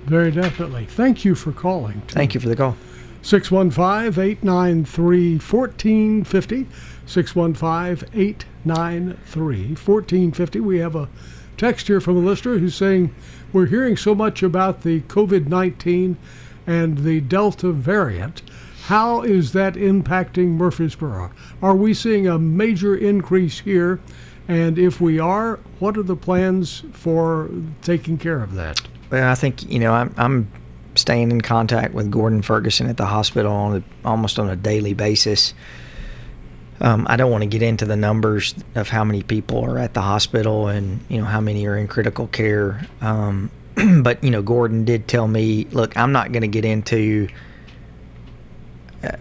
Very 0.08 0.30
definitely. 0.30 0.86
Thank 0.86 1.26
you 1.26 1.34
for 1.34 1.52
calling. 1.52 2.00
Thank 2.08 2.32
you 2.32 2.40
for 2.40 2.48
the 2.48 2.56
call. 2.56 2.78
615 3.20 4.18
893 4.18 5.34
1450. 5.34 6.66
615 7.04 8.08
893 8.14 9.68
1450. 9.74 10.60
We 10.60 10.78
have 10.78 10.96
a 10.96 11.10
text 11.58 11.88
here 11.88 12.00
from 12.00 12.16
a 12.16 12.20
listener 12.20 12.56
who's 12.56 12.74
saying, 12.74 13.14
We're 13.52 13.66
hearing 13.66 13.98
so 13.98 14.14
much 14.14 14.42
about 14.42 14.82
the 14.82 15.00
COVID 15.02 15.46
19 15.48 16.16
and 16.66 16.98
the 16.98 17.20
Delta 17.20 17.70
variant. 17.70 18.40
How 18.84 19.20
is 19.20 19.52
that 19.52 19.74
impacting 19.74 20.56
Murfreesboro? 20.56 21.32
Are 21.60 21.76
we 21.76 21.92
seeing 21.92 22.26
a 22.26 22.38
major 22.38 22.96
increase 22.96 23.60
here? 23.60 24.00
And 24.46 24.78
if 24.78 25.02
we 25.02 25.18
are, 25.18 25.60
what 25.78 25.98
are 25.98 26.02
the 26.02 26.16
plans 26.16 26.84
for 26.94 27.50
taking 27.82 28.16
care 28.16 28.42
of 28.42 28.54
that? 28.54 28.80
Well, 29.10 29.30
I 29.30 29.34
think 29.34 29.70
you 29.70 29.78
know 29.78 29.92
I'm 29.92 30.14
I'm 30.16 30.52
staying 30.94 31.30
in 31.30 31.40
contact 31.40 31.94
with 31.94 32.10
Gordon 32.10 32.42
Ferguson 32.42 32.88
at 32.88 32.96
the 32.96 33.06
hospital 33.06 33.52
on 33.52 33.76
a, 33.76 34.08
almost 34.08 34.38
on 34.38 34.50
a 34.50 34.56
daily 34.56 34.94
basis. 34.94 35.54
Um, 36.80 37.06
I 37.08 37.16
don't 37.16 37.30
want 37.30 37.42
to 37.42 37.48
get 37.48 37.62
into 37.62 37.86
the 37.86 37.96
numbers 37.96 38.54
of 38.74 38.88
how 38.88 39.04
many 39.04 39.22
people 39.22 39.64
are 39.64 39.78
at 39.78 39.94
the 39.94 40.00
hospital 40.00 40.68
and 40.68 41.00
you 41.08 41.18
know 41.18 41.24
how 41.24 41.40
many 41.40 41.66
are 41.66 41.76
in 41.76 41.88
critical 41.88 42.26
care. 42.28 42.86
Um, 43.00 43.50
but 44.02 44.22
you 44.22 44.30
know, 44.30 44.42
Gordon 44.42 44.84
did 44.84 45.08
tell 45.08 45.26
me, 45.26 45.64
look, 45.70 45.96
I'm 45.96 46.12
not 46.12 46.32
going 46.32 46.42
to 46.42 46.48
get 46.48 46.64
into 46.64 47.28
uh, 49.02 49.16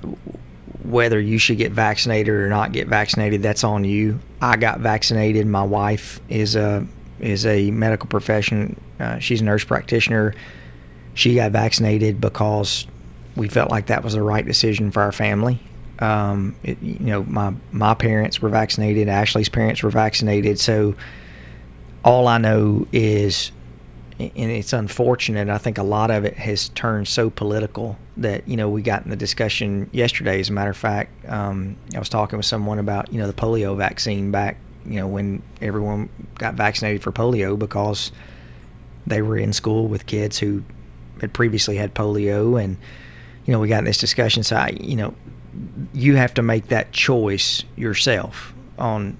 whether 0.83 1.19
you 1.19 1.37
should 1.37 1.57
get 1.57 1.71
vaccinated 1.71 2.33
or 2.33 2.47
not 2.49 2.71
get 2.71 2.87
vaccinated. 2.87 3.41
That's 3.41 3.63
on 3.63 3.83
you. 3.83 4.19
I 4.41 4.57
got 4.57 4.79
vaccinated. 4.79 5.47
My 5.47 5.63
wife 5.63 6.19
is 6.29 6.55
a 6.55 6.85
is 7.19 7.45
a 7.45 7.71
medical 7.71 8.07
profession. 8.07 8.79
Uh, 8.99 9.19
she's 9.19 9.41
a 9.41 9.43
nurse 9.43 9.63
practitioner. 9.63 10.33
She 11.13 11.35
got 11.35 11.51
vaccinated 11.51 12.21
because 12.21 12.85
we 13.35 13.47
felt 13.47 13.71
like 13.71 13.87
that 13.87 14.03
was 14.03 14.13
the 14.13 14.21
right 14.21 14.45
decision 14.45 14.91
for 14.91 15.01
our 15.01 15.11
family. 15.11 15.59
Um, 15.99 16.55
it, 16.63 16.81
you 16.81 16.99
know, 16.99 17.23
my 17.23 17.53
my 17.71 17.93
parents 17.93 18.41
were 18.41 18.49
vaccinated. 18.49 19.07
Ashley's 19.07 19.49
parents 19.49 19.81
were 19.81 19.89
vaccinated. 19.89 20.59
So 20.59 20.95
all 22.03 22.27
I 22.27 22.37
know 22.37 22.87
is, 22.91 23.51
and 24.19 24.31
it's 24.35 24.73
unfortunate. 24.73 25.49
I 25.49 25.57
think 25.57 25.77
a 25.77 25.83
lot 25.83 26.11
of 26.11 26.23
it 26.23 26.35
has 26.35 26.69
turned 26.69 27.07
so 27.07 27.29
political 27.29 27.97
that 28.17 28.47
you 28.47 28.57
know 28.57 28.69
we 28.69 28.81
got 28.81 29.03
in 29.03 29.09
the 29.09 29.15
discussion 29.15 29.89
yesterday. 29.91 30.39
As 30.39 30.49
a 30.49 30.53
matter 30.53 30.71
of 30.71 30.77
fact, 30.77 31.27
um, 31.29 31.77
I 31.95 31.99
was 31.99 32.09
talking 32.09 32.37
with 32.37 32.45
someone 32.45 32.79
about 32.79 33.11
you 33.11 33.19
know 33.19 33.27
the 33.27 33.33
polio 33.33 33.75
vaccine 33.75 34.29
back 34.31 34.57
you 34.87 34.95
know 34.95 35.07
when 35.07 35.41
everyone 35.61 36.09
got 36.35 36.55
vaccinated 36.55 37.03
for 37.03 37.11
polio 37.11 37.57
because 37.57 38.11
they 39.05 39.21
were 39.21 39.37
in 39.37 39.53
school 39.53 39.87
with 39.87 40.05
kids 40.05 40.37
who 40.39 40.63
had 41.21 41.33
previously 41.33 41.77
had 41.77 41.93
polio 41.93 42.61
and 42.61 42.77
you 43.45 43.51
know 43.51 43.59
we 43.59 43.67
got 43.67 43.79
in 43.79 43.85
this 43.85 43.97
discussion. 43.97 44.43
So 44.43 44.55
I, 44.55 44.77
you 44.79 44.95
know 44.95 45.13
you 45.93 46.15
have 46.15 46.33
to 46.35 46.41
make 46.41 46.67
that 46.67 46.91
choice 46.91 47.63
yourself 47.75 48.53
on 48.77 49.17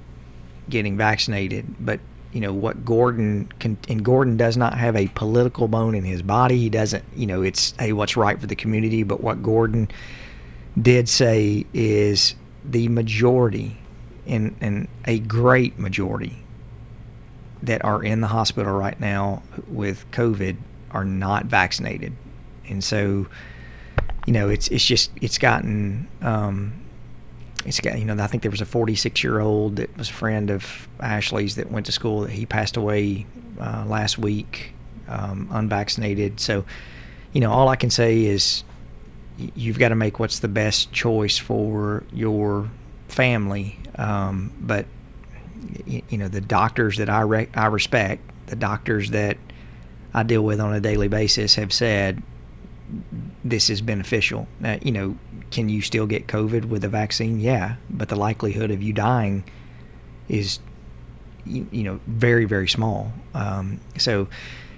getting 0.69 0.97
vaccinated. 0.97 1.65
But 1.79 1.99
you 2.33 2.41
know 2.41 2.53
what 2.53 2.85
Gordon 2.85 3.51
can 3.59 3.77
and 3.89 4.03
Gordon 4.03 4.37
does 4.37 4.57
not 4.57 4.77
have 4.77 4.95
a 4.95 5.07
political 5.09 5.67
bone 5.67 5.95
in 5.95 6.03
his 6.03 6.21
body. 6.21 6.57
He 6.57 6.69
doesn't 6.69 7.03
you 7.15 7.25
know 7.25 7.41
it's 7.41 7.73
hey 7.79 7.93
what's 7.93 8.17
right 8.17 8.39
for 8.39 8.47
the 8.47 8.55
community. 8.55 9.03
But 9.03 9.21
what 9.21 9.41
Gordon 9.41 9.89
did 10.79 11.09
say 11.09 11.65
is 11.73 12.35
the 12.63 12.87
majority 12.89 13.77
and, 14.27 14.87
a 15.05 15.19
great 15.19 15.79
majority 15.79 16.37
that 17.63 17.83
are 17.83 18.03
in 18.03 18.21
the 18.21 18.27
hospital 18.27 18.73
right 18.73 18.99
now 18.99 19.41
with 19.67 20.09
COVID 20.11 20.57
are 20.91 21.05
not 21.05 21.45
vaccinated, 21.45 22.13
and 22.67 22.83
so 22.83 23.27
you 24.25 24.33
know 24.33 24.49
it's 24.49 24.67
it's 24.67 24.85
just 24.85 25.11
it's 25.21 25.37
gotten 25.37 26.07
um, 26.21 26.73
it's 27.65 27.79
got 27.79 27.97
you 27.97 28.05
know 28.05 28.21
I 28.21 28.27
think 28.27 28.43
there 28.43 28.51
was 28.51 28.61
a 28.61 28.65
46 28.65 29.23
year 29.23 29.39
old 29.39 29.77
that 29.77 29.95
was 29.97 30.09
a 30.09 30.13
friend 30.13 30.49
of 30.49 30.87
Ashley's 30.99 31.55
that 31.55 31.71
went 31.71 31.85
to 31.87 31.91
school 31.91 32.21
that 32.21 32.31
he 32.31 32.45
passed 32.45 32.77
away 32.77 33.25
uh, 33.59 33.85
last 33.87 34.17
week 34.17 34.73
um, 35.07 35.47
unvaccinated. 35.51 36.39
So 36.39 36.65
you 37.33 37.41
know 37.41 37.51
all 37.51 37.69
I 37.69 37.75
can 37.75 37.89
say 37.89 38.25
is 38.25 38.63
you've 39.37 39.79
got 39.79 39.89
to 39.89 39.95
make 39.95 40.19
what's 40.19 40.39
the 40.39 40.47
best 40.47 40.91
choice 40.91 41.37
for 41.37 42.03
your 42.11 42.69
family. 43.07 43.79
Um, 43.97 44.51
but 44.59 44.85
you 45.85 46.17
know 46.17 46.27
the 46.27 46.41
doctors 46.41 46.97
that 46.97 47.09
I 47.09 47.21
re- 47.21 47.49
I 47.53 47.67
respect, 47.67 48.21
the 48.47 48.55
doctors 48.55 49.09
that 49.11 49.37
I 50.13 50.23
deal 50.23 50.43
with 50.43 50.59
on 50.59 50.73
a 50.73 50.79
daily 50.79 51.07
basis 51.07 51.55
have 51.55 51.73
said 51.73 52.21
this 53.43 53.69
is 53.69 53.81
beneficial. 53.81 54.47
Now, 54.59 54.77
you 54.81 54.91
know, 54.91 55.17
can 55.51 55.69
you 55.69 55.81
still 55.81 56.05
get 56.05 56.27
COVID 56.27 56.65
with 56.65 56.83
a 56.83 56.89
vaccine? 56.89 57.39
Yeah, 57.39 57.75
but 57.89 58.09
the 58.09 58.15
likelihood 58.15 58.71
of 58.71 58.81
you 58.81 58.93
dying 58.93 59.43
is 60.29 60.59
you, 61.45 61.67
you 61.71 61.83
know 61.83 61.99
very 62.07 62.45
very 62.45 62.67
small. 62.67 63.11
Um, 63.33 63.79
so, 63.97 64.27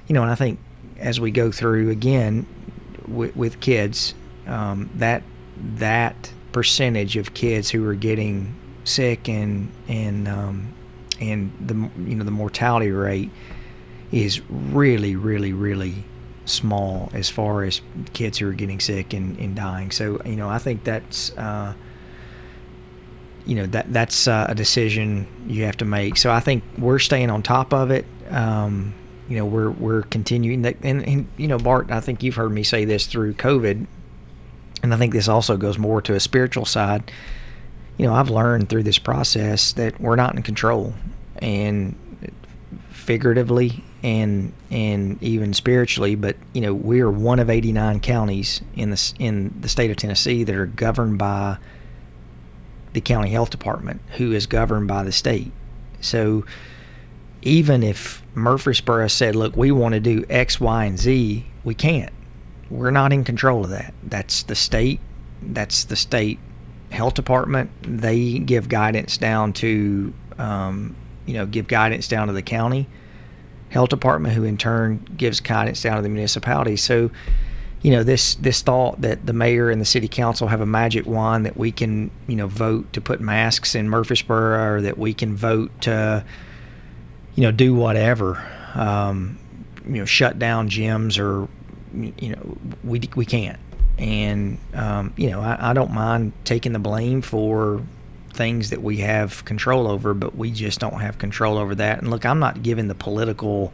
you 0.07 0.13
know, 0.13 0.21
and 0.21 0.31
I 0.31 0.35
think 0.35 0.59
as 0.97 1.19
we 1.19 1.31
go 1.31 1.51
through 1.51 1.89
again 1.89 2.45
with, 3.07 3.35
with 3.35 3.59
kids, 3.59 4.13
um, 4.47 4.89
that 4.95 5.23
that 5.75 6.31
percentage 6.51 7.15
of 7.17 7.33
kids 7.33 7.69
who 7.69 7.87
are 7.87 7.95
getting 7.95 8.55
sick 8.89 9.29
and 9.29 9.71
and 9.87 10.27
um, 10.27 10.73
and 11.19 11.51
the 11.59 11.75
you 12.09 12.15
know 12.15 12.23
the 12.23 12.31
mortality 12.31 12.91
rate 12.91 13.29
is 14.11 14.41
really 14.49 15.15
really 15.15 15.53
really 15.53 16.03
small 16.45 17.09
as 17.13 17.29
far 17.29 17.63
as 17.63 17.81
kids 18.13 18.39
who 18.39 18.49
are 18.49 18.53
getting 18.53 18.79
sick 18.79 19.13
and, 19.13 19.37
and 19.37 19.55
dying. 19.55 19.91
So 19.91 20.19
you 20.25 20.35
know 20.35 20.49
I 20.49 20.57
think 20.57 20.83
that's 20.83 21.31
uh, 21.37 21.73
you 23.45 23.55
know 23.55 23.67
that 23.67 23.91
that's 23.93 24.27
uh, 24.27 24.47
a 24.49 24.55
decision 24.55 25.27
you 25.47 25.63
have 25.63 25.77
to 25.77 25.85
make. 25.85 26.17
So 26.17 26.31
I 26.31 26.39
think 26.39 26.63
we're 26.77 26.99
staying 26.99 27.29
on 27.29 27.43
top 27.43 27.73
of 27.73 27.91
it. 27.91 28.05
Um, 28.29 28.93
you 29.27 29.37
know 29.37 29.45
we're 29.45 29.69
we're 29.71 30.01
continuing 30.03 30.63
that, 30.63 30.77
and, 30.81 31.07
and 31.07 31.27
you 31.37 31.47
know 31.47 31.57
Bart, 31.57 31.91
I 31.91 31.99
think 31.99 32.23
you've 32.23 32.35
heard 32.35 32.51
me 32.51 32.63
say 32.63 32.85
this 32.85 33.05
through 33.05 33.35
COVID 33.35 33.85
and 34.81 34.93
I 34.93 34.97
think 34.97 35.13
this 35.13 35.27
also 35.27 35.57
goes 35.57 35.77
more 35.77 36.01
to 36.03 36.13
a 36.15 36.19
spiritual 36.19 36.65
side. 36.65 37.11
You 37.99 38.05
know, 38.05 38.13
I've 38.13 38.29
learned 38.29 38.69
through 38.69 38.83
this 38.83 38.97
process 38.97 39.73
that 39.73 39.99
we're 39.99 40.15
not 40.15 40.33
in 40.33 40.41
control, 40.41 40.93
and 41.39 41.95
figuratively 42.91 43.83
and 44.03 44.53
and 44.71 45.21
even 45.21 45.53
spiritually. 45.53 46.15
But 46.15 46.37
you 46.53 46.61
know, 46.61 46.73
we 46.73 47.01
are 47.01 47.11
one 47.11 47.39
of 47.39 47.49
89 47.49 47.99
counties 47.99 48.61
in 48.73 48.91
the 48.91 49.13
in 49.19 49.53
the 49.59 49.67
state 49.67 49.91
of 49.91 49.97
Tennessee 49.97 50.45
that 50.45 50.55
are 50.55 50.65
governed 50.65 51.17
by 51.17 51.57
the 52.93 53.01
county 53.01 53.31
health 53.31 53.49
department, 53.49 53.99
who 54.15 54.31
is 54.31 54.45
governed 54.45 54.87
by 54.87 55.03
the 55.03 55.11
state. 55.11 55.51
So 55.99 56.45
even 57.41 57.83
if 57.83 58.23
Murfreesboro 58.33 59.09
said, 59.09 59.35
"Look, 59.35 59.57
we 59.57 59.71
want 59.71 59.93
to 59.93 59.99
do 59.99 60.23
X, 60.29 60.61
Y, 60.61 60.85
and 60.85 60.97
Z," 60.97 61.45
we 61.65 61.73
can't. 61.73 62.13
We're 62.69 62.91
not 62.91 63.11
in 63.11 63.25
control 63.25 63.65
of 63.65 63.71
that. 63.71 63.93
That's 64.03 64.43
the 64.43 64.55
state. 64.55 65.01
That's 65.41 65.83
the 65.83 65.97
state 65.97 66.39
health 66.91 67.13
department. 67.13 67.71
They 67.81 68.39
give 68.39 68.69
guidance 68.69 69.17
down 69.17 69.53
to, 69.53 70.13
um, 70.37 70.95
you 71.25 71.33
know, 71.33 71.45
give 71.45 71.67
guidance 71.67 72.07
down 72.07 72.27
to 72.27 72.33
the 72.33 72.41
county 72.41 72.87
health 73.69 73.89
department, 73.89 74.33
who 74.33 74.43
in 74.43 74.57
turn 74.57 75.05
gives 75.15 75.39
guidance 75.39 75.81
down 75.81 75.95
to 75.95 76.01
the 76.01 76.09
municipality. 76.09 76.75
So, 76.75 77.11
you 77.81 77.91
know, 77.91 78.03
this 78.03 78.35
this 78.35 78.61
thought 78.61 79.01
that 79.01 79.25
the 79.25 79.33
mayor 79.33 79.69
and 79.69 79.79
the 79.79 79.85
city 79.85 80.07
council 80.07 80.47
have 80.47 80.59
a 80.59 80.65
magic 80.65 81.05
wand 81.05 81.45
that 81.45 81.55
we 81.55 81.71
can, 81.71 82.11
you 82.27 82.35
know, 82.35 82.47
vote 82.47 82.91
to 82.93 83.01
put 83.01 83.21
masks 83.21 83.75
in 83.75 83.87
Murfreesboro, 83.87 84.73
or 84.73 84.81
that 84.81 84.97
we 84.97 85.13
can 85.13 85.35
vote 85.35 85.71
to, 85.81 86.25
you 87.35 87.43
know, 87.43 87.51
do 87.51 87.73
whatever, 87.73 88.43
um, 88.73 89.37
you 89.85 89.99
know, 89.99 90.05
shut 90.05 90.39
down 90.39 90.69
gyms, 90.69 91.19
or 91.19 91.47
you 91.93 92.35
know, 92.35 92.57
we 92.83 93.01
we 93.15 93.25
can't. 93.25 93.59
And 93.99 94.57
um, 94.73 95.13
you 95.17 95.29
know, 95.29 95.41
I, 95.41 95.71
I 95.71 95.73
don't 95.73 95.91
mind 95.91 96.33
taking 96.45 96.73
the 96.73 96.79
blame 96.79 97.21
for 97.21 97.83
things 98.33 98.69
that 98.69 98.81
we 98.81 98.97
have 98.97 99.43
control 99.43 99.87
over, 99.87 100.13
but 100.13 100.35
we 100.35 100.51
just 100.51 100.79
don't 100.79 101.01
have 101.01 101.17
control 101.17 101.57
over 101.57 101.75
that. 101.75 101.99
And 101.99 102.09
look, 102.09 102.25
I'm 102.25 102.39
not 102.39 102.63
giving 102.63 102.87
the 102.87 102.95
political 102.95 103.73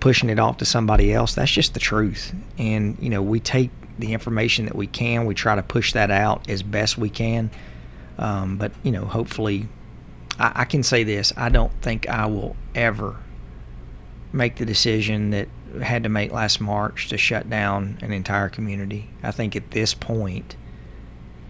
pushing 0.00 0.28
it 0.28 0.38
off 0.38 0.58
to 0.58 0.64
somebody 0.64 1.12
else. 1.12 1.34
That's 1.34 1.50
just 1.50 1.74
the 1.74 1.80
truth. 1.80 2.34
And 2.58 2.98
you 3.00 3.08
know, 3.10 3.22
we 3.22 3.40
take 3.40 3.70
the 3.98 4.12
information 4.12 4.66
that 4.66 4.76
we 4.76 4.86
can, 4.86 5.24
we 5.24 5.34
try 5.34 5.56
to 5.56 5.62
push 5.62 5.94
that 5.94 6.10
out 6.10 6.48
as 6.48 6.62
best 6.62 6.98
we 6.98 7.10
can. 7.10 7.50
Um, 8.18 8.58
but 8.58 8.72
you 8.82 8.92
know, 8.92 9.06
hopefully, 9.06 9.68
I, 10.38 10.52
I 10.56 10.64
can 10.64 10.82
say 10.82 11.04
this: 11.04 11.32
I 11.36 11.48
don't 11.48 11.72
think 11.82 12.08
I 12.08 12.26
will 12.26 12.56
ever 12.74 13.16
make 14.32 14.56
the 14.56 14.66
decision 14.66 15.30
that 15.30 15.48
had 15.82 16.04
to 16.04 16.08
make 16.08 16.32
last 16.32 16.60
March 16.60 17.08
to 17.08 17.18
shut 17.18 17.50
down 17.50 17.98
an 18.02 18.12
entire 18.12 18.48
community. 18.48 19.10
I 19.22 19.30
think 19.30 19.56
at 19.56 19.70
this 19.70 19.94
point, 19.94 20.56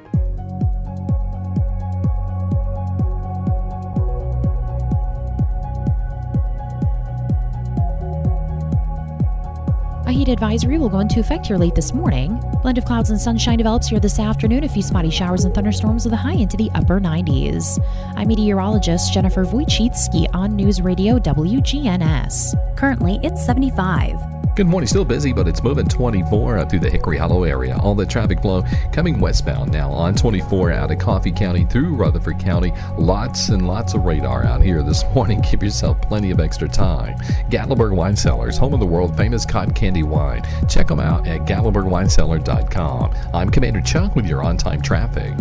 A 10.11 10.13
heat 10.13 10.27
advisory 10.27 10.77
will 10.77 10.89
go 10.89 10.99
into 10.99 11.21
effect 11.21 11.47
here 11.47 11.55
late 11.55 11.73
this 11.73 11.93
morning. 11.93 12.37
Blend 12.63 12.77
of 12.77 12.83
clouds 12.83 13.11
and 13.11 13.21
sunshine 13.21 13.57
develops 13.57 13.87
here 13.87 13.99
this 14.01 14.19
afternoon. 14.19 14.65
A 14.65 14.67
few 14.67 14.81
spotty 14.81 15.09
showers 15.09 15.45
and 15.45 15.55
thunderstorms 15.55 16.03
with 16.03 16.13
a 16.13 16.17
high 16.17 16.33
into 16.33 16.57
the 16.57 16.69
upper 16.75 16.99
90s. 16.99 17.81
I'm 18.17 18.27
meteorologist 18.27 19.13
Jennifer 19.13 19.45
Wojcicki 19.45 20.27
on 20.33 20.57
News 20.57 20.81
Radio 20.81 21.17
WGNS. 21.17 22.75
Currently, 22.75 23.21
it's 23.23 23.45
75. 23.45 24.40
Good 24.53 24.67
morning. 24.67 24.87
Still 24.87 25.05
busy, 25.05 25.31
but 25.31 25.47
it's 25.47 25.63
moving 25.63 25.87
24 25.87 26.57
out 26.57 26.69
through 26.69 26.81
the 26.81 26.89
Hickory 26.89 27.17
Hollow 27.17 27.45
area. 27.45 27.77
All 27.77 27.95
the 27.95 28.05
traffic 28.05 28.41
flow 28.41 28.63
coming 28.91 29.17
westbound 29.17 29.71
now 29.71 29.89
on 29.89 30.13
24 30.13 30.73
out 30.73 30.91
of 30.91 30.99
Coffee 30.99 31.31
County 31.31 31.63
through 31.63 31.95
Rutherford 31.95 32.37
County. 32.37 32.73
Lots 32.97 33.47
and 33.47 33.65
lots 33.65 33.93
of 33.93 34.03
radar 34.03 34.45
out 34.45 34.61
here 34.61 34.83
this 34.83 35.05
morning. 35.15 35.39
Give 35.49 35.63
yourself 35.63 36.01
plenty 36.01 36.31
of 36.31 36.41
extra 36.41 36.67
time. 36.67 37.17
Gatlinburg 37.49 37.95
Wine 37.95 38.17
Cellars, 38.17 38.57
home 38.57 38.73
of 38.73 38.81
the 38.81 38.85
world 38.85 39.15
famous 39.15 39.45
cotton 39.45 39.73
candy 39.73 40.03
wine. 40.03 40.43
Check 40.67 40.87
them 40.87 40.99
out 40.99 41.25
at 41.27 41.45
gatlinburgwinecellar.com. 41.45 43.13
I'm 43.33 43.49
Commander 43.49 43.81
Chuck 43.81 44.17
with 44.17 44.25
your 44.25 44.43
on 44.43 44.57
time 44.57 44.81
traffic. 44.81 45.33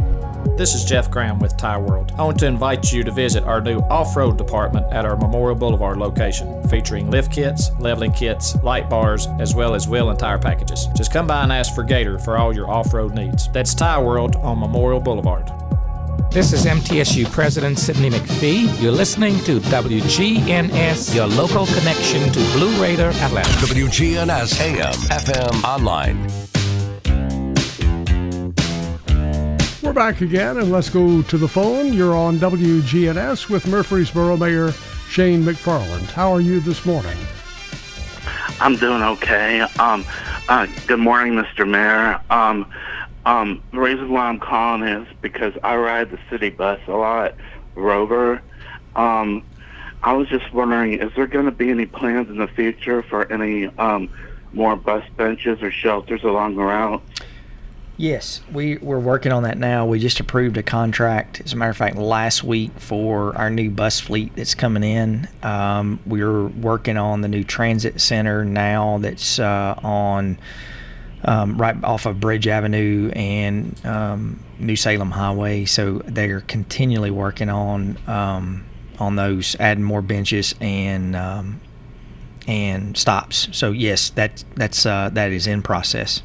This 0.60 0.74
is 0.74 0.84
Jeff 0.84 1.10
Graham 1.10 1.38
with 1.38 1.56
Tire 1.56 1.80
World. 1.80 2.12
I 2.18 2.22
want 2.22 2.38
to 2.40 2.46
invite 2.46 2.92
you 2.92 3.02
to 3.02 3.10
visit 3.10 3.44
our 3.44 3.62
new 3.62 3.78
off 3.78 4.14
road 4.14 4.36
department 4.36 4.92
at 4.92 5.06
our 5.06 5.16
Memorial 5.16 5.54
Boulevard 5.54 5.96
location, 5.96 6.62
featuring 6.68 7.10
lift 7.10 7.32
kits, 7.32 7.70
leveling 7.78 8.12
kits, 8.12 8.54
light 8.56 8.90
bars, 8.90 9.26
as 9.38 9.54
well 9.54 9.74
as 9.74 9.88
wheel 9.88 10.10
and 10.10 10.18
tire 10.18 10.38
packages. 10.38 10.86
Just 10.94 11.14
come 11.14 11.26
by 11.26 11.44
and 11.44 11.50
ask 11.50 11.74
for 11.74 11.82
Gator 11.82 12.18
for 12.18 12.36
all 12.36 12.54
your 12.54 12.68
off 12.68 12.92
road 12.92 13.14
needs. 13.14 13.50
That's 13.52 13.74
Tire 13.74 14.04
World 14.04 14.36
on 14.36 14.60
Memorial 14.60 15.00
Boulevard. 15.00 15.50
This 16.30 16.52
is 16.52 16.66
MTSU 16.66 17.32
President 17.32 17.78
Sidney 17.78 18.10
McPhee. 18.10 18.82
You're 18.82 18.92
listening 18.92 19.38
to 19.44 19.60
WGNS, 19.60 21.14
your 21.14 21.26
local 21.26 21.64
connection 21.68 22.30
to 22.32 22.38
Blue 22.52 22.82
Raider 22.82 23.12
Atlanta. 23.14 23.48
WGNS 23.48 24.60
AM, 24.60 24.92
FM, 24.92 25.64
online. 25.64 26.49
We're 29.82 29.94
back 29.94 30.20
again, 30.20 30.58
and 30.58 30.70
let's 30.70 30.90
go 30.90 31.22
to 31.22 31.38
the 31.38 31.48
phone. 31.48 31.94
You're 31.94 32.14
on 32.14 32.36
WGNS 32.36 33.48
with 33.48 33.66
Murfreesboro 33.66 34.36
Mayor 34.36 34.72
Shane 35.08 35.42
McFarland. 35.42 36.10
How 36.10 36.30
are 36.32 36.40
you 36.42 36.60
this 36.60 36.84
morning? 36.84 37.16
I'm 38.60 38.76
doing 38.76 39.02
okay. 39.02 39.60
Um, 39.78 40.04
uh, 40.50 40.66
good 40.86 40.98
morning, 40.98 41.32
Mr. 41.32 41.66
Mayor. 41.66 42.20
Um, 42.28 42.70
um, 43.24 43.62
the 43.72 43.78
reason 43.78 44.10
why 44.10 44.26
I'm 44.26 44.38
calling 44.38 44.82
is 44.82 45.08
because 45.22 45.54
I 45.64 45.76
ride 45.76 46.10
the 46.10 46.18
city 46.28 46.50
bus 46.50 46.78
a 46.86 46.92
lot, 46.92 47.34
Rover. 47.74 48.42
Um, 48.96 49.42
I 50.02 50.12
was 50.12 50.28
just 50.28 50.52
wondering, 50.52 51.00
is 51.00 51.10
there 51.16 51.26
going 51.26 51.46
to 51.46 51.50
be 51.50 51.70
any 51.70 51.86
plans 51.86 52.28
in 52.28 52.36
the 52.36 52.48
future 52.48 53.02
for 53.02 53.32
any 53.32 53.66
um, 53.78 54.10
more 54.52 54.76
bus 54.76 55.04
benches 55.16 55.62
or 55.62 55.70
shelters 55.70 56.22
along 56.22 56.56
the 56.56 56.64
route? 56.64 57.02
Yes, 58.00 58.40
we, 58.50 58.78
we're 58.78 58.98
working 58.98 59.30
on 59.30 59.42
that 59.42 59.58
now. 59.58 59.84
We 59.84 59.98
just 59.98 60.20
approved 60.20 60.56
a 60.56 60.62
contract, 60.62 61.42
as 61.44 61.52
a 61.52 61.56
matter 61.56 61.70
of 61.70 61.76
fact, 61.76 61.96
last 61.96 62.42
week 62.42 62.70
for 62.80 63.36
our 63.36 63.50
new 63.50 63.70
bus 63.70 64.00
fleet 64.00 64.34
that's 64.34 64.54
coming 64.54 64.82
in. 64.82 65.28
Um, 65.42 66.00
we're 66.06 66.46
working 66.46 66.96
on 66.96 67.20
the 67.20 67.28
new 67.28 67.44
transit 67.44 68.00
center 68.00 68.42
now 68.42 68.96
that's 69.02 69.38
uh, 69.38 69.78
on 69.82 70.38
um, 71.24 71.58
right 71.58 71.76
off 71.84 72.06
of 72.06 72.18
Bridge 72.20 72.46
Avenue 72.46 73.10
and 73.14 73.78
um, 73.84 74.42
New 74.58 74.76
Salem 74.76 75.10
Highway. 75.10 75.66
So 75.66 75.98
they're 76.06 76.40
continually 76.40 77.10
working 77.10 77.50
on 77.50 77.98
um, 78.06 78.64
on 78.98 79.16
those, 79.16 79.56
adding 79.60 79.84
more 79.84 80.00
benches 80.00 80.54
and 80.58 81.14
um, 81.14 81.60
and 82.48 82.96
stops. 82.96 83.48
So 83.52 83.72
yes, 83.72 84.08
that 84.08 84.42
that's 84.56 84.86
uh, 84.86 85.10
that 85.12 85.32
is 85.32 85.46
in 85.46 85.60
process. 85.60 86.22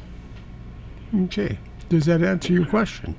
Okay. 1.14 1.58
Does 1.88 2.06
that 2.06 2.22
answer 2.22 2.52
your 2.52 2.66
question? 2.66 3.14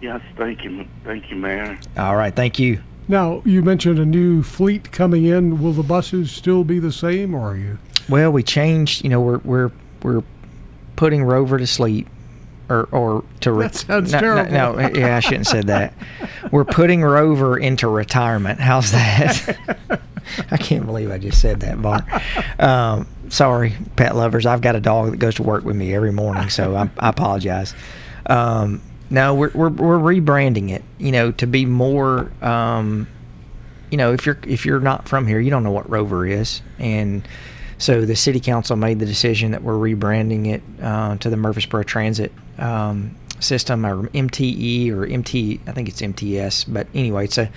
Yes, 0.00 0.20
thank 0.36 0.64
you, 0.64 0.86
thank 1.04 1.30
you, 1.30 1.36
Mayor. 1.36 1.78
All 1.96 2.16
right, 2.16 2.34
thank 2.34 2.58
you. 2.58 2.80
Now, 3.08 3.42
you 3.44 3.62
mentioned 3.62 3.98
a 3.98 4.04
new 4.04 4.42
fleet 4.42 4.92
coming 4.92 5.24
in. 5.24 5.62
Will 5.62 5.72
the 5.72 5.82
buses 5.82 6.30
still 6.30 6.64
be 6.64 6.78
the 6.78 6.92
same, 6.92 7.34
or 7.34 7.52
are 7.52 7.56
you? 7.56 7.78
Well, 8.08 8.30
we 8.30 8.42
changed. 8.42 9.02
You 9.04 9.10
know, 9.10 9.20
we're 9.20 9.38
we're 9.38 9.70
we're 10.02 10.22
putting 10.96 11.24
Rover 11.24 11.58
to 11.58 11.66
sleep, 11.66 12.08
or 12.68 12.88
or 12.92 13.24
to 13.40 13.52
re- 13.52 13.66
That 13.66 13.74
sounds 13.74 14.12
no, 14.12 14.20
no, 14.20 14.20
terrible. 14.20 14.52
No, 14.52 14.90
yeah, 15.00 15.16
I 15.16 15.20
shouldn't 15.20 15.48
have 15.48 15.56
said 15.58 15.66
that. 15.66 15.92
We're 16.52 16.64
putting 16.64 17.02
Rover 17.02 17.58
into 17.58 17.88
retirement. 17.88 18.60
How's 18.60 18.92
that? 18.92 19.58
I 20.50 20.56
can't 20.56 20.86
believe 20.86 21.10
I 21.10 21.18
just 21.18 21.40
said 21.40 21.60
that, 21.60 21.80
Bart. 21.82 22.04
Um, 22.58 23.06
sorry, 23.30 23.74
pet 23.96 24.14
lovers. 24.14 24.44
I've 24.44 24.60
got 24.60 24.76
a 24.76 24.80
dog 24.80 25.12
that 25.12 25.16
goes 25.16 25.36
to 25.36 25.42
work 25.42 25.64
with 25.64 25.76
me 25.76 25.94
every 25.94 26.12
morning, 26.12 26.50
so 26.50 26.76
I, 26.76 26.90
I 26.98 27.08
apologize. 27.08 27.74
Um, 28.26 28.82
no, 29.08 29.34
we're, 29.34 29.50
we're 29.54 29.70
we're 29.70 29.98
rebranding 29.98 30.70
it. 30.70 30.84
You 30.98 31.12
know, 31.12 31.32
to 31.32 31.46
be 31.46 31.64
more. 31.64 32.30
Um, 32.42 33.08
you 33.90 33.96
know, 33.96 34.12
if 34.12 34.24
you're 34.24 34.38
if 34.46 34.64
you're 34.64 34.78
not 34.78 35.08
from 35.08 35.26
here, 35.26 35.40
you 35.40 35.50
don't 35.50 35.64
know 35.64 35.72
what 35.72 35.88
Rover 35.90 36.24
is, 36.26 36.62
and 36.78 37.26
so 37.80 38.04
the 38.04 38.14
city 38.14 38.40
council 38.40 38.76
made 38.76 38.98
the 38.98 39.06
decision 39.06 39.52
that 39.52 39.62
we're 39.62 39.74
rebranding 39.74 40.46
it 40.46 40.62
uh, 40.82 41.16
to 41.16 41.30
the 41.30 41.36
Murfreesboro 41.36 41.82
Transit 41.82 42.30
um, 42.58 43.16
System 43.40 43.86
or 43.86 44.06
MTE 44.08 44.92
or 44.92 45.06
MT. 45.06 45.60
I 45.66 45.72
think 45.72 45.88
it's 45.88 46.02
MTS, 46.02 46.64
but 46.64 46.86
anyway, 46.94 47.24
it's 47.24 47.38
a 47.38 47.50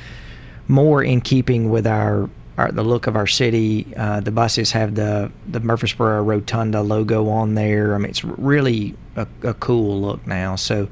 more 0.69 1.03
in 1.03 1.19
keeping 1.19 1.69
with 1.69 1.85
our, 1.85 2.29
our 2.57 2.71
the 2.71 2.83
look 2.83 3.07
of 3.07 3.15
our 3.15 3.27
city. 3.27 3.87
Uh, 3.95 4.19
the 4.19 4.31
buses 4.31 4.71
have 4.71 4.95
the 4.95 5.31
the 5.47 5.59
Murfreesboro 5.59 6.23
Rotunda 6.23 6.81
logo 6.81 7.29
on 7.29 7.55
there. 7.55 7.95
I 7.95 7.97
mean, 7.97 8.09
it's 8.09 8.23
really 8.23 8.95
a, 9.15 9.27
a 9.43 9.53
cool 9.55 10.01
look 10.01 10.25
now. 10.27 10.55
So 10.55 10.87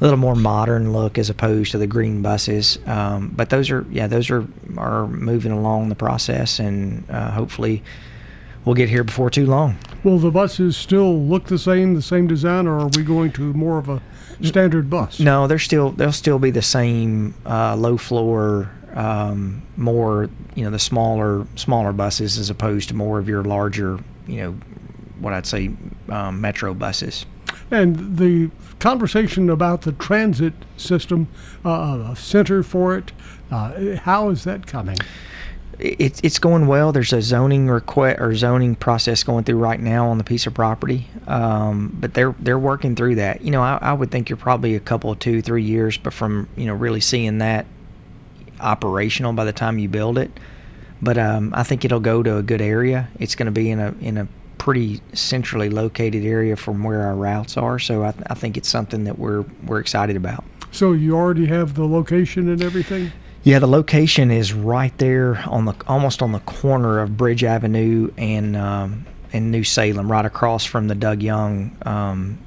a 0.00 0.04
little 0.04 0.18
more 0.18 0.34
modern 0.34 0.92
look 0.92 1.16
as 1.18 1.30
opposed 1.30 1.72
to 1.72 1.78
the 1.78 1.86
green 1.86 2.20
buses. 2.20 2.78
Um, 2.86 3.32
but 3.34 3.50
those 3.50 3.70
are 3.70 3.86
yeah, 3.90 4.06
those 4.06 4.30
are 4.30 4.46
are 4.76 5.06
moving 5.06 5.52
along 5.52 5.88
the 5.88 5.94
process, 5.94 6.58
and 6.58 7.08
uh, 7.10 7.30
hopefully 7.30 7.82
we'll 8.64 8.74
get 8.74 8.88
here 8.88 9.04
before 9.04 9.30
too 9.30 9.46
long. 9.46 9.76
Will 10.04 10.18
the 10.18 10.30
buses 10.30 10.76
still 10.76 11.18
look 11.22 11.46
the 11.46 11.58
same, 11.58 11.94
the 11.94 12.02
same 12.02 12.26
design, 12.26 12.66
or 12.66 12.78
are 12.80 12.88
we 12.88 13.02
going 13.02 13.32
to 13.32 13.52
more 13.54 13.78
of 13.78 13.88
a 13.88 14.02
standard 14.42 14.90
bus? 14.90 15.18
No, 15.18 15.46
they're 15.46 15.58
still 15.58 15.90
they'll 15.92 16.12
still 16.12 16.38
be 16.38 16.50
the 16.50 16.62
same 16.62 17.34
uh, 17.46 17.74
low 17.74 17.96
floor, 17.96 18.70
um, 18.96 19.62
more 19.76 20.28
you 20.54 20.64
know 20.64 20.70
the 20.70 20.78
smaller 20.78 21.46
smaller 21.54 21.92
buses 21.92 22.38
as 22.38 22.50
opposed 22.50 22.88
to 22.88 22.94
more 22.94 23.18
of 23.18 23.28
your 23.28 23.44
larger 23.44 24.00
you 24.26 24.36
know 24.38 24.52
what 25.20 25.32
I'd 25.32 25.46
say 25.46 25.70
um, 26.08 26.40
metro 26.40 26.74
buses. 26.74 27.26
And 27.70 28.16
the 28.16 28.50
conversation 28.78 29.50
about 29.50 29.82
the 29.82 29.92
transit 29.92 30.52
system, 30.76 31.28
uh, 31.64 32.10
a 32.12 32.16
center 32.16 32.62
for 32.62 32.96
it, 32.96 33.12
uh, 33.50 33.96
how 33.96 34.30
is 34.30 34.44
that 34.44 34.66
coming? 34.66 34.98
It's 35.78 36.20
it's 36.22 36.38
going 36.38 36.66
well. 36.68 36.92
There's 36.92 37.12
a 37.12 37.20
zoning 37.20 37.68
request 37.68 38.18
or 38.18 38.34
zoning 38.34 38.76
process 38.76 39.22
going 39.22 39.44
through 39.44 39.58
right 39.58 39.80
now 39.80 40.08
on 40.08 40.16
the 40.16 40.24
piece 40.24 40.46
of 40.46 40.54
property, 40.54 41.06
um, 41.26 41.94
but 42.00 42.14
they're 42.14 42.34
they're 42.38 42.58
working 42.58 42.96
through 42.96 43.16
that. 43.16 43.42
You 43.42 43.50
know, 43.50 43.62
I, 43.62 43.78
I 43.82 43.92
would 43.92 44.10
think 44.10 44.30
you're 44.30 44.38
probably 44.38 44.74
a 44.74 44.80
couple 44.80 45.10
of 45.10 45.18
two 45.18 45.42
three 45.42 45.64
years, 45.64 45.98
but 45.98 46.14
from 46.14 46.48
you 46.56 46.64
know 46.64 46.72
really 46.72 47.00
seeing 47.00 47.38
that 47.38 47.66
operational 48.60 49.32
by 49.32 49.44
the 49.44 49.52
time 49.52 49.78
you 49.78 49.88
build 49.88 50.18
it. 50.18 50.30
But 51.02 51.18
um, 51.18 51.52
I 51.54 51.62
think 51.62 51.84
it'll 51.84 52.00
go 52.00 52.22
to 52.22 52.38
a 52.38 52.42
good 52.42 52.62
area. 52.62 53.08
It's 53.18 53.34
going 53.34 53.46
to 53.46 53.52
be 53.52 53.70
in 53.70 53.80
a 53.80 53.94
in 54.00 54.16
a 54.18 54.28
pretty 54.58 55.00
centrally 55.12 55.68
located 55.68 56.24
area 56.24 56.56
from 56.56 56.82
where 56.82 57.02
our 57.02 57.14
routes 57.14 57.56
are. 57.56 57.78
So 57.78 58.02
I, 58.02 58.14
I 58.28 58.34
think 58.34 58.56
it's 58.56 58.68
something 58.68 59.04
that 59.04 59.18
we're 59.18 59.44
we're 59.66 59.80
excited 59.80 60.16
about. 60.16 60.44
So 60.72 60.92
you 60.92 61.16
already 61.16 61.46
have 61.46 61.74
the 61.74 61.86
location 61.86 62.48
and 62.48 62.62
everything? 62.62 63.12
Yeah, 63.44 63.60
the 63.60 63.68
location 63.68 64.30
is 64.30 64.52
right 64.52 64.96
there 64.98 65.36
on 65.46 65.66
the 65.66 65.74
almost 65.86 66.20
on 66.20 66.32
the 66.32 66.40
corner 66.40 66.98
of 66.98 67.16
Bridge 67.16 67.44
Avenue 67.44 68.10
and 68.18 68.56
um, 68.56 69.06
and 69.32 69.52
New 69.52 69.64
Salem, 69.64 70.10
right 70.10 70.24
across 70.24 70.64
from 70.64 70.88
the 70.88 70.94
Doug 70.94 71.22
Young 71.22 71.76
um, 71.82 72.38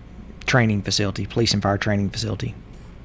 training 0.46 0.82
facility, 0.82 1.26
police 1.26 1.54
and 1.54 1.64
fire 1.64 1.78
training 1.78 2.10
facility. 2.10 2.54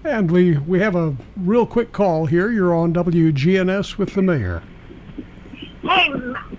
And 0.05 0.31
we, 0.31 0.59
we 0.59 0.81
have 0.81 0.95
a 0.95 1.17
real 1.35 1.65
quick 1.65 1.93
call 1.93 2.27
here. 2.27 2.51
You're 2.51 2.75
on 2.75 2.93
WGNS 2.93 3.97
with 3.97 4.13
the 4.13 4.21
mayor. 4.21 4.63
Hey, 5.81 6.13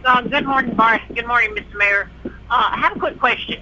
uh, 0.03 0.21
good 0.21 0.47
morning, 0.47 0.75
Bart. 0.75 1.01
Good 1.13 1.27
morning, 1.27 1.51
Mr. 1.51 1.77
Mayor. 1.77 2.09
Uh, 2.25 2.29
I 2.49 2.77
have 2.79 2.97
a 2.97 2.99
quick 2.99 3.19
question. 3.19 3.61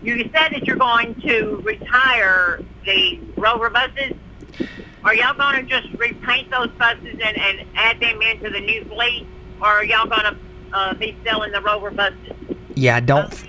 You 0.00 0.18
said 0.32 0.52
that 0.52 0.64
you're 0.64 0.76
going 0.76 1.20
to 1.22 1.60
retire 1.64 2.60
the 2.84 3.20
Rover 3.36 3.68
buses. 3.68 4.12
Are 5.02 5.14
y'all 5.14 5.34
going 5.34 5.56
to 5.56 5.62
just 5.64 5.92
repaint 5.94 6.48
those 6.52 6.70
buses 6.78 7.18
and, 7.20 7.36
and 7.36 7.66
add 7.74 7.98
them 7.98 8.22
into 8.22 8.48
the 8.48 8.60
new 8.60 8.84
fleet, 8.84 9.26
or 9.60 9.66
are 9.66 9.84
y'all 9.84 10.06
going 10.06 10.22
to 10.22 10.36
uh, 10.72 10.94
be 10.94 11.16
selling 11.24 11.50
the 11.50 11.60
Rover 11.62 11.90
buses? 11.90 12.32
Yeah, 12.76 12.96
I 12.96 13.00
don't. 13.00 13.44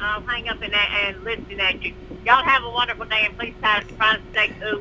I'll 0.00 0.22
hang 0.22 0.48
up 0.48 0.62
and, 0.62 0.74
and 0.74 1.22
listen 1.24 1.60
at 1.60 1.82
you. 1.82 1.94
Y'all 2.24 2.42
have 2.42 2.64
a 2.64 2.70
wonderful 2.70 3.04
day, 3.04 3.26
and 3.26 3.38
please 3.38 3.54
try, 3.60 3.80
try 3.98 4.16
to 4.16 4.22
stay 4.32 4.48
cool. 4.60 4.80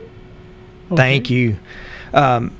Thank 0.98 1.30
you. 1.30 1.58
Um, 2.14 2.56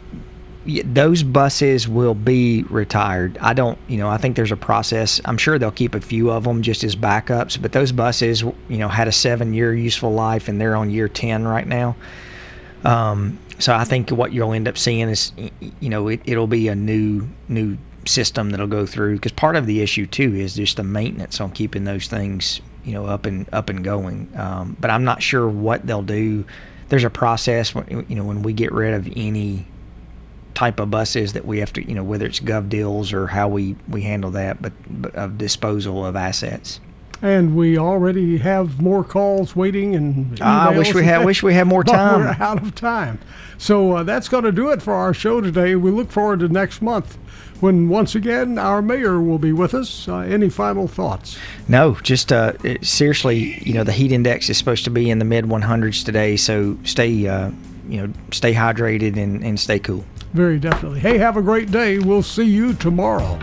those 0.66 1.24
buses 1.24 1.88
will 1.88 2.14
be 2.16 2.64
retired. 2.64 3.38
I 3.42 3.54
don't, 3.54 3.78
you 3.88 3.98
know, 3.98 4.10
I 4.10 4.18
think 4.18 4.36
there's 4.36 4.52
a 4.52 4.58
process. 4.58 5.20
I'm 5.26 5.38
sure 5.38 5.60
they'll 5.60 5.72
keep 5.72 5.94
a 5.94 6.02
few 6.02 6.32
of 6.32 6.46
them 6.46 6.62
just 6.62 6.84
as 6.84 6.96
backups, 6.96 7.62
but 7.62 7.74
those 7.74 7.92
buses, 7.92 8.42
you 8.42 8.78
know, 8.78 8.88
had 8.88 9.08
a 9.08 9.12
seven 9.12 9.54
year 9.54 9.74
useful 9.74 10.14
life 10.14 10.48
and 10.48 10.62
they're 10.62 10.76
on 10.76 10.90
year 10.90 11.10
10 11.10 11.46
right 11.46 11.68
now. 11.68 11.96
Um, 12.86 13.40
so 13.60 13.74
I 13.74 13.84
think 13.84 14.10
what 14.10 14.32
you'll 14.32 14.54
end 14.54 14.68
up 14.68 14.78
seeing 14.78 15.10
is, 15.10 15.32
you 15.80 15.90
know, 15.90 16.08
it, 16.08 16.22
it'll 16.26 16.48
be 16.48 16.70
a 16.70 16.76
new, 16.76 17.28
new 17.50 17.78
system 18.06 18.50
that'll 18.50 18.68
go 18.68 18.86
through 18.86 19.16
because 19.16 19.32
part 19.32 19.56
of 19.56 19.66
the 19.66 19.82
issue 19.82 20.06
too 20.06 20.36
is 20.36 20.56
just 20.56 20.78
the 20.78 20.84
maintenance 20.84 21.40
on 21.42 21.52
keeping 21.52 21.84
those 21.84 22.08
things, 22.08 22.62
you 22.84 22.94
know, 22.94 23.06
up 23.06 23.26
and 23.26 23.48
up 23.54 23.70
and 23.70 23.84
going. 23.84 24.30
Um, 24.36 24.78
but 24.80 24.90
I'm 24.90 25.04
not 25.04 25.22
sure 25.22 25.48
what 25.48 25.86
they'll 25.86 26.02
do. 26.02 26.46
There's 26.90 27.04
a 27.04 27.10
process, 27.10 27.74
when, 27.74 28.06
you 28.10 28.16
know, 28.16 28.24
when 28.24 28.44
we 28.44 28.54
get 28.54 28.72
rid 28.72 28.94
of 28.94 29.08
any 29.16 29.66
type 30.54 30.80
of 30.80 30.92
buses 30.92 31.34
that 31.34 31.46
we 31.46 31.58
have 31.60 31.74
to, 31.74 31.88
you 31.88 31.96
know, 31.96 32.04
whether 32.04 32.26
it's 32.26 32.40
GovDeals 32.40 33.12
or 33.14 33.28
how 33.28 33.48
we 33.48 33.76
we 33.90 34.04
handle 34.04 34.30
that, 34.32 34.62
but, 34.62 34.74
but 34.88 35.16
of 35.16 35.38
disposal 35.38 36.06
of 36.06 36.16
assets. 36.16 36.80
And 37.22 37.56
we 37.56 37.78
already 37.78 38.38
have 38.40 38.82
more 38.82 39.04
calls 39.04 39.56
waiting 39.56 39.96
and 39.96 40.38
Ah, 40.42 40.70
I 40.70 40.78
wish 40.78 40.94
we 40.94 41.06
had- 41.06 41.24
wish 41.26 41.42
we 41.42 41.54
had 41.54 41.68
more 41.68 41.84
time. 41.86 42.20
We're 42.20 42.36
out 42.46 42.62
of 42.62 42.76
time. 42.76 43.20
So 43.58 43.94
uh, 43.94 44.04
that's 44.04 44.28
going 44.28 44.44
to 44.44 44.52
do 44.52 44.72
it 44.72 44.82
for 44.82 44.94
our 44.94 45.14
show 45.14 45.40
today. 45.40 45.76
We 45.78 45.90
look 45.90 46.12
forward 46.12 46.42
to 46.42 46.50
next 46.50 46.82
month 46.82 47.18
when 47.62 47.90
once 47.90 48.16
again 48.16 48.58
our 48.58 48.82
mayor 48.82 49.22
will 49.22 49.38
be 49.40 49.52
with 49.54 49.74
us. 49.74 50.08
Uh, 50.08 50.18
any 50.18 50.50
final 50.50 50.88
thoughts? 50.88 51.38
No, 51.68 51.96
just 52.04 52.32
uh, 52.32 52.54
it- 52.64 52.86
seriously, 52.86 53.62
you 53.64 53.74
know, 53.74 53.84
the 53.84 53.92
heat 53.92 54.12
index 54.12 54.50
is 54.50 54.58
supposed 54.58 54.84
to 54.86 54.90
be 54.90 55.10
in 55.10 55.20
the 55.20 55.26
mid 55.26 55.46
100s 55.46 56.04
today, 56.06 56.36
so 56.36 56.78
stay, 56.84 57.28
uh, 57.28 57.52
you 57.88 58.06
know, 58.06 58.14
stay 58.32 58.54
hydrated 58.54 59.18
and, 59.18 59.44
and 59.44 59.60
stay 59.60 59.80
cool. 59.80 60.04
Very 60.34 60.58
definitely. 60.60 61.00
Hey, 61.00 61.18
have 61.20 61.38
a 61.38 61.42
great 61.42 61.72
day. 61.72 62.00
We'll 62.00 62.24
see 62.24 62.44
you 62.46 62.74
tomorrow. 62.74 63.40